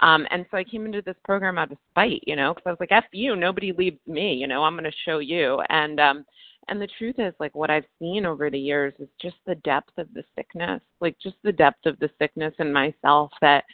Um 0.01 0.27
and 0.31 0.47
so 0.51 0.57
i 0.57 0.65
came 0.65 0.87
into 0.87 1.03
this 1.03 1.17
program 1.25 1.59
out 1.59 1.73
of 1.73 1.79
spite 1.91 2.23
you 2.27 2.37
know 2.37 2.55
because 2.55 2.67
i 2.67 2.71
was 2.71 2.81
like 2.81 2.93
f 2.93 3.05
you 3.13 3.37
nobody 3.37 3.73
leaves 3.73 4.01
me 4.07 4.35
you 4.35 4.47
know 4.47 4.63
i'm 4.65 4.75
going 4.75 4.85
to 4.85 4.97
show 5.05 5.19
you. 5.19 5.61
And 5.69 6.01
um 6.01 6.25
and 6.69 6.81
the 6.81 6.89
truth 6.99 7.17
is 7.19 7.35
like 7.41 7.55
what 7.55 7.71
i've 7.71 7.87
seen 7.99 8.27
over 8.27 8.51
the 8.51 8.59
years 8.59 8.95
is 8.99 9.09
just 9.21 9.37
the 9.47 9.55
depth 9.57 9.97
of 9.97 10.07
the 10.15 10.23
sickness 10.37 10.81
like 11.01 11.17
just 11.23 11.37
the 11.43 11.53
depth 11.53 11.87
of 11.87 11.99
the 11.99 12.11
sickness 12.19 12.55
in 12.59 12.73
myself 12.73 13.31
that 13.41 13.65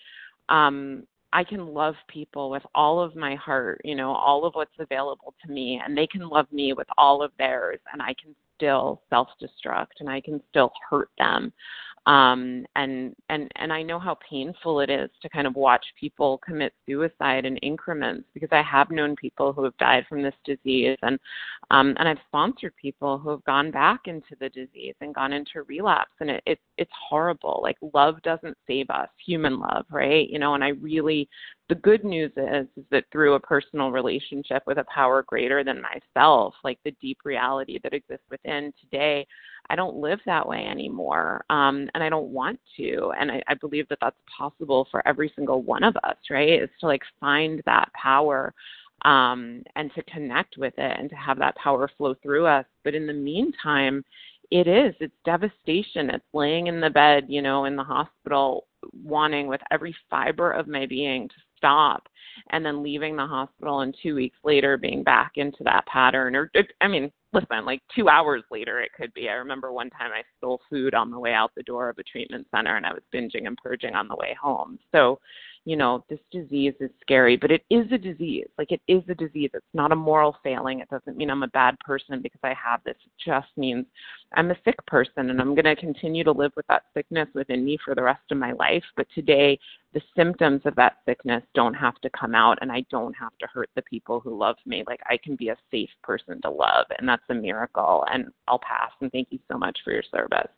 um 0.48 1.05
I 1.35 1.42
can 1.42 1.75
love 1.75 1.97
people 2.09 2.49
with 2.49 2.62
all 2.77 3.01
of 3.01 3.16
my 3.16 3.35
heart, 3.35 3.81
you 3.85 3.97
know, 3.97 4.12
all 4.12 4.44
of 4.44 4.55
what's 4.55 4.79
available 4.79 5.35
to 5.44 5.53
me, 5.53 5.83
and 5.85 5.99
they 5.99 6.07
can 6.07 6.29
love 6.29 6.47
me 6.53 6.73
with 6.73 6.87
all 6.97 7.23
of 7.23 7.33
theirs, 7.38 7.81
and 7.92 8.01
I 8.01 8.14
can 8.23 8.37
still 8.57 9.03
self 9.11 9.29
destruct 9.42 10.01
and 10.01 10.09
I 10.09 10.20
can 10.20 10.40
still 10.51 10.73
hurt 10.88 11.11
them 11.18 11.53
um 12.07 12.67
and 12.77 13.14
and 13.31 13.51
and 13.57 13.73
I 13.73 13.83
know 13.83 13.99
how 13.99 14.19
painful 14.29 14.81
it 14.81 14.90
is 14.90 15.09
to 15.23 15.29
kind 15.31 15.47
of 15.47 15.55
watch 15.57 15.85
people 15.99 16.38
commit 16.45 16.75
suicide 16.87 17.47
in 17.47 17.57
increments 17.59 18.29
because 18.35 18.51
I 18.53 18.62
have 18.62 18.90
known 18.90 19.17
people 19.17 19.55
who 19.55 19.64
have 19.64 19.77
died 19.79 20.05
from 20.07 20.23
this 20.23 20.35
disease 20.45 20.99
and 21.03 21.19
um 21.71 21.95
and 21.99 22.07
I've 22.07 22.19
sponsored 22.29 22.75
people 22.77 23.19
who 23.19 23.31
have 23.31 23.45
gone 23.45 23.71
back 23.71 24.03
into 24.05 24.37
the 24.38 24.51
disease 24.51 24.95
and 25.01 25.14
gone 25.14 25.33
into 25.33 25.62
relapse. 25.62 26.12
And 26.21 26.31
it, 26.31 26.43
it 26.45 26.59
it's 26.77 26.93
horrible. 27.09 27.61
Like 27.62 27.77
love 27.95 28.21
doesn't 28.23 28.59
save 28.67 28.90
us. 28.90 29.09
Human 29.25 29.59
love 29.59 29.87
right? 29.90 30.29
You 30.29 30.38
know 30.38 30.55
and 30.55 30.62
I 30.62 30.69
really 30.69 31.27
the 31.68 31.74
good 31.77 32.05
news 32.05 32.31
is, 32.37 32.66
is 32.77 32.85
that 32.90 33.05
through 33.11 33.35
a 33.35 33.40
personal 33.40 33.90
relationship 33.90 34.62
with 34.66 34.79
a 34.79 34.85
power 34.94 35.22
greater 35.22 35.64
than 35.64 35.83
myself 35.83 36.55
like 36.62 36.79
the 36.85 36.94
deep 37.00 37.18
reality 37.24 37.79
that 37.83 37.94
exists 37.94 38.27
within 38.31 38.72
today 38.81 39.27
I 39.70 39.77
don't 39.77 39.96
live 39.96 40.20
that 40.27 40.46
way 40.46 40.66
anymore. 40.66 41.44
Um, 41.50 41.88
and 41.94 42.03
I 42.03 42.09
don't 42.09 42.29
want 42.29 42.61
to. 42.77 43.12
And 43.18 43.31
I, 43.31 43.42
I 43.48 43.55
believe 43.55 43.88
that 43.88 43.98
that's 44.00 44.16
possible 44.37 44.87
for 44.90 45.07
every 45.07 45.33
single 45.35 45.62
one 45.62 45.85
of 45.85 45.96
us, 46.05 46.16
right? 46.31 46.62
Is 46.62 46.70
to 46.81 46.87
like 46.87 47.03
find 47.18 47.62
that 47.64 47.90
power 47.94 48.53
um, 49.05 49.62
and 49.77 49.90
to 49.94 50.03
connect 50.05 50.57
with 50.57 50.74
it 50.77 50.98
and 50.98 51.09
to 51.11 51.16
have 51.16 51.38
that 51.38 51.57
power 51.57 51.90
flow 51.96 52.14
through 52.22 52.46
us. 52.46 52.66
But 52.85 52.94
in 52.94 53.07
the 53.07 53.12
meantime, 53.12 54.05
it 54.50 54.68
is, 54.68 54.94
it's 55.00 55.14
devastation. 55.24 56.11
It's 56.11 56.24
laying 56.35 56.66
in 56.66 56.81
the 56.81 56.90
bed, 56.90 57.24
you 57.29 57.40
know, 57.40 57.64
in 57.64 57.77
the 57.77 57.85
hospital, 57.85 58.66
wanting 59.03 59.46
with 59.46 59.62
every 59.70 59.96
fiber 60.11 60.53
of 60.53 60.68
my 60.68 60.85
being 60.85 61.29
to 61.29 61.35
stop 61.64 62.09
and 62.50 62.64
then 62.64 62.83
leaving 62.83 63.16
the 63.16 63.27
hospital 63.27 63.81
and 63.81 63.96
two 64.03 64.14
weeks 64.14 64.37
later 64.44 64.77
being 64.77 65.03
back 65.03 65.33
into 65.37 65.64
that 65.64 65.87
pattern 65.87 66.37
or 66.37 66.50
i 66.81 66.88
mean 66.88 67.11
listen, 67.35 67.66
like 67.66 67.83
two 67.94 68.09
hours 68.09 68.42
later 68.50 68.81
it 68.81 68.92
could 68.96 69.12
be. 69.12 69.29
I 69.29 69.33
remember 69.33 69.72
one 69.72 69.90
time 69.90 70.12
I 70.12 70.22
stole 70.38 70.61
food 70.70 70.94
on 70.94 71.11
the 71.11 71.18
way 71.18 71.33
out 71.33 71.50
the 71.55 71.62
door 71.64 71.88
of 71.88 71.98
a 71.98 72.05
treatment 72.05 72.46
center 72.55 72.77
and 72.77 72.87
I 72.87 72.92
was 72.92 73.03
binging 73.12 73.46
and 73.46 73.59
purging 73.59 73.94
on 73.94 74.09
the 74.09 74.16
way 74.16 74.37
home. 74.40 74.79
So, 74.92 75.18
you 75.66 75.77
know, 75.77 76.05
this 76.11 76.18
disease 76.31 76.74
is 76.79 76.90
scary, 77.00 77.37
but 77.37 77.50
it 77.50 77.64
is 77.70 77.90
a 77.90 77.96
disease. 77.96 78.46
Like 78.59 78.70
it 78.70 78.83
is 78.87 79.03
a 79.09 79.14
disease. 79.14 79.50
It's 79.55 79.64
not 79.72 79.92
a 79.92 79.96
moral 79.96 80.37
failing. 80.42 80.81
It 80.81 80.90
doesn't 80.90 81.16
mean 81.16 81.31
I'm 81.31 81.42
a 81.42 81.48
bad 81.48 81.79
person 81.81 82.20
because 82.20 82.40
I 82.42 82.55
have 82.62 82.81
this. 82.85 82.96
It 83.05 83.12
just 83.24 83.48
means 83.57 83.87
I'm 84.35 84.50
a 84.50 84.57
sick 84.64 84.77
person 84.87 85.31
and 85.31 85.40
I'm 85.40 85.55
going 85.55 85.64
to 85.64 85.77
continue 85.77 86.22
to 86.24 86.33
live 86.33 86.53
with 86.55 86.66
that 86.66 86.85
sickness 86.92 87.29
within 87.35 87.64
me 87.64 87.79
for 87.83 87.94
the 87.94 88.03
rest 88.03 88.22
of 88.31 88.37
my 88.37 88.53
life. 88.53 88.85
But 88.94 89.07
today, 89.14 89.59
the 89.94 90.03
symptoms 90.14 90.61
of 90.66 90.74
that 90.77 90.98
sickness 91.07 91.42
don't 91.55 91.74
have 91.74 91.98
to 92.03 92.11
come 92.11 92.35
out 92.35 92.59
and 92.61 92.70
I 92.70 92.85
don't 92.90 93.14
have 93.14 93.37
to 93.40 93.46
hurt 93.46 93.70
the 93.74 93.83
people 93.83 94.20
who 94.20 94.38
love 94.38 94.57
me. 94.66 94.85
Like 94.87 95.00
I 95.09 95.16
can 95.16 95.35
be 95.35 95.48
a 95.48 95.57
safe 95.70 95.90
person 96.03 96.42
to 96.42 96.50
love 96.50 96.87
and 96.98 97.09
that's 97.09 97.22
a 97.31 97.35
miracle. 97.35 98.05
And 98.12 98.27
I'll 98.48 98.59
pass 98.59 98.90
and 99.00 99.11
thank 99.12 99.29
you 99.31 99.38
so 99.50 99.57
much 99.57 99.79
for 99.83 99.92
your 99.92 100.05
service. 100.11 100.50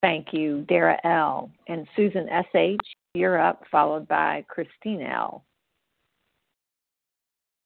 Thank 0.00 0.28
you, 0.32 0.64
Dara 0.68 0.98
L. 1.04 1.50
And 1.66 1.86
Susan 1.96 2.28
S.H., 2.28 2.78
you're 3.14 3.40
up, 3.40 3.62
followed 3.70 4.06
by 4.08 4.44
Christine 4.48 5.02
L. 5.02 5.44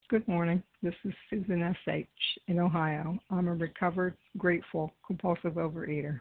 Good 0.08 0.26
morning. 0.28 0.62
This 0.82 0.94
is 1.04 1.12
Susan 1.30 1.62
S.H. 1.62 2.06
in 2.48 2.58
Ohio. 2.58 3.18
I'm 3.30 3.48
a 3.48 3.54
recovered, 3.54 4.16
grateful, 4.36 4.92
compulsive 5.06 5.54
overeater. 5.54 6.20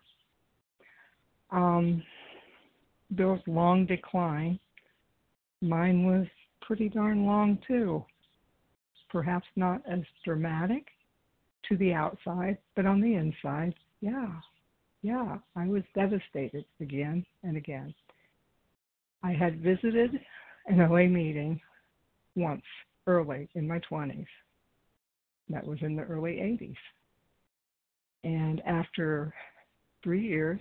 Um, 1.52 2.02
Bill's 3.16 3.42
long 3.48 3.86
decline, 3.86 4.58
mine 5.62 6.06
was 6.06 6.26
pretty 6.62 6.88
darn 6.88 7.26
long 7.26 7.58
too. 7.68 8.06
Perhaps 9.10 9.48
not 9.58 9.82
as 9.92 10.00
dramatic 10.24 10.86
to 11.68 11.76
the 11.78 11.94
outside, 11.94 12.58
but 12.76 12.86
on 12.86 13.02
the 13.02 13.16
inside, 13.16 13.76
yeah, 14.00 14.32
yeah, 15.02 15.38
I 15.56 15.68
was 15.68 15.84
devastated 15.94 16.64
again 16.80 17.26
and 17.44 17.58
again. 17.58 17.94
I 19.24 19.34
had 19.34 19.62
visited 19.62 20.20
an 20.68 20.82
OA 20.82 21.08
meeting 21.08 21.60
once 22.36 22.64
early 23.08 23.50
in 23.56 23.68
my 23.68 23.80
20s. 23.92 24.26
That 25.50 25.66
was 25.66 25.80
in 25.82 25.96
the 25.96 26.04
early 26.04 26.34
80s. 26.34 26.76
And 28.24 28.62
after 28.66 29.34
three 30.04 30.22
years 30.22 30.60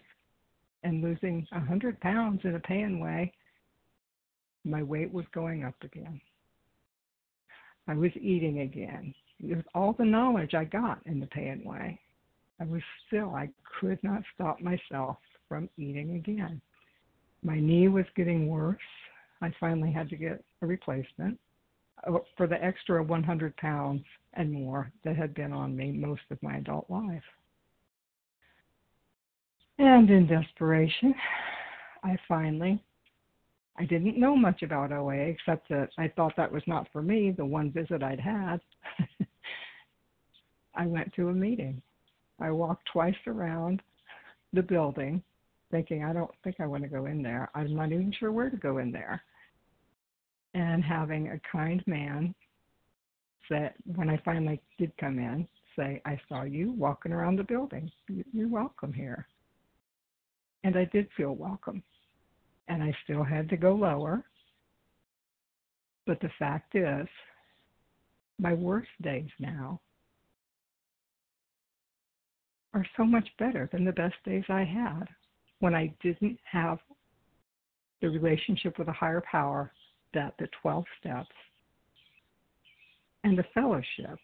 and 0.83 1.03
losing 1.03 1.46
100 1.51 2.01
pounds 2.01 2.40
in 2.44 2.55
a 2.55 2.61
pay 2.61 2.87
way, 2.94 3.33
my 4.64 4.83
weight 4.83 5.12
was 5.12 5.25
going 5.33 5.64
up 5.64 5.75
again. 5.83 6.20
I 7.88 7.94
was 7.94 8.11
eating 8.20 8.61
again. 8.61 9.14
With 9.42 9.64
all 9.75 9.94
the 9.94 10.05
knowledge 10.05 10.55
I 10.55 10.64
got 10.64 11.01
in 11.07 11.18
the 11.18 11.27
pay 11.27 11.59
way, 11.64 11.99
I 12.61 12.64
was 12.64 12.83
still, 13.07 13.35
I 13.35 13.49
could 13.81 13.99
not 14.03 14.23
stop 14.35 14.61
myself 14.61 15.16
from 15.49 15.68
eating 15.79 16.16
again. 16.16 16.61
My 17.42 17.59
knee 17.59 17.88
was 17.88 18.05
getting 18.16 18.48
worse. 18.48 18.76
I 19.40 19.53
finally 19.59 19.90
had 19.90 20.09
to 20.11 20.16
get 20.16 20.44
a 20.62 20.66
replacement 20.66 21.38
uh, 22.07 22.18
for 22.37 22.46
the 22.46 22.62
extra 22.62 23.03
100 23.03 23.57
pounds 23.57 24.03
and 24.35 24.53
more 24.53 24.92
that 25.05 25.16
had 25.16 25.35
been 25.35 25.53
on 25.53 25.76
me 25.76 25.92
most 25.92 26.22
of 26.31 26.42
my 26.42 26.57
adult 26.57 26.88
life. 26.90 27.22
And 29.79 30.11
in 30.11 30.26
desperation, 30.26 31.14
I 32.05 32.18
finally, 32.29 32.83
I 33.79 33.87
didn't 33.87 34.20
know 34.20 34.37
much 34.37 34.62
about 34.62 34.92
OA 34.92 35.14
except 35.14 35.70
that 35.70 35.88
I 35.96 36.09
thought 36.09 36.35
that 36.37 36.53
was 36.53 36.62
not 36.66 36.87
for 36.92 37.00
me, 37.00 37.31
the 37.31 37.46
one 37.46 37.72
visit 37.72 38.03
I'd 38.03 38.20
had. 38.20 38.61
I 40.74 40.87
went 40.87 41.12
to 41.14 41.31
a 41.31 41.33
meeting. 41.33 41.81
I 42.38 42.50
walked 42.50 42.88
twice 42.92 43.16
around 43.26 43.83
the 44.53 44.62
building 44.62 45.22
thinking, 45.70 46.04
I 46.04 46.12
don't 46.12 46.30
think 46.42 46.56
I 46.61 46.66
want 46.66 46.83
to 46.83 46.88
go 46.88 47.06
in 47.06 47.22
there. 47.22 47.50
I'm 47.54 47.74
not 47.74 47.92
even 47.92 48.12
sure 48.18 48.33
where 48.33 48.50
to 48.50 48.56
go 48.56 48.78
in 48.78 48.92
there. 48.92 49.22
And 50.54 50.83
having 50.83 51.28
a 51.28 51.40
kind 51.50 51.83
man 51.87 52.35
say, 53.48 53.70
when 53.94 54.11
I 54.11 54.20
finally 54.24 54.61
did 54.78 54.92
come 54.98 55.18
in, 55.18 55.46
say, 55.76 56.02
I 56.04 56.20
saw 56.28 56.42
you 56.42 56.72
walking 56.72 57.12
around 57.12 57.37
the 57.37 57.44
building. 57.44 57.90
You're 58.33 58.48
welcome 58.48 58.92
here. 58.92 59.26
And 60.64 60.76
I 60.76 60.85
did 60.92 61.09
feel 61.16 61.35
welcome. 61.35 61.83
And 62.68 62.83
I 62.83 62.94
still 63.04 63.24
had 63.24 63.48
to 63.50 63.56
go 63.56 63.74
lower. 63.74 64.24
But 66.06 66.20
the 66.20 66.30
fact 66.38 66.74
is, 66.74 67.06
my 68.38 68.54
worst 68.54 68.88
days 69.02 69.28
now 69.38 69.80
are 72.74 72.87
so 72.96 73.04
much 73.04 73.28
better 73.38 73.68
than 73.72 73.85
the 73.85 73.92
best 73.92 74.14
days 74.24 74.44
I 74.48 74.64
had 74.64 75.09
when 75.61 75.75
I 75.75 75.94
didn't 76.03 76.38
have 76.51 76.79
the 78.01 78.09
relationship 78.09 78.79
with 78.79 78.88
a 78.88 78.92
higher 78.92 79.23
power 79.31 79.70
that 80.14 80.35
the 80.38 80.49
12 80.62 80.85
steps 80.99 81.29
and 83.23 83.38
the 83.38 83.44
fellowship 83.55 84.18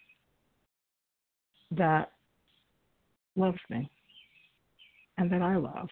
that 1.71 2.13
loves 3.37 3.59
me 3.69 3.91
and 5.19 5.31
that 5.31 5.43
I 5.43 5.57
love. 5.57 5.89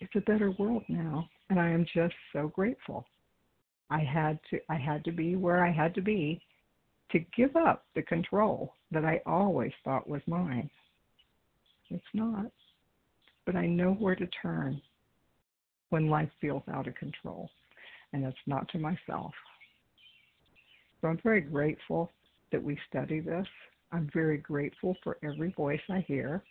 It's 0.00 0.14
a 0.16 0.20
better 0.20 0.52
world 0.58 0.82
now 0.88 1.28
and 1.50 1.60
I 1.60 1.68
am 1.70 1.86
just 1.94 2.14
so 2.32 2.48
grateful. 2.48 3.06
I 3.90 4.00
had 4.00 4.38
to 4.50 4.58
I 4.68 4.76
had 4.76 5.04
to 5.04 5.12
be 5.12 5.36
where 5.36 5.64
I 5.64 5.70
had 5.70 5.94
to 5.94 6.02
be 6.02 6.40
to 7.12 7.20
give 7.36 7.54
up 7.54 7.84
the 7.94 8.02
control 8.02 8.72
that 8.90 9.04
I 9.04 9.20
always 9.24 9.72
thought 9.84 10.08
was 10.08 10.22
mine. 10.26 10.68
It's 11.90 12.02
not 12.12 12.50
but 13.46 13.56
I 13.56 13.66
know 13.66 13.92
where 13.92 14.16
to 14.16 14.26
turn 14.42 14.80
when 15.90 16.08
life 16.08 16.30
feels 16.40 16.62
out 16.72 16.88
of 16.88 16.94
control, 16.94 17.50
and 18.12 18.24
it's 18.24 18.36
not 18.46 18.68
to 18.70 18.78
myself. 18.78 19.32
So 21.00 21.08
I'm 21.08 21.20
very 21.22 21.40
grateful 21.40 22.10
that 22.52 22.62
we 22.62 22.78
study 22.88 23.20
this. 23.20 23.46
I'm 23.92 24.10
very 24.12 24.38
grateful 24.38 24.96
for 25.04 25.18
every 25.22 25.52
voice 25.52 25.80
I 25.88 26.00
hear 26.00 26.42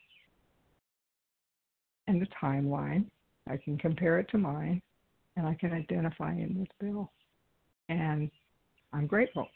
and 2.08 2.22
the 2.22 2.28
timeline. 2.42 3.06
I 3.50 3.58
can 3.58 3.78
compare 3.78 4.20
it 4.20 4.30
to 4.30 4.38
mine, 4.38 4.82
and 5.36 5.48
I 5.48 5.56
can 5.56 5.74
identify 5.74 6.32
in 6.32 6.56
this 6.60 6.68
Bill. 6.80 7.12
And 7.90 8.30
I'm 8.94 9.08
grateful. 9.08 9.48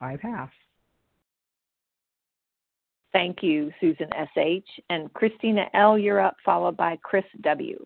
I 0.00 0.16
pass. 0.16 0.50
Thank 3.12 3.42
you, 3.42 3.70
Susan 3.80 4.08
S.H. 4.16 4.66
And 4.88 5.12
Christina 5.12 5.66
L., 5.74 5.98
you're 5.98 6.20
up, 6.20 6.36
followed 6.44 6.76
by 6.76 6.98
Chris 7.02 7.24
W. 7.42 7.84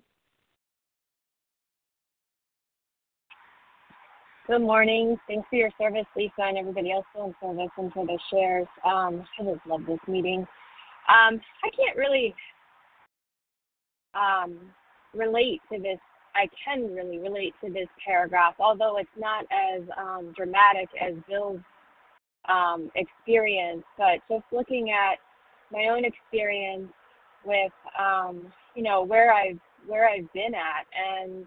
Good 4.47 4.61
morning. 4.61 5.17
Thanks 5.27 5.49
for 5.51 5.57
your 5.57 5.71
service, 5.77 6.07
Lisa, 6.17 6.33
and 6.39 6.57
everybody 6.57 6.93
else 6.93 7.05
in 7.17 7.35
service 7.43 7.71
and 7.77 7.93
for 7.93 8.07
the 8.07 8.17
shares. 8.33 8.69
Um, 8.85 9.25
I 9.41 9.43
just 9.43 9.67
love 9.67 9.81
this 9.89 9.99
meeting. 10.07 10.47
Um, 11.09 11.41
I 11.65 11.71
can't 11.77 11.97
really 11.97 12.33
um, 14.15 14.57
relate 15.13 15.61
to 15.73 15.81
this. 15.81 15.99
I 16.37 16.49
can 16.65 16.95
really 16.95 17.19
relate 17.19 17.55
to 17.65 17.73
this 17.73 17.89
paragraph, 18.07 18.55
although 18.61 18.99
it's 18.99 19.09
not 19.19 19.47
as 19.51 19.83
um, 19.99 20.33
dramatic 20.37 20.89
as 21.01 21.15
Bill's 21.29 21.61
um, 22.53 22.91
experience. 22.95 23.85
But 23.99 24.21
just 24.29 24.45
looking 24.53 24.91
at 24.91 25.19
my 25.73 25.89
own 25.91 26.05
experience 26.05 26.93
with, 27.45 27.73
um, 27.99 28.53
you 28.75 28.83
know, 28.83 29.03
where 29.03 29.33
I've 29.33 29.59
where 29.87 30.09
I've 30.09 30.33
been 30.33 30.53
at, 30.55 30.85
and 30.95 31.47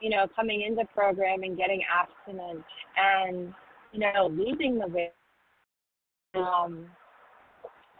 you 0.00 0.08
know, 0.08 0.26
coming 0.34 0.62
into 0.62 0.84
program 0.94 1.42
and 1.42 1.56
getting 1.56 1.82
abstinent 1.92 2.64
and, 2.96 3.54
you 3.92 4.00
know, 4.00 4.28
losing 4.30 4.78
the 4.78 4.86
weight 4.88 5.12
um, 6.34 6.86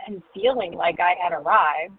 and 0.06 0.22
feeling 0.34 0.72
like 0.72 0.98
I 0.98 1.14
had 1.22 1.32
arrived. 1.32 1.92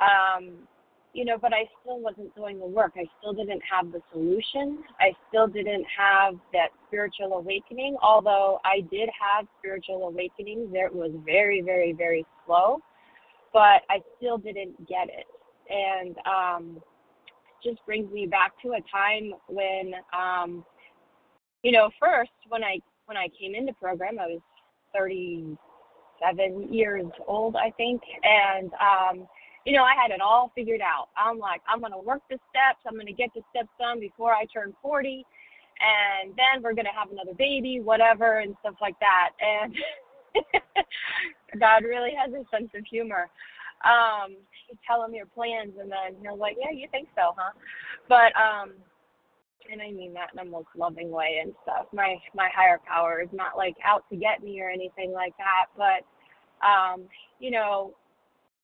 Um, 0.00 0.68
you 1.14 1.24
know, 1.24 1.38
but 1.40 1.52
I 1.54 1.68
still 1.80 2.00
wasn't 2.00 2.34
doing 2.34 2.58
the 2.58 2.66
work. 2.66 2.92
I 2.96 3.06
still 3.18 3.32
didn't 3.32 3.62
have 3.70 3.92
the 3.92 4.00
solution. 4.12 4.82
I 5.00 5.12
still 5.28 5.46
didn't 5.46 5.86
have 5.96 6.34
that 6.52 6.68
spiritual 6.88 7.34
awakening, 7.34 7.96
although 8.02 8.60
I 8.64 8.80
did 8.90 9.08
have 9.08 9.46
spiritual 9.58 10.08
awakenings. 10.08 10.70
It 10.72 10.92
was 10.94 11.12
very, 11.24 11.62
very, 11.62 11.92
very 11.92 12.26
slow, 12.44 12.80
but 13.52 13.82
I 13.88 14.00
still 14.18 14.38
didn't 14.38 14.76
get 14.88 15.08
it. 15.08 15.26
And, 15.70 16.16
um, 16.26 16.82
just 17.64 17.84
brings 17.86 18.12
me 18.12 18.26
back 18.26 18.52
to 18.62 18.72
a 18.72 18.80
time 18.92 19.32
when, 19.48 19.94
um, 20.12 20.64
you 21.62 21.72
know, 21.72 21.88
first 21.98 22.30
when 22.48 22.62
I 22.62 22.78
when 23.06 23.16
I 23.16 23.28
came 23.40 23.54
into 23.54 23.72
program, 23.74 24.18
I 24.18 24.26
was 24.26 24.40
37 24.94 26.72
years 26.72 27.06
old, 27.26 27.56
I 27.56 27.70
think, 27.70 28.02
and 28.22 28.70
um, 28.74 29.26
you 29.64 29.72
know, 29.72 29.84
I 29.84 29.94
had 30.00 30.10
it 30.10 30.20
all 30.20 30.52
figured 30.54 30.80
out. 30.80 31.08
I'm 31.16 31.38
like, 31.38 31.62
I'm 31.68 31.80
gonna 31.80 32.00
work 32.00 32.22
the 32.28 32.38
steps. 32.50 32.80
I'm 32.86 32.96
gonna 32.96 33.12
get 33.12 33.30
the 33.34 33.42
steps 33.50 33.70
done 33.78 34.00
before 34.00 34.32
I 34.32 34.44
turn 34.46 34.74
40, 34.82 35.24
and 35.80 36.34
then 36.36 36.62
we're 36.62 36.74
gonna 36.74 36.94
have 36.96 37.10
another 37.10 37.34
baby, 37.34 37.80
whatever, 37.80 38.40
and 38.40 38.54
stuff 38.60 38.74
like 38.80 38.96
that. 39.00 39.30
And 39.40 39.74
God 41.60 41.84
really 41.84 42.12
has 42.16 42.32
a 42.32 42.44
sense 42.54 42.70
of 42.74 42.84
humor 42.86 43.30
um, 43.84 44.36
you 44.68 44.76
tell 44.86 45.04
him 45.04 45.14
your 45.14 45.26
plans, 45.26 45.72
and 45.78 45.90
then 45.90 46.20
he'll 46.22 46.36
like, 46.36 46.56
yeah, 46.58 46.70
you 46.72 46.88
think 46.90 47.08
so, 47.14 47.34
huh? 47.36 47.52
But 48.08 48.32
um, 48.36 48.72
and 49.70 49.80
I 49.80 49.90
mean 49.92 50.12
that 50.14 50.30
in 50.32 50.38
a 50.40 50.44
most 50.44 50.68
loving 50.76 51.10
way 51.10 51.40
and 51.42 51.52
stuff. 51.62 51.86
My 51.92 52.16
my 52.34 52.48
higher 52.54 52.80
power 52.86 53.20
is 53.22 53.28
not 53.32 53.56
like 53.56 53.76
out 53.84 54.04
to 54.10 54.16
get 54.16 54.42
me 54.42 54.60
or 54.60 54.70
anything 54.70 55.12
like 55.12 55.34
that, 55.38 55.66
but 55.76 56.04
um, 56.66 57.02
you 57.38 57.50
know, 57.50 57.94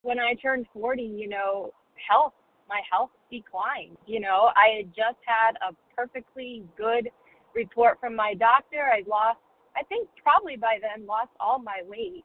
when 0.03 0.19
I 0.19 0.35
turned 0.35 0.67
40, 0.73 1.03
you 1.03 1.29
know, 1.29 1.71
health, 2.09 2.35
my 2.69 2.81
health 2.91 3.11
declined. 3.31 3.97
You 4.07 4.21
know, 4.21 4.51
I 4.57 4.79
had 4.79 4.89
just 4.89 5.19
had 5.25 5.57
a 5.69 5.75
perfectly 5.95 6.65
good 6.77 7.09
report 7.55 7.99
from 8.01 8.17
my 8.17 8.35
doctor. 8.35 8.91
I 8.93 9.03
lost, 9.09 9.39
I 9.77 9.83
think 9.85 10.09
probably 10.23 10.57
by 10.57 10.79
then, 10.81 11.07
lost 11.07 11.31
all 11.39 11.59
my 11.59 11.83
weight 11.87 12.25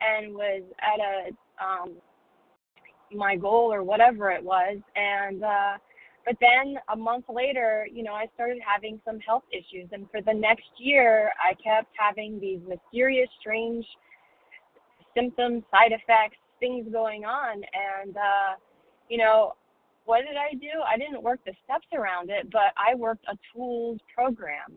and 0.00 0.34
was 0.34 0.62
at 0.82 1.00
a 1.00 1.64
um, 1.64 1.94
my 3.12 3.36
goal 3.36 3.72
or 3.72 3.82
whatever 3.82 4.30
it 4.30 4.42
was 4.42 4.78
and 4.96 5.44
uh 5.44 5.72
but 6.24 6.36
then 6.40 6.76
a 6.92 6.96
month 6.96 7.24
later 7.28 7.86
you 7.92 8.02
know 8.02 8.12
i 8.12 8.26
started 8.34 8.58
having 8.64 9.00
some 9.04 9.20
health 9.20 9.44
issues 9.52 9.88
and 9.92 10.06
for 10.10 10.20
the 10.22 10.32
next 10.32 10.66
year 10.78 11.30
i 11.42 11.54
kept 11.54 11.88
having 11.98 12.40
these 12.40 12.60
mysterious 12.66 13.28
strange 13.40 13.84
symptoms 15.14 15.62
side 15.70 15.92
effects 15.92 16.38
things 16.64 16.86
going 16.92 17.24
on 17.24 17.56
and 17.56 18.16
uh 18.16 18.54
you 19.10 19.18
know 19.18 19.52
what 20.06 20.20
did 20.20 20.36
i 20.36 20.54
do 20.54 20.80
i 20.88 20.96
didn't 20.96 21.22
work 21.22 21.40
the 21.44 21.52
steps 21.64 21.86
around 21.94 22.30
it 22.30 22.50
but 22.50 22.72
i 22.76 22.94
worked 22.94 23.24
a 23.30 23.36
tools 23.52 23.98
program 24.14 24.72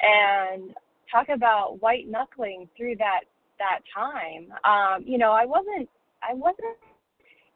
and 0.00 0.74
talk 1.12 1.28
about 1.28 1.80
white 1.82 2.08
knuckling 2.08 2.66
through 2.76 2.96
that 2.96 3.20
that 3.58 3.80
time 3.94 4.48
um 4.64 5.04
you 5.06 5.18
know 5.18 5.32
i 5.32 5.44
wasn't 5.44 5.88
i 6.22 6.32
wasn't 6.32 6.76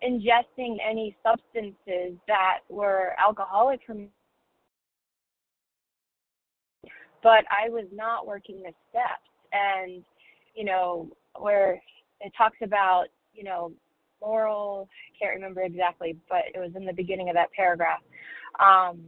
ingesting 0.03 0.77
any 0.89 1.17
substances 1.23 2.19
that 2.27 2.59
were 2.69 3.15
alcoholic 3.25 3.81
for 3.87 3.95
me. 3.95 4.09
But 7.23 7.45
I 7.51 7.69
was 7.69 7.87
not 7.93 8.27
working 8.27 8.63
the 8.63 8.73
steps. 8.91 9.31
And, 9.53 10.03
you 10.55 10.65
know, 10.65 11.09
where 11.39 11.81
it 12.21 12.33
talks 12.37 12.59
about, 12.63 13.07
you 13.35 13.45
know, 13.45 13.73
moral, 14.21 14.89
I 15.15 15.19
can't 15.19 15.35
remember 15.35 15.63
exactly, 15.63 16.17
but 16.29 16.43
it 16.55 16.59
was 16.59 16.71
in 16.77 16.85
the 16.85 16.93
beginning 16.93 17.29
of 17.29 17.35
that 17.35 17.53
paragraph, 17.53 18.01
um, 18.61 19.01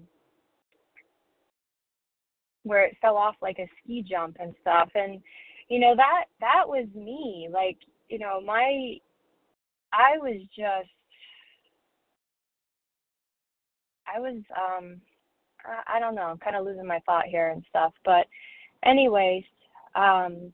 where 2.63 2.85
it 2.85 2.97
fell 3.01 3.17
off 3.17 3.37
like 3.43 3.59
a 3.59 3.69
ski 3.83 4.05
jump 4.09 4.37
and 4.41 4.55
stuff. 4.61 4.89
And, 4.95 5.21
you 5.69 5.79
know, 5.79 5.95
that, 5.97 6.25
that 6.41 6.65
was 6.67 6.87
me. 6.95 7.49
Like, 7.53 7.77
you 8.09 8.19
know, 8.19 8.41
my 8.41 8.99
I 9.93 10.19
was 10.19 10.41
just 10.57 10.91
I 14.13 14.21
was 14.21 14.43
um 14.57 15.01
I, 15.65 15.97
I 15.97 16.01
don't 16.01 16.15
know, 16.15 16.23
I'm 16.23 16.39
kind 16.39 16.57
of 16.57 16.65
losing 16.65 16.87
my 16.87 17.01
thought 17.07 17.27
here 17.27 17.51
and 17.51 17.65
stuff, 17.69 17.93
but 18.05 18.27
anyways, 18.85 19.45
um 19.95 20.53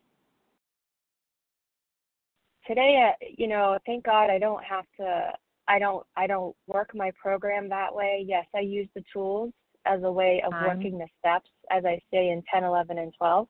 today 2.70 3.10
uh, 3.10 3.26
you 3.36 3.48
know, 3.48 3.78
thank 3.84 4.04
God 4.04 4.30
I 4.30 4.38
don't 4.38 4.62
have 4.62 4.84
to 4.98 5.32
I 5.66 5.78
don't 5.78 6.06
I 6.16 6.26
don't 6.26 6.54
work 6.66 6.94
my 6.94 7.10
program 7.20 7.68
that 7.68 7.94
way. 7.94 8.24
Yes, 8.26 8.46
I 8.54 8.60
use 8.60 8.88
the 8.94 9.04
tools 9.12 9.52
as 9.86 10.02
a 10.04 10.12
way 10.12 10.42
of 10.46 10.52
working 10.52 10.98
the 10.98 11.06
steps 11.18 11.48
as 11.70 11.84
I 11.84 12.00
say 12.12 12.30
in 12.30 12.42
10, 12.52 12.64
11 12.64 12.98
and 12.98 13.12
12. 13.16 13.48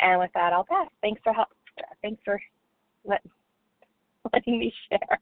And 0.00 0.20
with 0.20 0.30
that, 0.34 0.52
I'll 0.52 0.64
pass. 0.64 0.88
Thanks 1.02 1.20
for 1.24 1.32
help. 1.32 1.48
Thanks 2.02 2.20
for 2.24 2.40
let, 3.04 3.22
letting 4.32 4.58
me 4.58 4.72
share. 4.88 5.18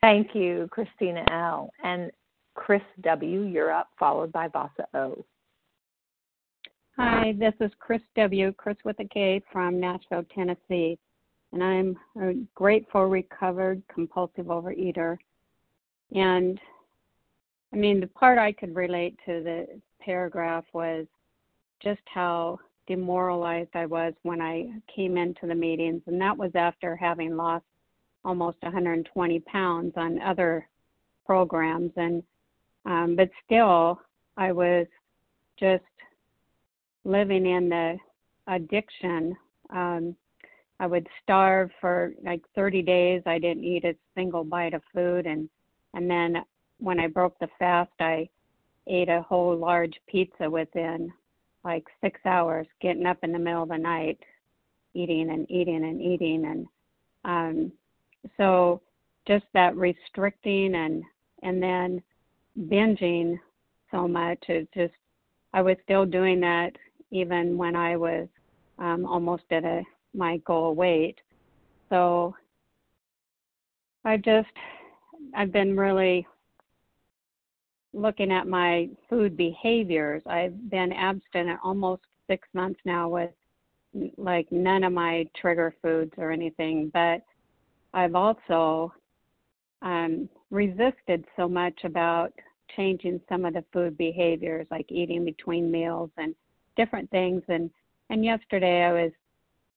Thank 0.00 0.34
you, 0.34 0.68
Christina 0.70 1.24
L. 1.30 1.70
And 1.82 2.10
Chris 2.54 2.82
W., 3.02 3.42
you're 3.42 3.72
up, 3.72 3.88
followed 3.98 4.30
by 4.32 4.48
Vasa 4.48 4.86
O. 4.94 5.24
Hi, 6.96 7.34
this 7.38 7.54
is 7.60 7.70
Chris 7.78 8.00
W., 8.14 8.52
Chris 8.52 8.76
with 8.84 8.98
a 9.00 9.04
K 9.04 9.42
from 9.52 9.80
Nashville, 9.80 10.24
Tennessee. 10.34 10.98
And 11.52 11.62
I'm 11.62 11.96
a 12.20 12.34
grateful, 12.54 13.04
recovered, 13.04 13.82
compulsive 13.92 14.46
overeater. 14.46 15.16
And 16.14 16.60
I 17.72 17.76
mean, 17.76 18.00
the 18.00 18.06
part 18.08 18.38
I 18.38 18.52
could 18.52 18.74
relate 18.74 19.18
to 19.26 19.42
the 19.42 19.80
paragraph 20.00 20.64
was 20.72 21.06
just 21.82 22.00
how 22.06 22.58
demoralized 22.86 23.70
I 23.74 23.86
was 23.86 24.14
when 24.22 24.40
I 24.40 24.70
came 24.94 25.16
into 25.16 25.46
the 25.46 25.54
meetings. 25.54 26.02
And 26.06 26.20
that 26.20 26.36
was 26.36 26.50
after 26.54 26.94
having 26.96 27.36
lost 27.36 27.64
almost 28.26 28.58
120 28.62 29.40
pounds 29.40 29.92
on 29.96 30.20
other 30.20 30.68
programs 31.26 31.92
and 31.96 32.22
um, 32.84 33.16
but 33.16 33.30
still 33.44 34.00
i 34.36 34.52
was 34.52 34.86
just 35.58 35.84
living 37.04 37.46
in 37.46 37.68
the 37.68 37.96
addiction 38.48 39.36
um, 39.70 40.14
i 40.80 40.86
would 40.86 41.06
starve 41.22 41.70
for 41.80 42.12
like 42.24 42.42
30 42.54 42.82
days. 42.82 43.22
I 43.26 43.38
didn't 43.38 43.64
eat 43.64 43.84
a 43.84 43.96
single 44.14 44.44
bite 44.44 44.74
of 44.74 44.82
food 44.94 45.26
and 45.26 45.48
and 45.94 46.10
then 46.10 46.36
when 46.78 47.00
i 47.00 47.06
broke 47.06 47.38
the 47.38 47.48
fast 47.58 47.92
i 48.00 48.28
ate 48.86 49.08
a 49.08 49.22
whole 49.22 49.56
large 49.56 49.94
pizza 50.06 50.48
within 50.48 51.12
like 51.64 51.84
six 52.00 52.20
hours 52.24 52.66
getting 52.80 53.06
up 53.06 53.18
in 53.22 53.32
the 53.32 53.38
middle 53.38 53.64
of 53.64 53.70
the 53.70 53.78
night 53.78 54.18
eating 54.96 55.30
and 55.30 55.48
eating 55.50 55.84
and 55.84 56.00
eating. 56.00 56.44
And 56.46 56.66
um 57.24 57.72
so 58.36 58.80
just 59.26 59.44
that 59.52 59.76
restricting 59.76 60.74
and 60.74 61.02
and 61.42 61.62
then 61.62 62.02
binging 62.68 63.38
so 63.90 64.08
much 64.08 64.38
it 64.48 64.68
just 64.72 64.94
i 65.52 65.60
was 65.60 65.76
still 65.84 66.06
doing 66.06 66.40
that 66.40 66.70
even 67.10 67.58
when 67.58 67.76
i 67.76 67.96
was 67.96 68.26
um 68.78 69.04
almost 69.04 69.42
at 69.50 69.64
a 69.64 69.82
my 70.16 70.38
goal 70.38 70.74
weight 70.74 71.18
so 71.90 72.34
i 74.04 74.16
just 74.16 74.48
i've 75.36 75.52
been 75.52 75.76
really 75.76 76.26
looking 77.92 78.30
at 78.30 78.46
my 78.46 78.88
food 79.08 79.36
behaviors 79.36 80.22
i've 80.26 80.70
been 80.70 80.92
abstinent 80.92 81.58
almost 81.62 82.02
six 82.28 82.48
months 82.54 82.80
now 82.84 83.08
with 83.08 83.30
like 84.16 84.50
none 84.50 84.84
of 84.84 84.92
my 84.92 85.26
trigger 85.40 85.74
foods 85.82 86.12
or 86.16 86.30
anything, 86.30 86.90
but 86.92 87.22
I've 87.94 88.14
also 88.14 88.92
um, 89.82 90.28
resisted 90.50 91.24
so 91.36 91.48
much 91.48 91.78
about 91.84 92.32
changing 92.74 93.20
some 93.28 93.44
of 93.44 93.54
the 93.54 93.64
food 93.72 93.96
behaviors, 93.96 94.66
like 94.70 94.86
eating 94.90 95.24
between 95.24 95.70
meals 95.70 96.10
and 96.18 96.34
different 96.76 97.10
things. 97.10 97.42
And 97.48 97.70
and 98.10 98.24
yesterday 98.24 98.84
I 98.84 98.92
was 98.92 99.12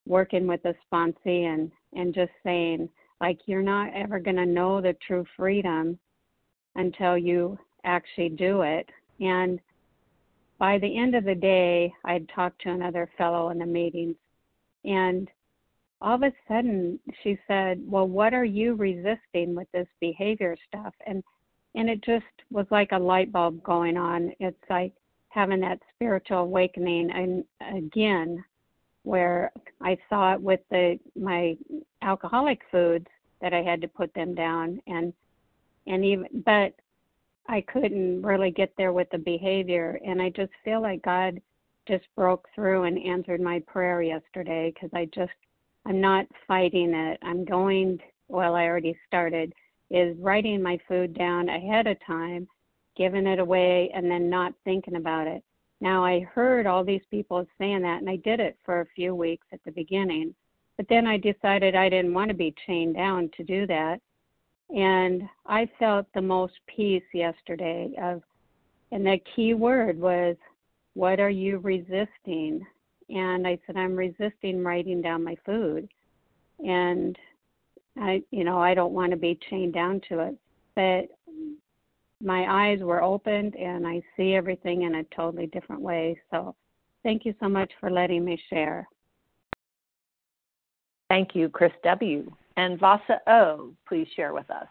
working 0.10 0.48
with 0.48 0.66
a 0.66 0.76
sponsee 0.92 1.46
and 1.46 1.72
and 1.94 2.14
just 2.14 2.32
saying 2.44 2.90
like 3.22 3.40
you're 3.46 3.62
not 3.62 3.94
ever 3.94 4.20
going 4.20 4.36
to 4.36 4.46
know 4.46 4.82
the 4.82 4.96
true 5.06 5.26
freedom 5.38 5.98
until 6.76 7.18
you 7.18 7.58
actually 7.84 8.30
do 8.30 8.62
it. 8.62 8.90
And 9.20 9.60
by 10.58 10.78
the 10.80 10.98
end 10.98 11.16
of 11.16 11.24
the 11.24 11.36
day, 11.36 11.94
I'd 12.06 12.28
talked 12.30 12.62
to 12.64 12.70
another 12.70 13.10
fellow 13.18 13.50
in 13.50 13.60
the 13.60 13.66
meetings, 13.66 14.16
and 14.84 15.30
all 16.02 16.16
of 16.16 16.24
a 16.24 16.34
sudden 16.48 17.00
she 17.24 17.38
said, 17.48 17.82
"Well, 17.86 18.08
what 18.08 18.34
are 18.34 18.46
you 18.46 18.76
resisting 18.76 19.56
with 19.56 19.72
this 19.72 19.88
behavior 20.02 20.58
stuff?" 20.68 20.94
And 21.06 21.24
and 21.76 21.90
it 21.90 22.02
just 22.04 22.26
was 22.52 22.66
like 22.72 22.92
a 22.94 23.00
light 23.00 23.32
bulb 23.32 23.62
going 23.64 23.96
on. 23.96 24.34
It's 24.40 24.70
like 24.70 24.94
having 25.30 25.60
that 25.60 25.80
spiritual 25.94 26.40
awakening, 26.40 27.12
and 27.12 27.46
again, 27.62 28.44
where 29.10 29.52
I 29.82 29.98
saw 30.10 30.34
it 30.34 30.42
with 30.42 30.62
the 30.70 31.00
my 31.20 31.58
alcoholic 32.02 32.62
foods 32.72 33.08
that 33.42 33.54
I 33.54 33.64
had 33.64 33.82
to 33.82 33.88
put 33.88 34.14
them 34.14 34.36
down, 34.36 34.80
and 34.88 35.14
and 35.88 36.06
even 36.06 36.28
but 36.46 36.74
I 37.50 37.62
couldn't 37.62 38.22
really 38.22 38.52
get 38.52 38.72
there 38.78 38.94
with 38.94 39.10
the 39.10 39.18
behavior. 39.18 40.00
And 40.06 40.22
I 40.22 40.30
just 40.30 40.52
feel 40.64 40.82
like 40.82 41.02
God 41.02 41.42
just 41.88 42.06
broke 42.16 42.48
through 42.54 42.84
and 42.84 43.00
answered 43.00 43.42
my 43.42 43.60
prayer 43.66 44.04
yesterday 44.04 44.72
because 44.72 44.92
I 44.94 45.06
just, 45.06 45.32
I'm 45.88 46.00
not 46.00 46.28
fighting 46.48 46.94
it. 46.94 47.18
I'm 47.24 47.44
going, 47.46 47.98
well, 48.28 48.54
I 48.54 48.66
already 48.66 48.96
started, 49.08 49.52
is 49.90 50.16
writing 50.20 50.62
my 50.62 50.78
food 50.88 51.18
down 51.18 51.50
ahead 51.50 51.88
of 51.88 51.98
time, 52.06 52.48
giving 52.96 53.26
it 53.26 53.40
away, 53.40 53.90
and 53.96 54.12
then 54.12 54.30
not 54.30 54.54
thinking 54.64 54.96
about 54.96 55.26
it. 55.26 55.44
Now, 55.82 56.04
I 56.04 56.22
heard 56.22 56.68
all 56.68 56.84
these 56.84 57.06
people 57.10 57.46
saying 57.58 57.82
that, 57.84 58.00
and 58.02 58.10
I 58.10 58.18
did 58.18 58.40
it 58.40 58.58
for 58.66 58.82
a 58.82 58.86
few 58.96 59.16
weeks 59.16 59.48
at 59.54 59.64
the 59.64 59.72
beginning. 59.72 60.36
But 60.78 60.88
then 60.90 61.08
I 61.08 61.18
decided 61.18 61.76
I 61.76 61.90
didn't 61.90 62.14
want 62.14 62.30
to 62.30 62.36
be 62.36 62.56
chained 62.66 62.96
down 62.96 63.30
to 63.38 63.44
do 63.44 63.68
that. 63.68 64.00
And 64.70 65.24
I 65.46 65.70
felt 65.80 66.06
the 66.14 66.22
most 66.22 66.54
peace 66.68 67.04
yesterday 67.14 67.92
of 68.02 68.22
and 68.92 69.06
the 69.06 69.20
key 69.36 69.54
word 69.54 70.00
was 70.00 70.36
what 70.94 71.20
are 71.20 71.30
you 71.30 71.60
resisting? 71.60 72.66
And 73.10 73.46
I 73.46 73.60
said 73.66 73.78
I'm 73.78 73.96
resisting 73.96 74.64
writing 74.64 75.02
down 75.02 75.24
my 75.24 75.36
food. 75.46 75.90
And 76.60 77.18
I 77.98 78.22
you 78.32 78.44
know, 78.44 78.60
I 78.60 78.74
don't 78.74 78.94
want 78.94 79.12
to 79.12 79.18
be 79.18 79.40
chained 79.50 79.74
down 79.74 80.02
to 80.10 80.20
it. 80.20 80.36
But 80.76 81.10
my 82.22 82.46
eyes 82.50 82.80
were 82.82 83.02
opened 83.02 83.56
and 83.56 83.88
I 83.88 84.02
see 84.18 84.34
everything 84.34 84.84
in 84.84 84.96
a 84.96 85.04
totally 85.16 85.48
different 85.48 85.82
way. 85.82 86.20
So 86.32 86.56
thank 87.04 87.26
you 87.26 87.34
so 87.40 87.48
much 87.48 87.72
for 87.80 87.90
letting 87.90 88.26
me 88.26 88.42
share. 88.50 88.88
Thank 91.10 91.34
you, 91.34 91.50
Chris 91.50 91.72
W. 91.84 92.32
And 92.58 92.80
Vasa 92.80 93.22
O, 93.28 93.72
please 93.88 94.08
share 94.16 94.34
with 94.34 94.50
us. 94.52 94.68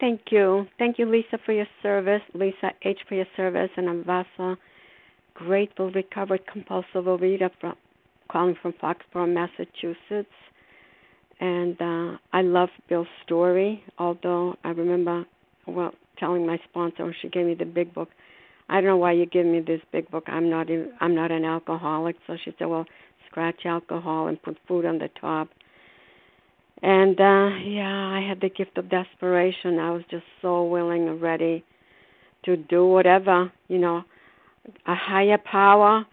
Thank 0.00 0.20
you. 0.30 0.66
Thank 0.78 0.98
you, 0.98 1.06
Lisa, 1.06 1.38
for 1.44 1.52
your 1.52 1.66
service. 1.82 2.22
Lisa 2.34 2.72
H, 2.82 2.98
for 3.08 3.16
your 3.16 3.26
service. 3.36 3.70
And 3.76 3.88
I'm 3.88 4.04
Vasa, 4.04 4.56
grateful, 5.34 5.90
recovered 5.90 6.40
compulsive 6.50 7.04
overeater 7.04 7.50
from 7.60 7.74
calling 8.30 8.56
from 8.60 8.74
Foxborough, 8.82 9.32
Massachusetts. 9.32 10.32
And 11.40 11.80
uh, 11.80 12.18
I 12.32 12.42
love 12.42 12.68
Bill's 12.88 13.06
story, 13.24 13.82
although 13.98 14.56
I 14.64 14.70
remember, 14.70 15.24
well, 15.66 15.92
telling 16.18 16.46
my 16.46 16.58
sponsor 16.68 17.04
when 17.04 17.14
she 17.20 17.28
gave 17.28 17.46
me 17.46 17.54
the 17.54 17.64
big 17.64 17.94
book, 17.94 18.10
I 18.68 18.76
don't 18.76 18.84
know 18.84 18.96
why 18.96 19.12
you 19.12 19.26
give 19.26 19.46
me 19.46 19.60
this 19.60 19.80
big 19.92 20.10
book. 20.10 20.24
I'm 20.26 20.50
not 20.50 20.68
even, 20.70 20.92
I'm 21.00 21.14
not 21.14 21.30
an 21.30 21.44
alcoholic. 21.44 22.16
So 22.26 22.36
she 22.44 22.54
said, 22.58 22.66
well, 22.66 22.84
scratch 23.30 23.64
alcohol 23.64 24.28
and 24.28 24.42
put 24.42 24.56
food 24.66 24.84
on 24.84 24.98
the 24.98 25.08
top. 25.20 25.48
And 26.82 27.20
uh 27.20 27.56
yeah 27.64 28.12
i 28.14 28.24
had 28.26 28.40
the 28.40 28.48
gift 28.48 28.78
of 28.78 28.88
desperation. 28.88 29.78
I 29.78 29.90
was 29.90 30.02
just 30.10 30.24
so 30.40 30.64
willing 30.64 31.08
and 31.08 31.20
ready 31.20 31.64
to 32.44 32.56
do 32.56 32.86
whatever 32.86 33.52
you 33.68 33.78
know 33.78 34.04
a 34.86 34.94
higher 34.94 35.38
power. 35.38 36.06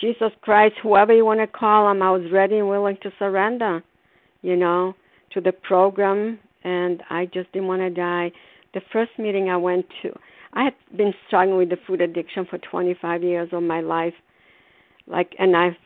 Jesus 0.00 0.32
christ 0.42 0.74
whoever 0.82 1.14
you 1.14 1.24
want 1.24 1.40
to 1.40 1.46
call 1.46 1.90
him 1.90 2.02
i 2.02 2.10
was 2.10 2.30
ready 2.32 2.58
and 2.58 2.68
willing 2.68 2.98
to 3.02 3.12
surrender 3.18 3.82
you 4.42 4.56
know 4.56 4.94
to 5.32 5.40
the 5.40 5.52
program. 5.52 6.38
And 6.64 7.02
i 7.08 7.26
just 7.26 7.50
didn't 7.52 7.68
want 7.68 7.82
to 7.82 7.90
die 7.90 8.32
the 8.74 8.80
first 8.92 9.10
meeting 9.18 9.48
i 9.48 9.56
went 9.56 9.86
to 10.02 10.12
i 10.54 10.64
had 10.64 10.74
been 10.96 11.14
struggling 11.26 11.58
with 11.58 11.70
the 11.70 11.78
food 11.86 12.00
addiction 12.00 12.44
for 12.48 12.58
25 12.58 13.22
years 13.22 13.48
of 13.52 13.62
my 13.62 13.80
life 13.80 14.14
like 15.06 15.34
and 15.38 15.56
i've 15.56 15.76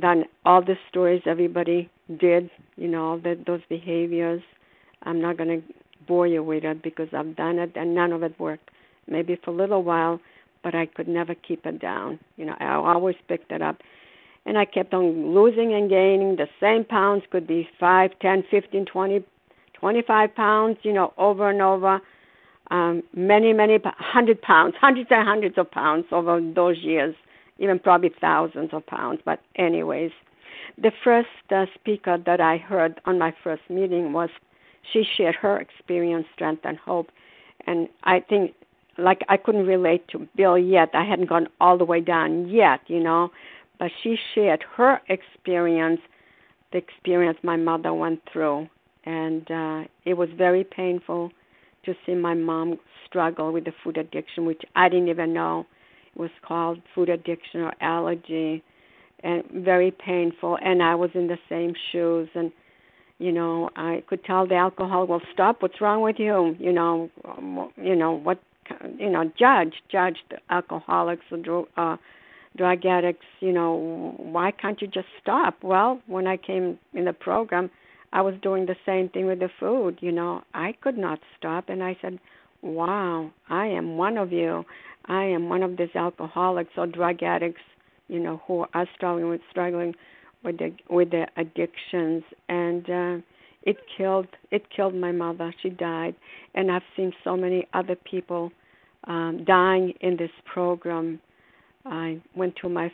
done 0.00 0.24
all 0.44 0.62
the 0.62 0.76
stories 0.90 1.22
everybody 1.26 1.90
did, 2.16 2.50
you 2.76 2.88
know, 2.88 3.10
all 3.10 3.18
the, 3.18 3.38
those 3.46 3.60
behaviors. 3.68 4.42
I'm 5.02 5.20
not 5.20 5.36
going 5.36 5.60
to 5.60 5.74
bore 6.06 6.26
you 6.26 6.42
with 6.42 6.64
it 6.64 6.82
because 6.82 7.08
I've 7.12 7.36
done 7.36 7.58
it 7.58 7.72
and 7.76 7.94
none 7.94 8.12
of 8.12 8.22
it 8.22 8.38
worked. 8.40 8.70
Maybe 9.06 9.38
for 9.44 9.50
a 9.50 9.54
little 9.54 9.82
while, 9.82 10.20
but 10.62 10.74
I 10.74 10.86
could 10.86 11.08
never 11.08 11.34
keep 11.34 11.66
it 11.66 11.80
down. 11.80 12.18
You 12.36 12.46
know, 12.46 12.54
I 12.60 12.74
always 12.74 13.16
picked 13.28 13.52
it 13.52 13.62
up. 13.62 13.78
And 14.46 14.56
I 14.56 14.64
kept 14.64 14.94
on 14.94 15.34
losing 15.34 15.74
and 15.74 15.90
gaining. 15.90 16.36
The 16.36 16.48
same 16.60 16.84
pounds 16.84 17.22
could 17.30 17.46
be 17.46 17.68
five, 17.78 18.10
ten, 18.20 18.42
fifteen, 18.50 18.86
twenty, 18.86 19.22
twenty-five 19.74 20.34
pounds, 20.34 20.78
you 20.82 20.92
know, 20.92 21.12
over 21.18 21.50
and 21.50 21.60
over. 21.60 22.00
Um, 22.70 23.02
many, 23.14 23.52
many, 23.52 23.78
hundred 23.84 24.42
pounds, 24.42 24.74
hundreds 24.80 25.08
and 25.10 25.26
hundreds 25.26 25.56
of 25.58 25.70
pounds 25.70 26.06
over 26.12 26.40
those 26.40 26.78
years, 26.78 27.14
even 27.58 27.78
probably 27.78 28.10
thousands 28.20 28.70
of 28.72 28.86
pounds. 28.86 29.20
But, 29.24 29.40
anyways, 29.56 30.10
the 30.76 30.92
first 31.02 31.28
uh, 31.50 31.66
speaker 31.74 32.18
that 32.26 32.40
I 32.40 32.58
heard 32.58 33.00
on 33.04 33.18
my 33.18 33.34
first 33.42 33.62
meeting 33.70 34.12
was 34.12 34.28
she 34.92 35.04
shared 35.16 35.34
her 35.36 35.58
experience, 35.58 36.26
strength, 36.34 36.62
and 36.64 36.76
hope. 36.76 37.10
And 37.66 37.88
I 38.04 38.20
think, 38.20 38.54
like, 38.96 39.22
I 39.28 39.36
couldn't 39.36 39.66
relate 39.66 40.06
to 40.08 40.28
Bill 40.36 40.58
yet. 40.58 40.90
I 40.92 41.04
hadn't 41.04 41.28
gone 41.28 41.48
all 41.60 41.78
the 41.78 41.84
way 41.84 42.00
down 42.00 42.48
yet, 42.48 42.80
you 42.86 43.00
know. 43.00 43.30
But 43.78 43.90
she 44.02 44.18
shared 44.34 44.64
her 44.76 45.00
experience, 45.08 46.00
the 46.72 46.78
experience 46.78 47.38
my 47.42 47.56
mother 47.56 47.94
went 47.94 48.20
through. 48.30 48.68
And 49.04 49.50
uh, 49.50 49.84
it 50.04 50.14
was 50.14 50.28
very 50.36 50.64
painful 50.64 51.32
to 51.84 51.94
see 52.04 52.14
my 52.14 52.34
mom 52.34 52.78
struggle 53.06 53.52
with 53.52 53.64
the 53.64 53.72
food 53.82 53.96
addiction, 53.96 54.44
which 54.44 54.62
I 54.76 54.88
didn't 54.88 55.08
even 55.08 55.32
know. 55.32 55.66
It 56.14 56.20
was 56.20 56.30
called 56.46 56.80
food 56.94 57.08
addiction 57.08 57.60
or 57.60 57.72
allergy 57.80 58.62
and 59.22 59.44
very 59.52 59.90
painful. 59.90 60.58
And 60.62 60.82
i 60.82 60.94
was 60.94 61.10
in 61.14 61.26
the 61.26 61.38
same 61.48 61.74
shoes 61.90 62.28
and 62.34 62.52
you 63.18 63.32
know 63.32 63.68
i 63.76 64.02
could 64.08 64.22
tell 64.24 64.46
the 64.46 64.54
alcohol 64.54 65.06
well 65.06 65.22
stop. 65.32 65.62
What's 65.62 65.80
wrong 65.80 66.02
with 66.02 66.16
you? 66.18 66.54
You 66.58 66.72
know 66.72 67.10
you 67.76 67.96
know 67.96 68.12
what 68.12 68.40
you 68.98 69.10
know 69.10 69.30
judge 69.38 69.74
judge 69.90 70.18
the 70.30 70.38
alcoholics 70.50 71.24
or 71.30 71.38
drug 71.38 71.66
uh 71.76 71.96
drug 72.56 72.84
addicts 72.86 73.26
you 73.40 73.52
know 73.52 74.14
why 74.18 74.50
can't 74.50 74.80
you 74.80 74.88
just 74.88 75.08
stop? 75.20 75.56
Well 75.62 76.00
when 76.06 76.26
i 76.26 76.36
came 76.36 76.78
in 76.94 77.04
the 77.06 77.12
program 77.12 77.70
i 78.12 78.20
was 78.20 78.34
doing 78.42 78.66
the 78.66 78.76
same 78.86 79.08
thing 79.08 79.26
with 79.26 79.38
the 79.38 79.50
food 79.60 79.98
you 80.00 80.12
know. 80.12 80.42
I 80.54 80.72
could 80.80 80.98
not 80.98 81.20
stop 81.38 81.68
and 81.68 81.82
i 81.82 81.96
said 82.00 82.18
wow 82.62 83.30
i 83.48 83.66
am 83.66 83.96
one 83.96 84.16
of 84.18 84.32
you. 84.32 84.64
I 85.06 85.24
am 85.24 85.48
one 85.48 85.62
of 85.62 85.76
these 85.78 85.94
alcoholics 85.94 86.72
or 86.76 86.86
drug 86.86 87.22
addicts 87.22 87.62
you 88.08 88.20
know 88.20 88.40
who 88.46 88.66
are 88.74 88.86
struggling 88.94 89.28
with 89.28 89.40
struggling 89.50 89.94
with 90.44 90.58
the 90.58 90.74
with 90.90 91.10
the 91.10 91.26
addictions. 91.36 92.22
And 92.48 92.90
uh 92.90 93.24
it 93.62 93.76
killed 93.96 94.28
it 94.50 94.64
killed 94.74 94.94
my 94.94 95.12
mother. 95.12 95.54
She 95.62 95.70
died. 95.70 96.14
And 96.54 96.70
i've 96.70 96.82
seen 96.96 97.12
so 97.24 97.36
many 97.36 97.66
other 97.74 97.96
people 97.96 98.50
um 99.04 99.44
dying 99.46 99.94
in 100.00 100.16
this 100.16 100.30
program. 100.52 101.20
I 101.84 102.20
went 102.34 102.56
to 102.62 102.68
my 102.68 102.90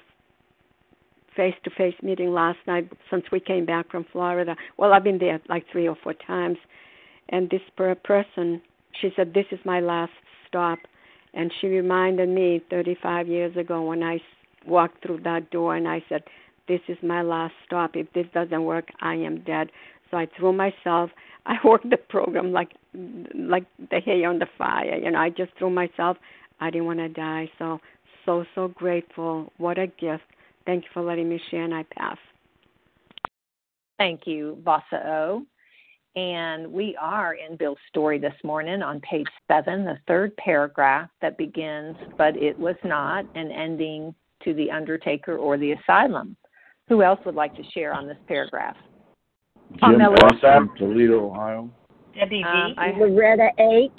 face 1.37 1.55
to 1.65 1.71
face 1.71 1.95
meeting 2.03 2.33
last 2.33 2.59
night 2.67 2.91
since 3.11 3.25
we 3.33 3.41
came 3.41 3.65
back 3.65 3.91
from 3.91 4.05
florida 4.13 4.55
well 4.77 4.93
i've 4.93 5.05
been 5.05 5.19
there 5.19 5.41
like 5.49 5.65
three 5.73 5.89
or 5.89 5.97
four 6.03 6.15
times 6.15 6.59
and 7.31 7.51
this 7.51 7.63
person 8.05 8.61
she 9.01 9.11
said 9.17 9.33
this 9.35 9.47
is 9.51 9.59
my 9.65 9.81
last 9.81 10.13
stop 10.47 10.79
and 11.33 11.53
she 11.61 11.67
reminded 11.67 12.29
me 12.29 12.63
35 12.71 13.29
years 13.29 13.57
ago 13.57 13.83
when 13.83 14.03
i 14.03 14.19
walked 14.67 15.03
through 15.03 15.21
that 15.25 15.51
door 15.51 15.77
and 15.77 15.89
I 15.89 16.03
said, 16.09 16.23
This 16.69 16.81
is 16.89 16.99
my 17.03 17.23
last 17.23 17.55
stop. 17.67 17.93
If 17.95 18.13
this 18.13 18.27
doesn't 18.33 18.65
work, 18.65 18.89
I 19.01 19.15
am 19.15 19.43
dead. 19.45 19.71
So 20.11 20.17
I 20.17 20.27
threw 20.37 20.53
myself. 20.53 21.11
I 21.47 21.57
worked 21.63 21.91
the 21.91 21.99
program 21.99 22.53
like 22.53 22.71
like 23.35 23.65
the 23.91 24.01
hay 24.01 24.25
on 24.25 24.39
the 24.39 24.47
fire. 24.57 24.97
You 24.97 25.11
know, 25.11 25.19
I 25.19 25.29
just 25.31 25.53
threw 25.59 25.71
myself. 25.71 26.17
I 26.61 26.71
didn't 26.71 26.87
want 26.87 27.01
to 27.01 27.09
die. 27.09 27.51
So 27.59 27.81
so 28.25 28.45
so 28.55 28.69
grateful. 28.69 29.53
What 29.59 29.79
a 29.79 29.87
gift. 29.87 30.23
Thank 30.67 30.85
you 30.85 30.91
for 30.93 31.03
letting 31.03 31.29
me 31.29 31.41
share 31.51 31.65
and 31.65 31.75
I 31.75 31.85
pass. 31.97 32.19
Thank 33.99 34.27
you, 34.27 34.59
Vasa 34.65 35.07
O. 35.07 35.47
And 36.17 36.73
we 36.73 36.97
are 37.01 37.35
in 37.35 37.57
Bill's 37.57 37.79
story 37.89 38.19
this 38.19 38.35
morning 38.45 38.83
on 38.83 39.01
page 39.01 39.27
seven, 39.49 39.85
the 39.85 39.99
third 40.07 40.37
paragraph 40.37 41.11
that 41.21 41.37
begins, 41.37 41.97
but 42.17 42.37
it 42.37 42.57
was 42.59 42.77
not, 42.85 43.25
and 43.35 43.51
ending 43.51 44.15
to 44.45 44.55
the 44.55 44.71
undertaker 44.71 45.37
or 45.37 45.59
the 45.59 45.73
asylum. 45.73 46.37
Who 46.89 47.03
else 47.03 47.19
would 47.27 47.35
like 47.35 47.57
to 47.57 47.63
share 47.73 47.93
on 47.93 48.07
this 48.07 48.19
paragraph? 48.29 48.77
Jim 49.81 49.99
Melody. 49.99 50.23
From 50.41 50.71
Toledo, 50.79 51.31
Ohio. 51.31 51.71
Debbie 52.15 52.43
V. 52.43 52.45
Um, 52.45 52.75
I, 52.77 52.93
Loretta 52.97 53.49
H. 53.59 53.91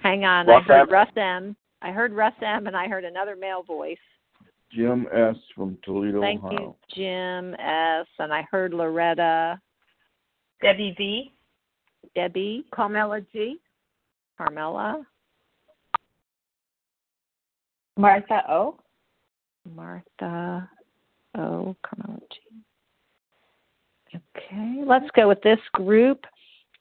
hang 0.00 0.24
on, 0.24 0.46
Russ 0.46 0.64
I 0.68 0.72
heard 0.72 0.80
M. 0.82 0.90
Russ 0.90 1.08
M. 1.16 1.56
I 1.80 1.90
heard 1.90 2.12
Russ 2.12 2.34
M. 2.42 2.66
and 2.66 2.76
I 2.76 2.86
heard 2.86 3.04
another 3.04 3.34
male 3.34 3.62
voice. 3.62 3.96
Jim 4.72 5.06
S. 5.12 5.36
from 5.54 5.78
Toledo, 5.84 6.20
Thank 6.20 6.44
Ohio. 6.44 6.76
you, 6.94 7.04
Jim 7.04 7.54
S. 7.54 8.06
And 8.18 8.32
I 8.32 8.46
heard 8.50 8.72
Loretta, 8.72 9.60
Debbie 10.62 10.94
V. 10.96 11.32
Debbie, 12.14 12.64
Carmela 12.72 13.20
G. 13.32 13.58
Carmela, 14.36 15.04
Martha 17.96 18.42
O. 18.48 18.78
Martha 19.74 20.68
O. 21.36 21.76
Carmela 21.82 22.20
G. 22.32 22.40
Okay, 24.36 24.82
let's 24.86 25.08
go 25.14 25.28
with 25.28 25.42
this 25.42 25.60
group. 25.74 26.24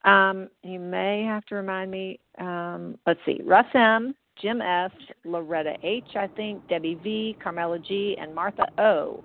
Um, 0.06 0.50
you 0.64 0.80
may 0.80 1.24
have 1.24 1.46
to 1.48 1.56
remind 1.56 1.92
me. 1.92 2.20
Um, 2.40 2.98
let's 3.06 3.20
see, 3.26 3.42
Russ 3.44 3.66
M, 3.74 4.16
Jim 4.42 4.62
F., 4.62 4.92
Loretta 5.26 5.76
H, 5.84 6.16
I 6.16 6.28
think, 6.28 6.68
Debbie 6.68 7.00
V, 7.04 7.38
Carmela 7.44 7.80
G, 7.80 8.16
and 8.20 8.34
Martha 8.34 8.66
O. 8.78 9.24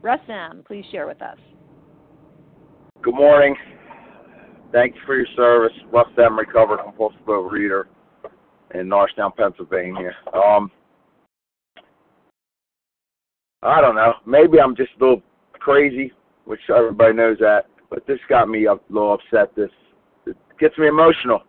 Russ 0.00 0.20
M, 0.28 0.62
please 0.66 0.84
share 0.90 1.06
with 1.06 1.20
us. 1.20 1.38
Good 3.02 3.14
morning. 3.14 3.54
Thank 4.72 4.94
you 4.94 5.00
for 5.06 5.16
your 5.16 5.26
service. 5.36 5.76
Russ 5.92 6.08
M, 6.18 6.38
recovered 6.38 6.78
compulsive 6.82 7.20
overeater 7.26 7.84
in 8.74 8.88
Norristown, 8.88 9.32
Pennsylvania. 9.36 10.12
Um, 10.32 10.70
I 13.62 13.80
don't 13.80 13.96
know. 13.96 14.14
Maybe 14.26 14.60
I'm 14.60 14.76
just 14.76 14.90
a 15.00 15.04
little 15.04 15.22
crazy, 15.54 16.12
which 16.44 16.60
everybody 16.74 17.14
knows 17.14 17.38
that. 17.40 17.66
But 17.90 18.06
this 18.06 18.18
got 18.28 18.48
me 18.48 18.66
a 18.66 18.74
little 18.90 19.14
upset. 19.14 19.54
This 19.56 19.70
it 20.26 20.36
gets 20.60 20.76
me 20.78 20.88
emotional 20.88 21.42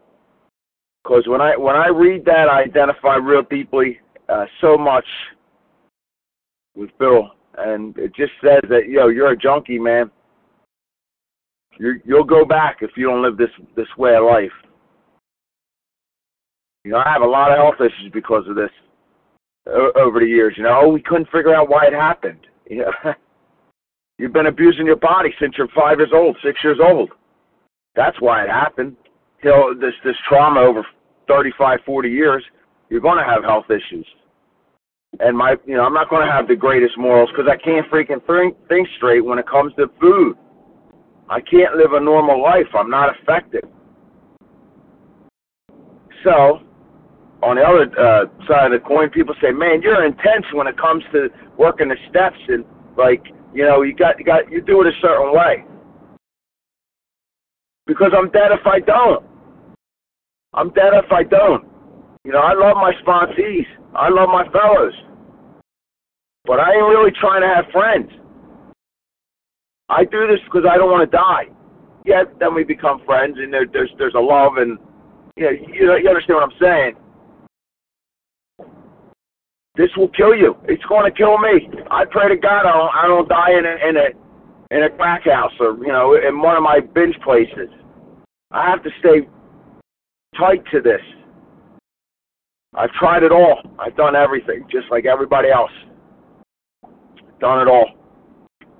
because 1.09 1.27
when 1.27 1.41
I 1.41 1.57
when 1.57 1.75
I 1.75 1.87
read 1.87 2.23
that, 2.25 2.47
I 2.49 2.61
identify 2.61 3.15
real 3.15 3.41
deeply 3.49 3.99
uh, 4.27 4.45
so 4.61 4.77
much 4.77 5.05
with 6.75 6.91
Bill, 6.99 7.31
and 7.57 7.97
it 7.97 8.15
just 8.15 8.31
says 8.43 8.61
that 8.69 8.87
yo, 8.87 9.07
you're 9.07 9.31
a 9.31 9.37
junkie, 9.37 9.79
man. 9.79 10.11
You're, 11.79 11.97
you'll 12.05 12.25
go 12.25 12.45
back 12.45 12.77
if 12.81 12.91
you 12.95 13.07
don't 13.07 13.23
live 13.23 13.37
this 13.37 13.49
this 13.75 13.87
way 13.97 14.15
of 14.15 14.25
life. 14.25 14.51
You 16.83 16.91
know, 16.91 16.97
I 16.97 17.11
have 17.11 17.23
a 17.23 17.27
lot 17.27 17.51
of 17.51 17.57
health 17.57 17.75
issues 17.79 18.11
because 18.13 18.43
of 18.47 18.55
this 18.55 18.69
o- 19.67 19.91
over 19.95 20.19
the 20.19 20.27
years. 20.27 20.53
You 20.57 20.63
know, 20.63 20.81
oh, 20.83 20.89
we 20.89 21.01
couldn't 21.01 21.29
figure 21.31 21.55
out 21.55 21.69
why 21.69 21.87
it 21.87 21.93
happened. 21.93 22.39
You 22.71 22.85
know, 22.85 23.13
you've 24.19 24.33
been 24.33 24.45
abusing 24.45 24.85
your 24.85 24.95
body 24.95 25.33
since 25.41 25.55
you're 25.57 25.69
five 25.75 25.97
years 25.97 26.11
old, 26.13 26.37
six 26.45 26.59
years 26.63 26.77
old. 26.79 27.09
That's 27.95 28.21
why 28.21 28.43
it 28.43 28.49
happened. 28.51 28.95
You 29.43 29.49
know, 29.49 29.73
this 29.73 29.95
this 30.05 30.15
trauma 30.27 30.59
over 30.59 30.85
35, 31.29 31.79
40 31.85 32.09
years, 32.09 32.43
you're 32.89 32.99
going 32.99 33.17
to 33.17 33.23
have 33.23 33.43
health 33.43 33.65
issues. 33.69 34.05
And 35.19 35.37
my, 35.37 35.55
you 35.65 35.75
know, 35.75 35.83
I'm 35.83 35.93
not 35.93 36.09
going 36.09 36.25
to 36.25 36.31
have 36.31 36.47
the 36.47 36.55
greatest 36.55 36.97
morals 36.97 37.29
because 37.29 37.49
I 37.49 37.57
can't 37.57 37.89
freaking 37.89 38.25
think, 38.27 38.57
think 38.67 38.87
straight 38.97 39.23
when 39.23 39.39
it 39.39 39.47
comes 39.47 39.73
to 39.77 39.87
food. 40.01 40.35
I 41.29 41.39
can't 41.41 41.75
live 41.75 41.93
a 41.93 41.99
normal 41.99 42.41
life. 42.41 42.67
I'm 42.77 42.89
not 42.89 43.15
effective. 43.15 43.69
So, 46.23 46.61
on 47.41 47.55
the 47.55 47.61
other 47.61 47.85
uh, 47.97 48.25
side 48.47 48.73
of 48.73 48.81
the 48.81 48.85
coin, 48.85 49.09
people 49.09 49.33
say, 49.41 49.51
"Man, 49.51 49.81
you're 49.81 50.03
intense 50.05 50.45
when 50.53 50.67
it 50.67 50.77
comes 50.77 51.03
to 51.13 51.29
working 51.57 51.87
the 51.87 51.95
steps 52.09 52.37
and 52.49 52.65
like, 52.97 53.23
you 53.53 53.63
know, 53.63 53.83
you 53.83 53.95
got 53.95 54.19
you 54.19 54.25
got 54.25 54.51
you 54.51 54.61
do 54.61 54.81
it 54.81 54.87
a 54.87 54.99
certain 55.01 55.33
way." 55.33 55.63
Because 57.85 58.11
I'm 58.15 58.29
dead 58.31 58.51
if 58.51 58.65
I 58.65 58.79
don't. 58.79 59.28
I'm 60.53 60.69
dead 60.71 60.93
if 60.93 61.11
I 61.11 61.23
don't. 61.23 61.65
You 62.23 62.31
know, 62.31 62.39
I 62.39 62.53
love 62.53 62.75
my 62.75 62.93
sponsees. 63.05 63.65
I 63.95 64.09
love 64.09 64.29
my 64.29 64.45
fellows. 64.51 64.93
But 66.45 66.59
I 66.59 66.73
ain't 66.73 66.89
really 66.89 67.11
trying 67.19 67.41
to 67.41 67.47
have 67.47 67.65
friends. 67.71 68.11
I 69.89 70.03
do 70.05 70.27
this 70.27 70.39
because 70.45 70.67
I 70.69 70.77
don't 70.77 70.91
want 70.91 71.09
to 71.09 71.17
die. 71.17 71.45
Yet 72.05 72.39
then 72.39 72.55
we 72.55 72.63
become 72.63 73.01
friends, 73.05 73.37
and 73.37 73.53
there, 73.53 73.65
there's 73.71 73.91
there's 73.97 74.13
a 74.15 74.19
love, 74.19 74.57
and 74.57 74.77
you 75.35 75.45
know, 75.45 75.51
you, 75.51 75.97
you 76.01 76.09
understand 76.09 76.35
what 76.35 76.43
I'm 76.43 76.59
saying. 76.59 76.95
This 79.75 79.89
will 79.95 80.09
kill 80.09 80.35
you. 80.35 80.57
It's 80.67 80.83
going 80.85 81.09
to 81.09 81.15
kill 81.15 81.37
me. 81.37 81.69
I 81.91 82.05
pray 82.05 82.29
to 82.29 82.35
God 82.35 82.65
I 82.65 82.73
don't 82.73 82.95
I 82.95 83.07
don't 83.07 83.29
die 83.29 83.51
in 83.57 83.65
a 83.65 83.89
in 83.89 83.97
a 83.97 84.75
in 84.75 84.83
a 84.83 84.89
crack 84.95 85.25
house 85.25 85.53
or 85.59 85.77
you 85.77 85.91
know 85.91 86.15
in 86.15 86.41
one 86.41 86.55
of 86.55 86.63
my 86.63 86.79
binge 86.79 87.15
places. 87.23 87.69
I 88.51 88.69
have 88.69 88.83
to 88.83 88.89
stay 88.99 89.27
tight 90.37 90.63
to 90.71 90.81
this. 90.81 91.01
I've 92.75 92.91
tried 92.91 93.23
it 93.23 93.31
all. 93.31 93.61
I've 93.79 93.95
done 93.97 94.15
everything, 94.15 94.65
just 94.71 94.85
like 94.91 95.05
everybody 95.05 95.49
else. 95.49 95.71
Done 97.39 97.61
it 97.61 97.69
all. 97.69 97.89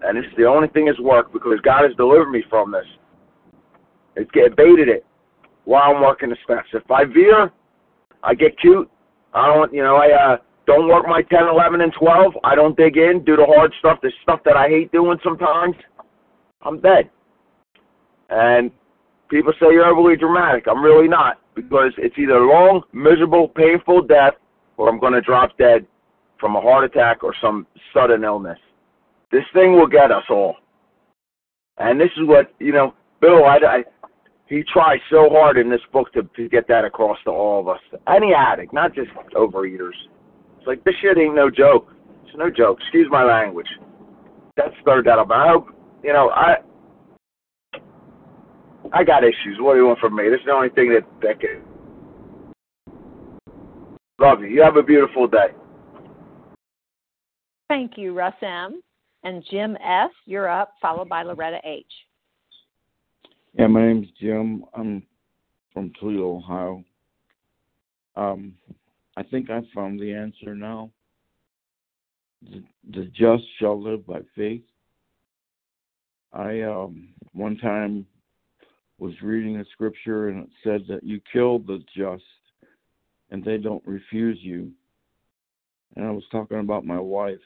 And 0.02 0.18
it's 0.18 0.28
the 0.38 0.46
only 0.46 0.68
thing 0.70 0.86
that's 0.86 1.00
worked 1.00 1.34
because 1.34 1.60
God 1.64 1.84
has 1.84 1.96
delivered 1.98 2.30
me 2.30 2.44
from 2.50 2.72
this. 2.72 2.86
It's 4.16 4.30
get 4.32 4.56
baited 4.56 4.88
it 4.90 5.06
while 5.66 5.96
I'm 5.96 6.02
working 6.02 6.30
the 6.30 6.38
steps. 6.44 6.70
If 6.74 6.90
I 6.90 7.06
veer, 7.06 7.52
I 8.24 8.34
get 8.36 8.58
cute. 8.60 8.90
I 9.34 9.48
don't, 9.48 9.74
you 9.74 9.84
know, 9.84 9.98
I 9.98 10.12
uh, 10.12 10.38
don't 10.66 10.88
work 10.88 11.06
my 11.08 11.22
10, 11.22 11.48
11, 11.48 11.82
and 11.82 11.94
12. 12.00 12.34
I 12.44 12.56
don't 12.56 12.78
dig 12.78 12.98
in, 12.98 13.24
do 13.26 13.36
the 13.36 13.46
hard 13.46 13.74
stuff, 13.80 14.00
the 14.02 14.12
stuff 14.24 14.40
that 14.46 14.56
I 14.56 14.68
hate 14.68 14.92
doing 14.92 15.18
sometimes. 15.24 15.76
I'm 16.62 16.80
dead. 16.80 17.10
And 18.30 18.72
people 19.30 19.54
say 19.60 19.68
you're 19.72 19.86
overly 19.86 20.18
dramatic. 20.18 20.66
I'm 20.68 20.84
really 20.84 21.08
not 21.08 21.38
because 21.56 21.94
it's 21.98 22.18
either 22.18 22.38
a 22.38 22.48
long, 22.48 22.82
miserable, 22.94 23.48
painful 23.50 24.04
death 24.04 24.34
or 24.78 24.90
I'm 24.90 25.00
going 25.00 25.14
to 25.14 25.22
drop 25.22 25.58
dead 25.58 25.86
from 26.40 26.56
a 26.56 26.62
heart 26.62 26.86
attack 26.86 27.24
or 27.24 27.34
some 27.42 27.68
sudden 27.94 28.24
illness. 28.24 28.60
This 29.32 29.44
thing 29.54 29.74
will 29.74 29.88
get 29.88 30.12
us 30.12 30.24
all. 30.30 30.56
And 31.78 32.00
this 32.00 32.10
is 32.18 32.28
what, 32.28 32.54
you 32.60 32.72
know, 32.72 32.94
Bill, 33.22 33.46
I, 33.46 33.58
I 33.58 33.84
he 34.48 34.64
tries 34.74 35.00
so 35.12 35.30
hard 35.30 35.58
in 35.58 35.70
this 35.70 35.82
book 35.94 36.12
to, 36.14 36.24
to 36.36 36.50
get 36.50 36.68
that 36.68 36.84
across 36.84 37.18
to 37.26 37.30
all 37.30 37.60
of 37.60 37.68
us. 37.68 37.80
Any 38.08 38.34
addict, 38.34 38.74
not 38.74 38.96
just 38.96 39.12
overeaters. 39.36 39.94
It's 40.58 40.66
like, 40.66 40.84
this 40.84 40.96
shit 41.02 41.18
ain't 41.18 41.36
no 41.36 41.52
joke. 41.52 41.94
It's 42.26 42.36
no 42.36 42.50
joke. 42.50 42.80
Excuse 42.82 43.08
my 43.12 43.24
language. 43.24 43.68
That's 44.58 44.74
third 44.86 45.06
that 45.06 45.20
up. 45.20 45.30
I 45.30 45.50
hope, 45.50 45.68
you 46.04 46.14
know, 46.14 46.32
I 46.32 46.56
I 48.92 49.04
got 49.04 49.24
issues. 49.24 49.58
What 49.60 49.74
do 49.74 49.80
you 49.80 49.88
want 49.88 50.00
from 50.00 50.16
me? 50.16 50.30
This 50.30 50.40
is 50.40 50.46
the 50.46 50.52
only 50.52 50.70
thing 50.70 50.90
that, 50.94 51.06
that 51.22 51.40
can. 51.40 51.62
Love 54.20 54.42
you. 54.42 54.48
You 54.48 54.62
have 54.64 54.78
a 54.78 54.84
beautiful 54.84 55.28
day. 55.28 55.54
Thank 57.68 57.98
you, 57.98 58.14
Russ 58.14 58.34
M. 58.42 58.82
And 59.24 59.44
Jim 59.52 59.78
S., 59.78 60.10
you're 60.26 60.50
up, 60.50 60.74
followed 60.82 61.10
by 61.10 61.24
Loretta 61.24 61.60
H. 61.64 61.86
Yeah, 63.54 63.68
my 63.68 63.86
name's 63.86 64.08
Jim. 64.20 64.66
I'm 64.74 65.04
from 65.74 65.92
Toledo, 66.00 66.38
Ohio. 66.38 66.84
Um, 68.16 68.54
I 69.18 69.24
think 69.24 69.50
I 69.50 69.62
found 69.74 70.00
the 70.00 70.14
answer 70.14 70.56
now. 70.56 70.92
The, 72.42 72.64
the 72.92 73.06
just 73.08 73.44
shall 73.60 73.82
live 73.82 74.06
by 74.08 74.22
faith. 74.36 74.64
I 76.32 76.62
um, 76.62 77.10
one 77.34 77.58
time 77.58 78.06
was 79.00 79.14
reading 79.22 79.58
a 79.58 79.66
scripture 79.72 80.30
and 80.30 80.44
it 80.44 80.50
said 80.64 80.84
that 80.90 81.04
you 81.04 81.22
kill 81.32 81.60
the 81.60 81.84
just 81.96 82.24
and 83.32 83.44
they 83.44 83.58
don't 83.58 83.86
refuse 83.86 84.38
you. 84.42 84.72
And 85.96 86.06
I 86.06 86.12
was 86.12 86.24
talking 86.32 86.60
about 86.60 86.86
my 86.86 87.00
wife. 87.00 87.38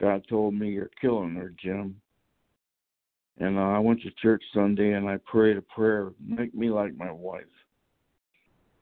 God 0.00 0.24
told 0.28 0.54
me 0.54 0.70
you're 0.70 0.90
killing 1.00 1.34
her, 1.34 1.52
Jim. 1.62 2.00
And 3.38 3.58
uh, 3.58 3.62
I 3.62 3.78
went 3.78 4.00
to 4.02 4.10
church 4.22 4.42
Sunday 4.54 4.92
and 4.92 5.08
I 5.08 5.18
prayed 5.24 5.56
a 5.56 5.62
prayer, 5.62 6.12
make 6.24 6.54
me 6.54 6.70
like 6.70 6.96
my 6.96 7.10
wife. 7.10 7.42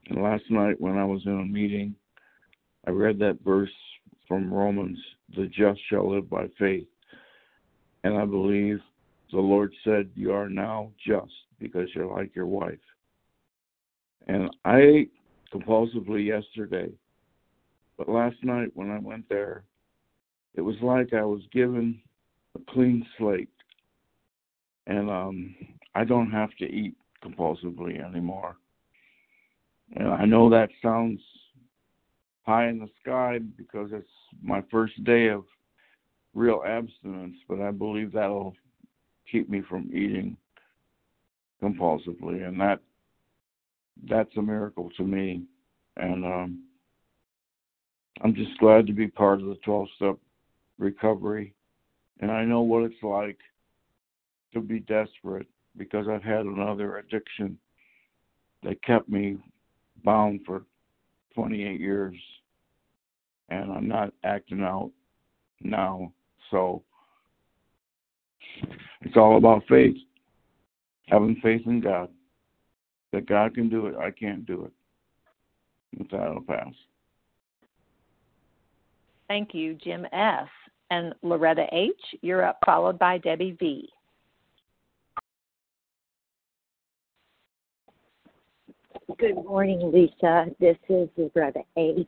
And 0.09 0.22
last 0.22 0.45
night 0.51 0.80
when 0.80 0.99
I 0.99 1.05
was 1.05 1.22
in 1.26 1.40
a 1.40 1.45
meeting, 1.45 1.95
I 2.86 2.90
read 2.90 3.18
that 3.20 3.38
verse 3.45 3.70
from 4.28 4.53
Romans, 4.53 4.99
the 5.36 5.47
just 5.47 5.80
shall 5.88 6.12
live 6.12 6.28
by 6.28 6.47
faith. 6.59 6.86
And 8.05 8.16
I 8.16 8.24
believe 8.24 8.80
the 9.33 9.41
Lord 9.41 9.72
said, 9.85 10.11
You 10.14 10.33
are 10.33 10.49
now 10.49 10.91
just 11.05 11.33
because 11.59 11.89
you're 11.95 12.07
like 12.07 12.35
your 12.35 12.47
wife. 12.47 12.78
And 14.26 14.51
I 14.64 15.09
compulsively 15.53 16.26
yesterday. 16.26 16.91
But 17.99 18.09
last 18.09 18.37
night 18.43 18.70
when 18.74 18.91
I 18.91 18.99
went 18.99 19.28
there, 19.28 19.64
it 20.55 20.61
was 20.61 20.76
like 20.83 21.12
I 21.12 21.24
was 21.24 21.43
given 21.53 22.01
a 22.57 22.72
clean 22.72 23.07
slate. 23.18 23.49
and 24.87 25.11
um, 25.11 25.55
I 25.95 26.05
don't 26.05 26.30
have 26.30 26.51
to 26.59 26.64
eat 26.64 26.95
compulsively 27.24 28.05
anymore. 28.05 28.57
And 29.95 30.09
I 30.09 30.24
know 30.24 30.49
that 30.51 30.70
sounds 30.83 31.20
high 32.45 32.68
in 32.68 32.78
the 32.78 32.89
sky 33.03 33.39
because 33.57 33.91
it's 33.93 34.09
my 34.43 34.62
first 34.70 35.03
day 35.05 35.28
of 35.28 35.45
real 36.35 36.62
abstinence, 36.66 37.37
but 37.49 37.61
I 37.61 37.70
believe 37.70 38.12
that'll 38.12 38.55
keep 39.30 39.48
me 39.48 39.62
from 39.68 39.90
eating 39.92 40.36
compulsively, 41.62 42.46
and 42.46 42.60
that 42.60 42.80
that's 44.08 44.36
a 44.36 44.42
miracle 44.42 44.90
to 44.96 45.04
me. 45.04 45.42
And 45.96 46.24
um, 46.24 46.62
I'm 48.22 48.34
just 48.34 48.58
glad 48.58 48.86
to 48.86 48.92
be 48.92 49.08
part 49.08 49.40
of 49.40 49.46
the 49.46 49.56
12 49.64 49.88
step 49.96 50.16
recovery. 50.78 51.54
And 52.20 52.30
I 52.30 52.44
know 52.44 52.62
what 52.62 52.84
it's 52.84 53.02
like 53.02 53.38
to 54.54 54.60
be 54.60 54.80
desperate 54.80 55.46
because 55.76 56.06
I've 56.08 56.22
had 56.22 56.46
another 56.46 56.98
addiction 56.98 57.58
that 58.62 58.82
kept 58.82 59.08
me 59.08 59.38
bound 60.04 60.40
for 60.46 60.62
28 61.34 61.80
years. 61.80 62.14
And 63.48 63.72
I'm 63.72 63.88
not 63.88 64.12
acting 64.24 64.62
out 64.62 64.90
now. 65.60 66.12
So 66.50 66.82
it's 69.03 69.16
all 69.16 69.36
about 69.36 69.62
faith, 69.68 69.96
having 71.09 71.36
faith 71.42 71.62
in 71.66 71.80
God. 71.80 72.09
That 73.12 73.26
God 73.26 73.55
can 73.55 73.68
do 73.68 73.88
it, 73.88 73.94
I 73.96 74.11
can't 74.11 74.46
do 74.46 74.64
it. 74.64 74.72
With 75.98 76.11
that, 76.12 76.20
I'll 76.20 76.40
pass. 76.40 76.72
Thank 79.28 79.53
you, 79.53 79.74
Jim 79.74 80.07
S. 80.12 80.48
And 80.90 81.14
Loretta 81.22 81.66
H., 81.72 81.92
you're 82.22 82.44
up, 82.44 82.59
followed 82.64 82.98
by 82.98 83.18
Debbie 83.18 83.57
V. 83.59 83.88
Good 89.18 89.34
morning, 89.36 89.92
Lisa. 89.92 90.46
This 90.59 90.76
is 90.88 91.09
Loretta 91.16 91.61
H. 91.76 92.07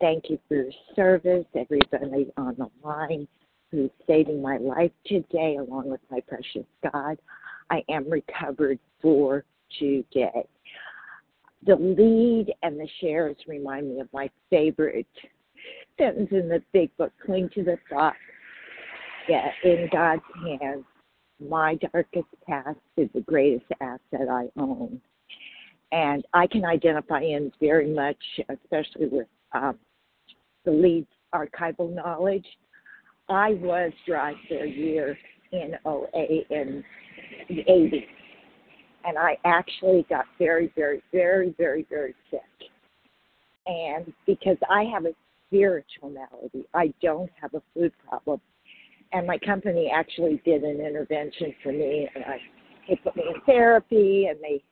Thank 0.00 0.30
you 0.30 0.38
for 0.48 0.54
your 0.54 0.72
service, 0.96 1.46
everybody 1.54 2.32
on 2.36 2.56
the 2.58 2.68
line 2.84 3.28
who's 3.72 3.90
saving 4.06 4.40
my 4.40 4.58
life 4.58 4.92
today, 5.06 5.56
along 5.56 5.88
with 5.88 6.00
my 6.10 6.20
precious 6.20 6.66
God. 6.92 7.18
I 7.70 7.82
am 7.88 8.08
recovered 8.08 8.78
for 9.00 9.44
today. 9.78 10.46
The 11.66 11.76
lead 11.76 12.52
and 12.62 12.78
the 12.78 12.88
shares 13.00 13.36
remind 13.48 13.88
me 13.88 14.00
of 14.00 14.08
my 14.12 14.30
favorite 14.50 15.06
sentence 15.98 16.28
in 16.30 16.48
the 16.48 16.62
big 16.72 16.94
book 16.98 17.12
cling 17.24 17.48
to 17.54 17.64
the 17.64 17.78
thought 17.90 18.14
that 19.28 19.52
in 19.64 19.88
God's 19.90 20.22
hands, 20.44 20.84
my 21.40 21.76
darkest 21.76 22.26
past 22.46 22.78
is 22.96 23.08
the 23.14 23.20
greatest 23.22 23.66
asset 23.80 24.28
I 24.30 24.48
own. 24.56 25.00
And 25.92 26.24
I 26.34 26.46
can 26.46 26.64
identify 26.64 27.20
in 27.20 27.52
very 27.60 27.92
much, 27.92 28.16
especially 28.48 29.08
with 29.08 29.28
um, 29.52 29.78
the 30.64 30.72
lead's 30.72 31.08
archival 31.34 31.94
knowledge. 31.94 32.46
I 33.32 33.54
was 33.54 33.92
dry 34.06 34.34
for 34.48 34.64
a 34.64 34.68
year 34.68 35.18
in 35.52 35.74
OA 35.84 36.44
in 36.50 36.84
the 37.48 37.64
80s. 37.68 38.06
And 39.04 39.18
I 39.18 39.36
actually 39.44 40.06
got 40.08 40.26
very, 40.38 40.72
very, 40.76 41.02
very, 41.12 41.54
very, 41.58 41.86
very 41.90 42.14
sick. 42.30 42.40
And 43.66 44.12
because 44.26 44.56
I 44.70 44.84
have 44.84 45.04
a 45.04 45.12
spiritual 45.52 46.08
malady. 46.08 46.66
I 46.72 46.92
don't 47.02 47.30
have 47.40 47.52
a 47.54 47.62
food 47.74 47.92
problem. 48.08 48.40
And 49.12 49.26
my 49.26 49.36
company 49.38 49.92
actually 49.94 50.40
did 50.44 50.62
an 50.62 50.80
intervention 50.80 51.54
for 51.62 51.72
me, 51.72 52.08
and 52.14 52.24
I, 52.24 52.38
they 52.88 52.96
put 52.96 53.14
me 53.14 53.24
in 53.34 53.40
therapy, 53.42 54.28
and 54.30 54.38
they 54.40 54.62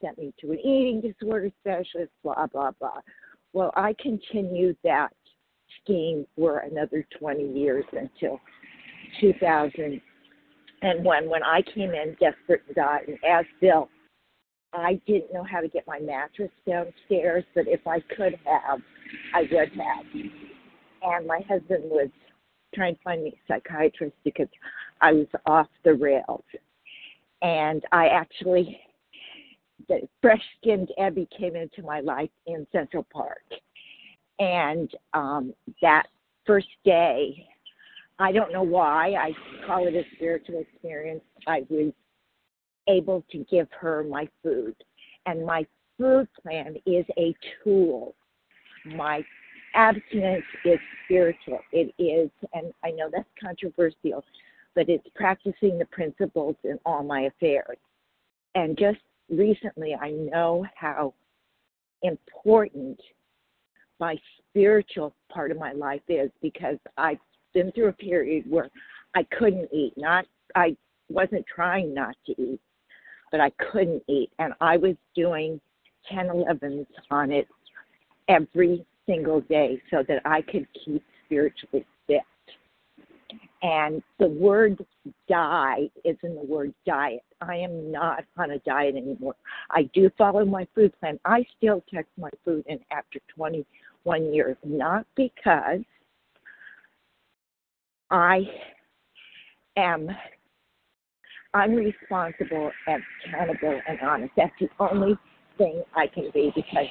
sent 0.00 0.16
me 0.16 0.32
to 0.40 0.52
an 0.52 0.60
eating 0.60 1.00
disorder 1.00 1.50
specialist, 1.60 2.12
blah, 2.22 2.46
blah, 2.46 2.70
blah. 2.78 3.00
Well, 3.52 3.72
I 3.74 3.96
continued 4.00 4.76
that 4.84 5.08
scheme 5.82 6.26
for 6.36 6.60
another 6.60 7.04
20 7.18 7.52
years 7.52 7.84
until 7.92 8.40
2001 9.20 11.28
when 11.28 11.42
I 11.42 11.62
came 11.62 11.92
in 11.92 12.16
desperate 12.20 12.62
and 12.66 12.76
dying 12.76 13.18
as 13.28 13.44
Bill. 13.60 13.88
I 14.72 15.00
didn't 15.06 15.32
know 15.32 15.44
how 15.44 15.60
to 15.60 15.68
get 15.68 15.86
my 15.86 15.98
mattress 15.98 16.50
downstairs, 16.66 17.44
but 17.54 17.66
if 17.66 17.86
I 17.86 18.00
could 18.14 18.38
have, 18.44 18.80
I 19.34 19.42
would 19.50 19.72
have. 19.72 20.04
And 21.02 21.26
my 21.26 21.40
husband 21.48 21.84
was 21.84 22.10
trying 22.74 22.96
to 22.96 23.02
find 23.02 23.24
me 23.24 23.30
a 23.30 23.52
psychiatrist 23.52 24.14
because 24.24 24.48
I 25.00 25.12
was 25.12 25.26
off 25.46 25.68
the 25.84 25.94
rails. 25.94 26.44
And 27.40 27.82
I 27.92 28.08
actually, 28.08 28.78
the 29.88 30.06
fresh 30.20 30.42
skinned 30.60 30.90
Abby 30.98 31.26
came 31.36 31.56
into 31.56 31.82
my 31.82 32.00
life 32.00 32.30
in 32.46 32.66
Central 32.72 33.06
Park. 33.10 33.42
And 34.38 34.90
um, 35.14 35.54
that 35.82 36.06
first 36.46 36.68
day, 36.84 37.46
I 38.18 38.32
don't 38.32 38.52
know 38.52 38.62
why, 38.62 39.14
I 39.14 39.32
call 39.66 39.86
it 39.86 39.94
a 39.94 40.02
spiritual 40.16 40.60
experience. 40.60 41.22
I 41.46 41.64
was 41.68 41.92
able 42.88 43.24
to 43.30 43.44
give 43.50 43.68
her 43.80 44.04
my 44.04 44.28
food. 44.42 44.74
And 45.26 45.44
my 45.44 45.66
food 45.98 46.28
plan 46.42 46.76
is 46.86 47.04
a 47.16 47.34
tool. 47.62 48.14
My 48.84 49.22
abstinence 49.74 50.44
is 50.64 50.78
spiritual. 51.04 51.60
It 51.72 51.94
is, 51.98 52.30
and 52.54 52.72
I 52.82 52.90
know 52.90 53.08
that's 53.12 53.28
controversial, 53.40 54.24
but 54.74 54.88
it's 54.88 55.06
practicing 55.14 55.78
the 55.78 55.86
principles 55.86 56.56
in 56.64 56.78
all 56.86 57.02
my 57.02 57.22
affairs. 57.22 57.78
And 58.54 58.76
just 58.76 58.98
recently, 59.28 59.94
I 59.94 60.10
know 60.10 60.66
how 60.74 61.14
important 62.02 62.98
my 64.00 64.16
spiritual 64.50 65.14
part 65.32 65.50
of 65.50 65.58
my 65.58 65.72
life 65.72 66.02
is 66.08 66.30
because 66.42 66.76
I've 66.96 67.18
been 67.54 67.72
through 67.72 67.88
a 67.88 67.92
period 67.92 68.44
where 68.48 68.70
I 69.14 69.24
couldn't 69.38 69.68
eat. 69.72 69.94
Not 69.96 70.26
I 70.54 70.76
wasn't 71.08 71.44
trying 71.52 71.94
not 71.94 72.14
to 72.26 72.32
eat, 72.40 72.60
but 73.30 73.40
I 73.40 73.50
couldn't 73.70 74.02
eat. 74.08 74.30
And 74.38 74.52
I 74.60 74.76
was 74.76 74.94
doing 75.14 75.60
10 76.10 76.28
11s 76.28 76.86
on 77.10 77.32
it 77.32 77.46
every 78.28 78.84
single 79.06 79.40
day 79.42 79.80
so 79.90 80.04
that 80.06 80.22
I 80.24 80.42
could 80.42 80.66
keep 80.84 81.02
spiritually 81.24 81.84
fit. 82.06 82.20
And 83.62 84.02
the 84.18 84.28
word 84.28 84.84
die 85.28 85.90
is 86.04 86.16
in 86.22 86.34
the 86.34 86.42
word 86.42 86.72
diet. 86.86 87.22
I 87.40 87.56
am 87.56 87.90
not 87.90 88.24
on 88.36 88.52
a 88.52 88.58
diet 88.60 88.94
anymore. 88.96 89.34
I 89.70 89.82
do 89.94 90.10
follow 90.16 90.44
my 90.44 90.66
food 90.74 90.92
plan. 91.00 91.18
I 91.24 91.44
still 91.56 91.82
text 91.92 92.10
my 92.16 92.30
food 92.44 92.64
in 92.68 92.78
after 92.90 93.18
21 94.08 94.32
years, 94.32 94.56
not 94.64 95.06
because 95.16 95.80
I 98.10 98.40
am 99.76 100.08
I'm 101.54 101.74
responsible 101.74 102.70
and 102.86 103.02
accountable 103.26 103.80
and 103.86 104.00
honest. 104.00 104.32
That's 104.36 104.52
the 104.60 104.68
only 104.80 105.14
thing 105.56 105.82
I 105.94 106.06
can 106.06 106.30
be 106.32 106.52
because 106.54 106.86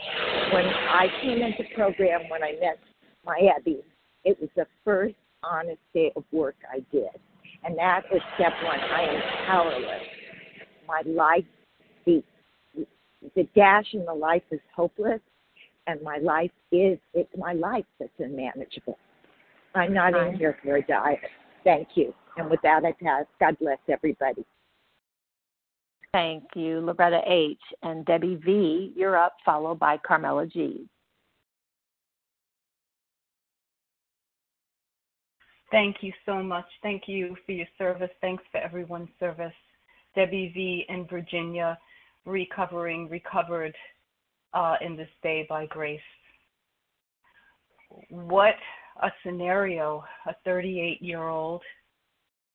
when 0.52 0.66
I 0.66 1.08
came 1.22 1.42
into 1.42 1.64
program, 1.76 2.22
when 2.30 2.44
I 2.44 2.54
met 2.60 2.80
my 3.26 3.40
Abby, 3.56 3.82
it 4.24 4.40
was 4.40 4.50
the 4.56 4.66
first 4.84 5.16
honest 5.44 5.80
day 5.94 6.12
of 6.16 6.24
work 6.32 6.56
I 6.72 6.80
did. 6.92 7.10
And 7.64 7.78
that 7.78 8.02
was 8.12 8.22
step 8.36 8.54
one. 8.64 8.80
I 8.80 9.02
am 9.04 9.22
powerless. 9.48 10.04
My 10.88 11.02
life, 11.06 11.46
the, 12.06 12.24
the 13.36 13.48
dash 13.56 13.94
in 13.94 14.06
the 14.06 14.14
life 14.14 14.44
is 14.52 14.60
hopeless, 14.76 15.22
and 15.88 16.02
my 16.02 16.18
life 16.18 16.52
is, 16.72 17.00
it's 17.14 17.32
my 17.38 17.54
life 17.54 17.86
that's 18.00 18.12
unmanageable. 18.20 18.98
I'm 19.74 19.94
not 19.94 20.16
in 20.16 20.38
here 20.38 20.58
for 20.64 20.78
a 20.78 20.82
diet. 20.82 21.20
Thank 21.64 21.90
you. 21.96 22.14
And 22.38 22.50
with 22.50 22.62
that, 22.64 22.84
I 22.86 22.92
pass. 23.04 23.26
God 23.40 23.58
bless 23.60 23.80
everybody. 23.90 24.46
Thank 26.14 26.44
you, 26.56 26.82
Loretta 26.82 27.22
H. 27.26 27.60
And 27.84 28.06
Debbie 28.06 28.40
V., 28.44 28.94
you're 28.96 29.18
up, 29.18 29.36
followed 29.46 29.80
by 29.80 29.98
Carmela 29.98 30.48
G. 30.48 30.88
Thank 35.70 35.98
you 36.02 36.14
so 36.26 36.42
much. 36.42 36.66
Thank 36.82 37.04
you 37.08 37.36
for 37.46 37.52
your 37.52 37.68
service. 37.78 38.10
Thanks 38.22 38.44
for 38.52 38.60
everyone's 38.60 39.10
service. 39.20 39.54
Debbie 40.16 40.52
V. 40.54 40.86
in 40.88 41.06
Virginia, 41.08 41.78
recovering, 42.26 43.10
recovered 43.10 43.76
uh, 44.54 44.76
in 44.82 44.96
this 44.96 45.10
day 45.24 45.46
by 45.50 45.66
grace. 45.66 46.00
What 48.10 48.56
a 49.02 49.10
scenario. 49.24 50.04
A 50.28 50.36
38 50.46 51.02
year 51.02 51.28
old, 51.28 51.62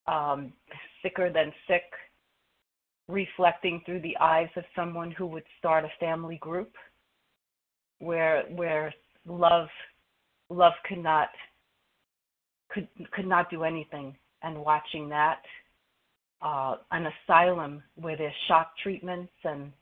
um, 0.06 0.52
sicker 1.02 1.32
than 1.32 1.52
sick, 1.66 1.84
reflecting 3.08 3.82
through 3.84 4.00
the 4.00 4.16
eyes 4.20 4.48
of 4.56 4.64
someone 4.74 5.10
who 5.10 5.26
would 5.26 5.44
start 5.58 5.84
a 5.84 5.90
family 6.00 6.38
group 6.38 6.72
where 7.98 8.42
where 8.50 8.92
love 9.26 9.68
love 10.50 10.72
could 10.88 11.02
not 11.02 11.28
could 12.70 12.88
could 13.12 13.26
not 13.26 13.50
do 13.50 13.62
anything 13.64 14.16
and 14.42 14.58
watching 14.58 15.08
that 15.08 15.42
uh, 16.42 16.76
an 16.90 17.06
asylum 17.06 17.82
where 17.94 18.16
there's 18.16 18.34
shock 18.48 18.72
treatments 18.82 19.32
and 19.44 19.72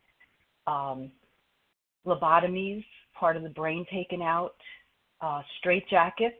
um, 0.67 1.11
lobotomies, 2.05 2.83
part 3.13 3.37
of 3.37 3.43
the 3.43 3.49
brain 3.49 3.85
taken 3.91 4.21
out, 4.21 4.55
uh, 5.21 5.41
straitjackets, 5.63 6.31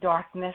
darkness. 0.00 0.54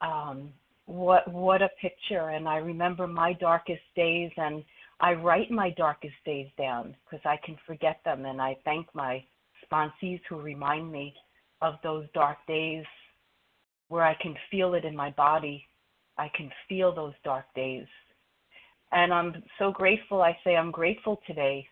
Um, 0.00 0.52
what 0.86 1.30
what 1.30 1.60
a 1.60 1.68
picture! 1.80 2.30
And 2.30 2.48
I 2.48 2.56
remember 2.56 3.06
my 3.06 3.34
darkest 3.34 3.82
days, 3.94 4.30
and 4.36 4.64
I 5.00 5.12
write 5.12 5.50
my 5.50 5.70
darkest 5.70 6.14
days 6.24 6.48
down 6.56 6.96
because 7.04 7.24
I 7.24 7.38
can 7.44 7.56
forget 7.66 8.00
them, 8.04 8.24
and 8.24 8.40
I 8.40 8.56
thank 8.64 8.86
my 8.94 9.22
sponsees 9.70 10.20
who 10.28 10.40
remind 10.40 10.90
me 10.90 11.14
of 11.60 11.74
those 11.82 12.06
dark 12.14 12.38
days 12.46 12.84
where 13.88 14.04
I 14.04 14.14
can 14.20 14.34
feel 14.50 14.74
it 14.74 14.84
in 14.84 14.94
my 14.94 15.10
body. 15.10 15.64
I 16.16 16.30
can 16.34 16.50
feel 16.68 16.94
those 16.94 17.14
dark 17.24 17.46
days. 17.54 17.86
And 18.92 19.12
I'm 19.12 19.42
so 19.58 19.70
grateful. 19.70 20.22
I 20.22 20.36
say 20.44 20.56
I'm 20.56 20.70
grateful 20.70 21.20
today. 21.26 21.66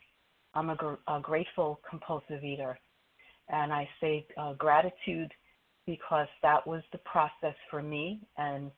I'm 0.57 0.71
a, 0.71 0.75
gr- 0.75 0.95
a 1.07 1.21
grateful 1.21 1.81
compulsive 1.89 2.43
eater. 2.43 2.79
And 3.49 3.73
I 3.73 3.89
say 4.01 4.27
uh, 4.39 4.55
gratitude 4.55 5.31
because 5.87 6.27
that 6.43 6.67
was 6.67 6.83
the 6.93 6.99
process 6.99 7.55
for 7.71 7.83
me. 7.83 8.21
And 8.39 8.71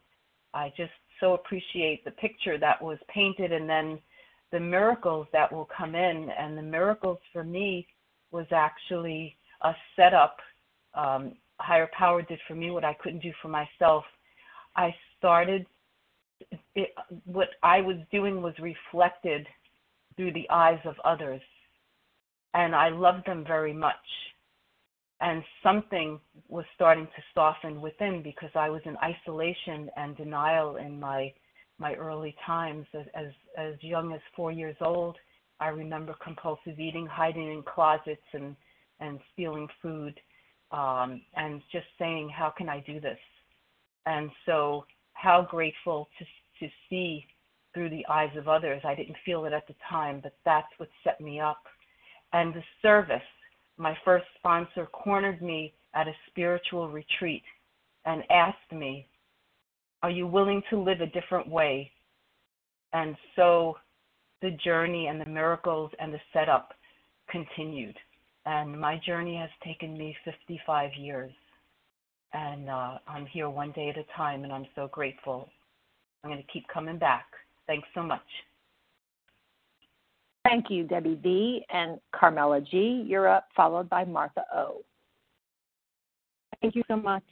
I 0.52 0.72
just 0.76 0.92
so 1.20 1.34
appreciate 1.34 2.04
the 2.04 2.10
picture 2.10 2.58
that 2.58 2.82
was 2.82 2.98
painted 3.08 3.52
and 3.52 3.68
then 3.68 3.98
the 4.50 4.60
miracles 4.60 5.26
that 5.32 5.50
will 5.52 5.68
come 5.74 5.94
in. 5.94 6.28
And 6.38 6.58
the 6.58 6.62
miracles 6.62 7.18
for 7.32 7.44
me 7.44 7.86
was 8.32 8.46
actually 8.50 9.36
a 9.62 9.72
setup. 9.96 10.36
Um, 10.94 11.34
higher 11.60 11.88
power 11.96 12.22
did 12.22 12.40
for 12.48 12.54
me 12.54 12.70
what 12.70 12.84
I 12.84 12.94
couldn't 12.94 13.22
do 13.22 13.32
for 13.40 13.48
myself. 13.48 14.04
I 14.76 14.94
started, 15.16 15.64
it, 16.74 16.90
what 17.24 17.48
I 17.62 17.80
was 17.80 17.96
doing 18.10 18.42
was 18.42 18.54
reflected 18.58 19.46
through 20.16 20.32
the 20.32 20.48
eyes 20.50 20.80
of 20.84 20.96
others. 21.04 21.40
And 22.54 22.74
I 22.74 22.88
loved 22.88 23.26
them 23.26 23.44
very 23.46 23.72
much. 23.72 23.94
And 25.20 25.42
something 25.62 26.20
was 26.48 26.64
starting 26.74 27.06
to 27.06 27.22
soften 27.34 27.80
within 27.80 28.22
because 28.22 28.50
I 28.54 28.70
was 28.70 28.82
in 28.84 28.96
isolation 28.98 29.90
and 29.96 30.16
denial 30.16 30.76
in 30.76 30.98
my 31.00 31.32
my 31.80 31.94
early 31.94 32.34
times 32.46 32.86
as 32.94 33.06
as, 33.14 33.32
as 33.56 33.74
young 33.82 34.12
as 34.12 34.20
four 34.36 34.52
years 34.52 34.76
old. 34.80 35.16
I 35.60 35.68
remember 35.68 36.14
compulsive 36.22 36.78
eating, 36.78 37.06
hiding 37.06 37.52
in 37.52 37.62
closets 37.62 38.22
and 38.32 38.54
and 39.00 39.18
stealing 39.32 39.68
food, 39.82 40.18
um, 40.70 41.20
and 41.36 41.62
just 41.72 41.86
saying, 41.98 42.28
"How 42.30 42.50
can 42.50 42.68
I 42.68 42.80
do 42.80 43.00
this?" 43.00 43.18
And 44.06 44.30
so, 44.46 44.86
how 45.14 45.42
grateful 45.50 46.08
to 46.18 46.24
to 46.60 46.72
see 46.88 47.26
through 47.74 47.90
the 47.90 48.06
eyes 48.08 48.34
of 48.36 48.48
others. 48.48 48.80
I 48.84 48.94
didn't 48.94 49.16
feel 49.24 49.44
it 49.44 49.52
at 49.52 49.66
the 49.66 49.74
time, 49.88 50.20
but 50.22 50.34
that's 50.44 50.68
what 50.78 50.88
set 51.04 51.20
me 51.20 51.40
up. 51.40 51.62
And 52.32 52.54
the 52.54 52.62
service. 52.82 53.22
My 53.76 53.96
first 54.04 54.26
sponsor 54.38 54.86
cornered 54.86 55.40
me 55.40 55.72
at 55.94 56.08
a 56.08 56.12
spiritual 56.28 56.88
retreat 56.88 57.44
and 58.04 58.22
asked 58.30 58.72
me, 58.72 59.06
"Are 60.02 60.10
you 60.10 60.26
willing 60.26 60.62
to 60.70 60.78
live 60.82 61.00
a 61.00 61.06
different 61.06 61.48
way?" 61.48 61.92
And 62.92 63.16
so 63.36 63.78
the 64.40 64.50
journey 64.64 65.06
and 65.06 65.20
the 65.20 65.26
miracles 65.26 65.90
and 65.98 66.12
the 66.12 66.20
setup 66.32 66.74
continued. 67.28 67.96
And 68.46 68.80
my 68.80 68.98
journey 69.04 69.36
has 69.36 69.50
taken 69.62 69.96
me 69.98 70.16
55 70.24 70.94
years. 70.94 71.32
And 72.32 72.68
uh, 72.68 72.98
I'm 73.06 73.26
here 73.26 73.50
one 73.50 73.72
day 73.72 73.88
at 73.88 73.98
a 73.98 74.04
time, 74.16 74.44
and 74.44 74.52
I'm 74.52 74.66
so 74.74 74.88
grateful. 74.88 75.48
I'm 76.22 76.30
going 76.30 76.42
to 76.42 76.52
keep 76.52 76.66
coming 76.68 76.98
back. 76.98 77.26
Thanks 77.66 77.88
so 77.94 78.02
much. 78.02 78.20
Thank 80.44 80.70
you, 80.70 80.84
Debbie 80.84 81.18
V. 81.22 81.64
And 81.70 81.98
Carmela 82.12 82.60
G., 82.60 83.04
you're 83.06 83.28
up, 83.28 83.48
followed 83.54 83.88
by 83.88 84.04
Martha 84.04 84.44
O. 84.54 84.82
Thank 86.60 86.74
you 86.74 86.82
so 86.88 86.96
much. 86.96 87.22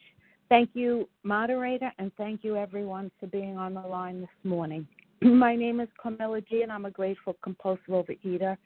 Thank 0.49 0.71
you, 0.75 1.09
moderator, 1.25 1.91
and 1.99 2.13
thank 2.17 2.45
you, 2.45 2.57
everyone, 2.57 3.11
for 3.19 3.27
being 3.27 3.57
on 3.57 3.75
the 3.75 3.81
line 3.81 4.21
this 4.21 4.29
morning. 4.45 4.87
My 5.23 5.57
name 5.57 5.81
is 5.81 5.89
Carmela 6.01 6.41
G, 6.41 6.63
and 6.63 6.71
I'm 6.71 6.85
a 6.85 6.91
grateful 6.91 7.37
compulsive 7.43 7.89
overeater, 7.89 8.57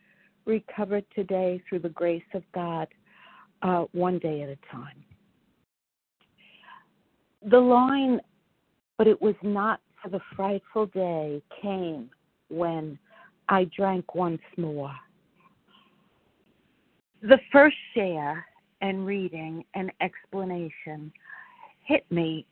recovered 0.44 1.04
today 1.14 1.62
through 1.68 1.78
the 1.78 1.88
grace 1.88 2.22
of 2.34 2.42
God, 2.54 2.88
uh, 3.62 3.84
one 3.92 4.18
day 4.18 4.42
at 4.42 4.50
a 4.50 4.58
time. 4.70 5.02
The 7.50 7.58
line, 7.58 8.20
but 8.98 9.06
it 9.06 9.20
was 9.20 9.34
not 9.42 9.80
for 10.02 10.10
the 10.10 10.20
frightful 10.36 10.86
day, 10.86 11.42
came 11.62 12.10
when 12.48 12.98
I 13.50 13.68
drank 13.76 14.14
once 14.14 14.40
more. 14.56 14.94
The 17.22 17.38
first 17.52 17.76
share 17.94 18.46
and 18.80 19.04
reading 19.04 19.64
and 19.74 19.92
explanation 20.00 21.12
hit 21.84 22.10
me, 22.10 22.46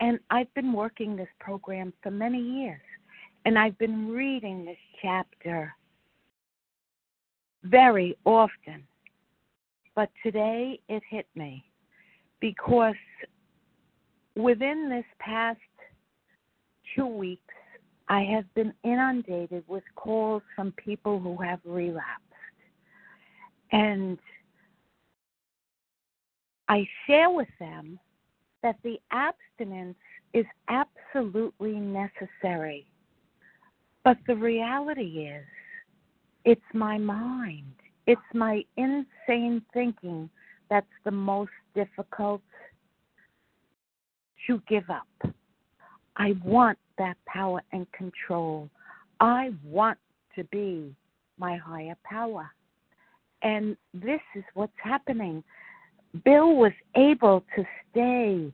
and 0.00 0.18
I've 0.30 0.52
been 0.54 0.72
working 0.72 1.16
this 1.16 1.28
program 1.40 1.92
for 2.02 2.10
many 2.10 2.40
years. 2.40 2.80
And 3.44 3.58
I've 3.58 3.76
been 3.78 4.08
reading 4.08 4.64
this 4.64 4.78
chapter 5.02 5.74
very 7.64 8.16
often. 8.24 8.86
But 9.94 10.10
today 10.22 10.80
it 10.88 11.02
hit 11.08 11.26
me 11.34 11.64
because 12.40 12.94
within 14.36 14.88
this 14.88 15.04
past 15.18 15.58
two 16.94 17.06
weeks, 17.06 17.42
I 18.08 18.22
have 18.22 18.52
been 18.54 18.72
inundated 18.84 19.64
with 19.66 19.82
calls 19.96 20.42
from 20.54 20.72
people 20.72 21.18
who 21.18 21.36
have 21.42 21.60
relapsed. 21.64 22.22
And 23.72 24.18
I 26.68 26.86
share 27.06 27.30
with 27.30 27.48
them 27.58 27.98
that 28.62 28.76
the 28.84 28.98
abstinence 29.10 29.96
is 30.32 30.46
absolutely 30.68 31.74
necessary 31.74 32.86
but 34.06 34.18
the 34.28 34.36
reality 34.36 35.26
is, 35.26 35.44
it's 36.44 36.62
my 36.72 36.96
mind, 36.96 37.74
it's 38.06 38.20
my 38.32 38.64
insane 38.76 39.60
thinking 39.74 40.30
that's 40.70 40.86
the 41.04 41.10
most 41.10 41.50
difficult 41.74 42.40
to 44.46 44.62
give 44.68 44.88
up. 44.90 45.34
I 46.16 46.36
want 46.44 46.78
that 46.98 47.16
power 47.26 47.62
and 47.72 47.90
control. 47.92 48.68
I 49.20 49.50
want 49.64 49.98
to 50.36 50.44
be 50.44 50.94
my 51.38 51.56
higher 51.56 51.96
power. 52.04 52.50
And 53.42 53.76
this 53.94 54.20
is 54.34 54.44
what's 54.54 54.72
happening. 54.82 55.44
Bill 56.24 56.56
was 56.56 56.72
able 56.96 57.44
to 57.56 57.64
stay 57.90 58.52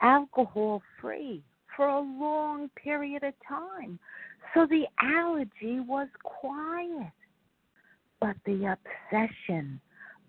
alcohol 0.00 0.82
free 1.00 1.42
for 1.76 1.88
a 1.88 2.00
long 2.00 2.70
period 2.82 3.24
of 3.24 3.34
time 3.48 3.98
so 4.54 4.66
the 4.66 4.84
allergy 5.00 5.80
was 5.80 6.08
quiet. 6.22 7.12
But 8.20 8.36
the 8.46 8.76
obsession, 9.12 9.80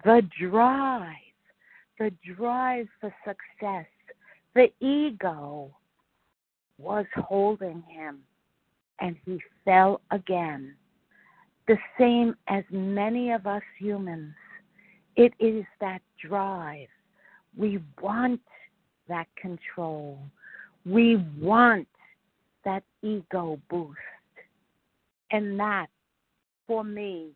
the 0.04 0.28
drive, 0.42 1.14
the 2.00 2.12
drive 2.36 2.88
for 3.00 3.14
success, 3.24 3.86
the 4.56 4.68
ego 4.80 5.72
was 6.78 7.06
holding 7.16 7.84
him. 7.88 8.20
And 9.00 9.16
he 9.26 9.40
fell 9.64 10.02
again. 10.12 10.76
The 11.68 11.78
same 12.00 12.36
as 12.48 12.64
many 12.70 13.32
of 13.32 13.48
us 13.48 13.64
humans. 13.80 14.34
It 15.16 15.34
is 15.40 15.66
that 15.82 16.02
drive. 16.22 16.88
We 17.58 17.82
want 18.02 18.42
that 19.08 19.28
control. 19.36 20.20
We 20.86 21.18
want 21.40 21.88
that 22.64 22.84
ego 23.02 23.60
boost. 23.70 23.98
And 25.32 25.60
that, 25.60 25.88
for 26.68 26.84
me, 26.84 27.30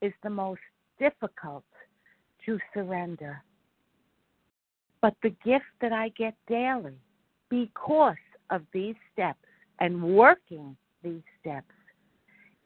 is 0.00 0.12
the 0.22 0.30
most 0.30 0.60
difficult 0.98 1.64
to 2.46 2.58
surrender. 2.74 3.42
But 5.00 5.14
the 5.22 5.30
gift 5.44 5.64
that 5.80 5.92
I 5.92 6.10
get 6.10 6.34
daily 6.48 6.94
because 7.48 8.16
of 8.52 8.62
these 8.72 8.94
steps 9.12 9.38
and 9.80 10.00
working 10.02 10.76
these 11.02 11.22
steps 11.40 11.74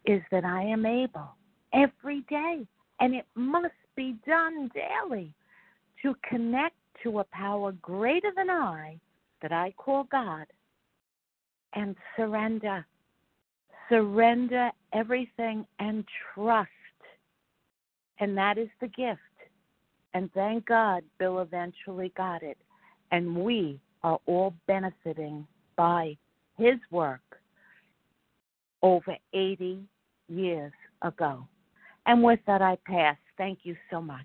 is 0.05 0.21
that 0.31 0.45
I 0.45 0.63
am 0.63 0.85
able 0.85 1.35
every 1.73 2.21
day, 2.29 2.67
and 3.01 3.15
it 3.15 3.27
must 3.35 3.75
be 3.97 4.17
done 4.27 4.71
daily, 4.75 5.33
to 6.03 6.15
connect 6.29 6.77
to 7.03 7.21
a 7.21 7.25
power 7.25 7.73
greater 7.81 8.31
than 8.37 8.51
I 8.51 8.99
that 9.41 9.53
I 9.53 9.73
call 9.79 10.05
God 10.05 10.47
and 11.75 11.97
surrender 12.17 12.85
surrender 13.89 14.71
everything 14.93 15.67
and 15.79 16.05
trust. 16.35 16.71
And 18.19 18.37
that 18.37 18.59
is 18.59 18.69
the 18.81 18.89
gift. 18.89 19.21
And 20.15 20.33
thank 20.33 20.67
God 20.67 21.05
Bill 21.19 21.41
eventually 21.41 22.13
got 22.17 22.43
it. 22.43 22.59
And 23.11 23.37
we 23.37 23.79
are 24.03 24.19
all 24.27 24.55
benefiting 24.67 25.47
by 25.77 26.17
his 26.59 26.77
work 26.91 27.21
over 28.83 29.17
80 29.33 29.83
years 30.29 30.73
ago. 31.03 31.47
And 32.07 32.23
with 32.23 32.41
that, 32.47 32.63
I 32.63 32.79
pass. 32.87 33.17
Thank 33.37 33.61
you 33.63 33.77
so 33.91 34.01
much. 34.01 34.25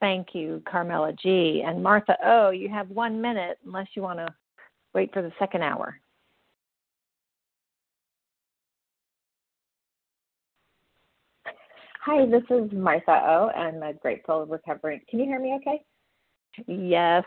Thank 0.00 0.28
you, 0.32 0.62
Carmela 0.70 1.12
G. 1.12 1.62
And 1.66 1.82
Martha 1.82 2.16
O., 2.24 2.50
you 2.50 2.68
have 2.70 2.88
one 2.88 3.20
minute 3.20 3.58
unless 3.66 3.88
you 3.94 4.02
want 4.02 4.18
to 4.18 4.28
wait 4.94 5.12
for 5.12 5.20
the 5.20 5.32
second 5.38 5.62
hour. 5.62 6.00
Hi, 12.02 12.24
this 12.24 12.42
is 12.48 12.72
Martha 12.72 13.12
O. 13.12 13.50
I'm 13.54 13.82
a 13.82 13.92
grateful 13.92 14.46
recovering. 14.46 15.02
Can 15.10 15.18
you 15.18 15.26
hear 15.26 15.38
me 15.38 15.58
okay? 15.60 15.82
Yes. 16.66 17.24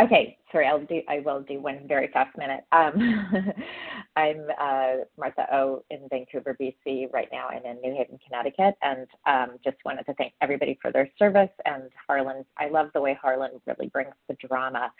Okay, 0.00 0.38
sorry, 0.52 0.66
I'll 0.66 0.84
do 0.84 1.02
I 1.08 1.20
will 1.20 1.42
do 1.42 1.60
one 1.60 1.80
very 1.88 2.08
fast 2.12 2.36
minute. 2.38 2.64
Um, 2.70 3.52
I'm 4.16 4.46
uh, 4.60 5.04
Martha 5.18 5.46
O 5.52 5.82
in 5.90 6.06
Vancouver, 6.08 6.56
BC 6.60 7.12
right 7.12 7.28
now 7.32 7.48
and 7.48 7.64
in 7.64 7.80
New 7.80 7.96
Haven, 7.96 8.18
Connecticut, 8.24 8.76
and 8.82 9.08
um, 9.26 9.58
just 9.64 9.76
wanted 9.84 10.04
to 10.04 10.14
thank 10.14 10.34
everybody 10.40 10.78
for 10.80 10.92
their 10.92 11.10
service 11.18 11.50
and 11.64 11.90
Harlan. 12.06 12.44
I 12.58 12.68
love 12.68 12.90
the 12.94 13.00
way 13.00 13.18
Harlan 13.20 13.60
really 13.66 13.88
brings 13.88 14.14
the 14.28 14.36
drama, 14.46 14.92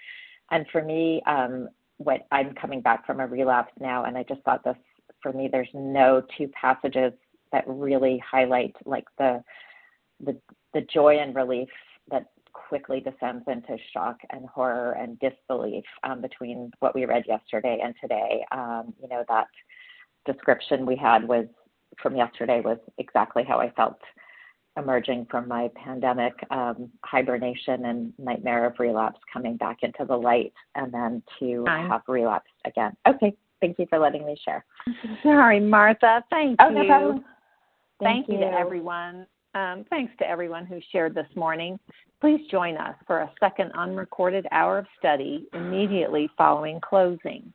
and 0.50 0.66
for 0.72 0.82
me, 0.82 1.22
um, 1.26 1.68
what 1.98 2.26
I'm 2.32 2.54
coming 2.54 2.80
back 2.80 3.06
from 3.06 3.20
a 3.20 3.26
relapse 3.26 3.72
now, 3.78 4.04
and 4.04 4.18
I 4.18 4.24
just 4.24 4.42
thought 4.42 4.64
this 4.64 4.76
for 5.22 5.32
me, 5.32 5.48
there's 5.50 5.68
no 5.74 6.22
two 6.36 6.48
passages 6.48 7.12
that 7.52 7.64
really 7.66 8.20
highlight 8.28 8.74
like 8.84 9.04
the 9.16 9.44
the 10.24 10.36
the 10.74 10.80
joy 10.92 11.18
and 11.18 11.36
relief 11.36 11.68
quickly 12.68 13.00
descends 13.00 13.44
into 13.48 13.76
shock 13.92 14.18
and 14.30 14.46
horror 14.46 14.92
and 14.92 15.18
disbelief 15.20 15.84
um, 16.04 16.20
between 16.20 16.70
what 16.80 16.94
we 16.94 17.06
read 17.06 17.24
yesterday 17.26 17.80
and 17.82 17.94
today. 18.00 18.44
Um, 18.52 18.92
you 19.00 19.08
know 19.08 19.24
that 19.28 19.48
description 20.26 20.84
we 20.84 20.96
had 20.96 21.26
was 21.26 21.46
from 22.02 22.14
yesterday 22.14 22.60
was 22.60 22.78
exactly 22.98 23.42
how 23.42 23.58
I 23.58 23.70
felt 23.70 23.98
emerging 24.76 25.26
from 25.30 25.48
my 25.48 25.70
pandemic 25.74 26.34
um, 26.50 26.90
hibernation 27.04 27.86
and 27.86 28.12
nightmare 28.18 28.66
of 28.66 28.74
relapse 28.78 29.18
coming 29.32 29.56
back 29.56 29.78
into 29.82 30.04
the 30.04 30.16
light 30.16 30.52
and 30.76 30.92
then 30.92 31.22
to 31.40 31.64
have 31.66 32.02
relapsed 32.06 32.52
again. 32.64 32.94
Okay, 33.08 33.34
thank 33.60 33.78
you 33.78 33.86
for 33.88 33.98
letting 33.98 34.24
me 34.24 34.36
share. 34.44 34.64
Sorry, 35.22 35.58
Martha. 35.58 36.22
Thank 36.30 36.60
Oh, 36.60 36.68
you. 36.68 36.74
no 36.74 36.84
problem. 36.86 37.24
Thank, 38.00 38.26
Thank 38.26 38.28
you 38.28 38.44
to 38.44 38.50
you. 38.50 38.56
everyone. 38.56 39.26
Um, 39.58 39.84
thanks 39.90 40.12
to 40.20 40.28
everyone 40.28 40.66
who 40.66 40.78
shared 40.92 41.14
this 41.16 41.26
morning. 41.34 41.80
Please 42.20 42.40
join 42.48 42.76
us 42.76 42.94
for 43.08 43.20
a 43.20 43.32
second 43.40 43.72
unrecorded 43.72 44.46
hour 44.52 44.78
of 44.78 44.86
study 44.98 45.48
immediately 45.52 46.30
following 46.38 46.80
closing. 46.80 47.52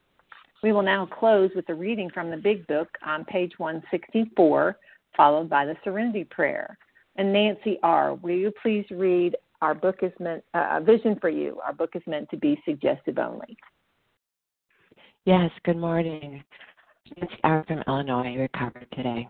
We 0.64 0.74
will 0.74 0.82
now 0.82 1.06
close 1.06 1.50
with 1.56 1.70
a 1.70 1.74
reading 1.74 2.10
from 2.14 2.30
the 2.30 2.36
Big 2.36 2.68
Book 2.68 2.90
on 3.06 3.24
page 3.24 3.54
164, 3.58 4.78
followed 5.16 5.50
by 5.50 5.66
the 5.66 5.78
Serenity 5.86 6.26
Prayer. 6.26 6.78
And 7.16 7.32
Nancy 7.32 7.80
R., 7.84 8.16
will 8.16 8.36
you 8.36 8.52
please 8.62 8.86
read 8.92 9.38
Our 9.62 9.74
book 9.74 10.00
is 10.02 10.12
meant, 10.20 10.44
uh, 10.54 10.68
A 10.72 10.82
Vision 10.82 11.18
for 11.22 11.30
You? 11.30 11.62
Our 11.66 11.72
book 11.72 11.92
is 11.96 12.04
meant 12.06 12.30
to 12.32 12.38
be 12.38 12.62
suggestive 12.66 13.18
only. 13.18 13.56
Yes, 15.24 15.52
good 15.64 15.78
morning. 15.78 16.44
Nancy 17.16 17.40
R. 17.46 17.64
from 17.66 17.82
Illinois 17.88 18.36
recovered 18.36 18.88
today. 18.94 19.30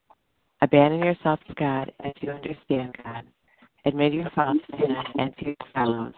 Abandon 0.61 1.03
yourself 1.03 1.39
to 1.47 1.53
God 1.55 1.91
as 2.03 2.13
you 2.21 2.31
understand 2.31 2.95
God. 3.03 3.23
Admit 3.85 4.13
your 4.13 4.29
faults 4.35 4.59
and 5.17 5.35
to 5.37 5.45
your 5.45 5.55
fellows. 5.73 6.13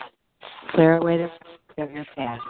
Clear 0.71 0.97
away 0.97 1.17
the 1.17 1.23
rest 1.23 1.43
of 1.77 1.91
your 1.91 2.05
past. 2.15 2.41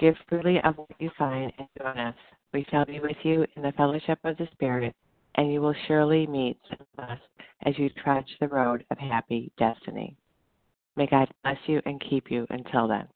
Give 0.00 0.14
freely 0.28 0.60
of 0.64 0.76
what 0.76 0.90
you 0.98 1.10
find 1.16 1.52
and 1.58 1.68
join 1.78 1.98
us. 1.98 2.16
We 2.52 2.66
shall 2.70 2.84
be 2.84 3.00
with 3.00 3.16
you 3.22 3.46
in 3.56 3.62
the 3.62 3.72
fellowship 3.72 4.18
of 4.24 4.36
the 4.36 4.48
Spirit, 4.52 4.94
and 5.36 5.52
you 5.52 5.60
will 5.60 5.74
surely 5.86 6.26
meet 6.26 6.58
us 6.98 7.18
as 7.64 7.78
you 7.78 7.90
trudge 7.90 8.36
the 8.40 8.48
road 8.48 8.84
of 8.90 8.98
happy 8.98 9.52
destiny. 9.58 10.16
May 10.96 11.06
God 11.06 11.28
bless 11.42 11.58
you 11.66 11.80
and 11.86 12.02
keep 12.08 12.30
you 12.30 12.46
until 12.50 12.88
then. 12.88 13.06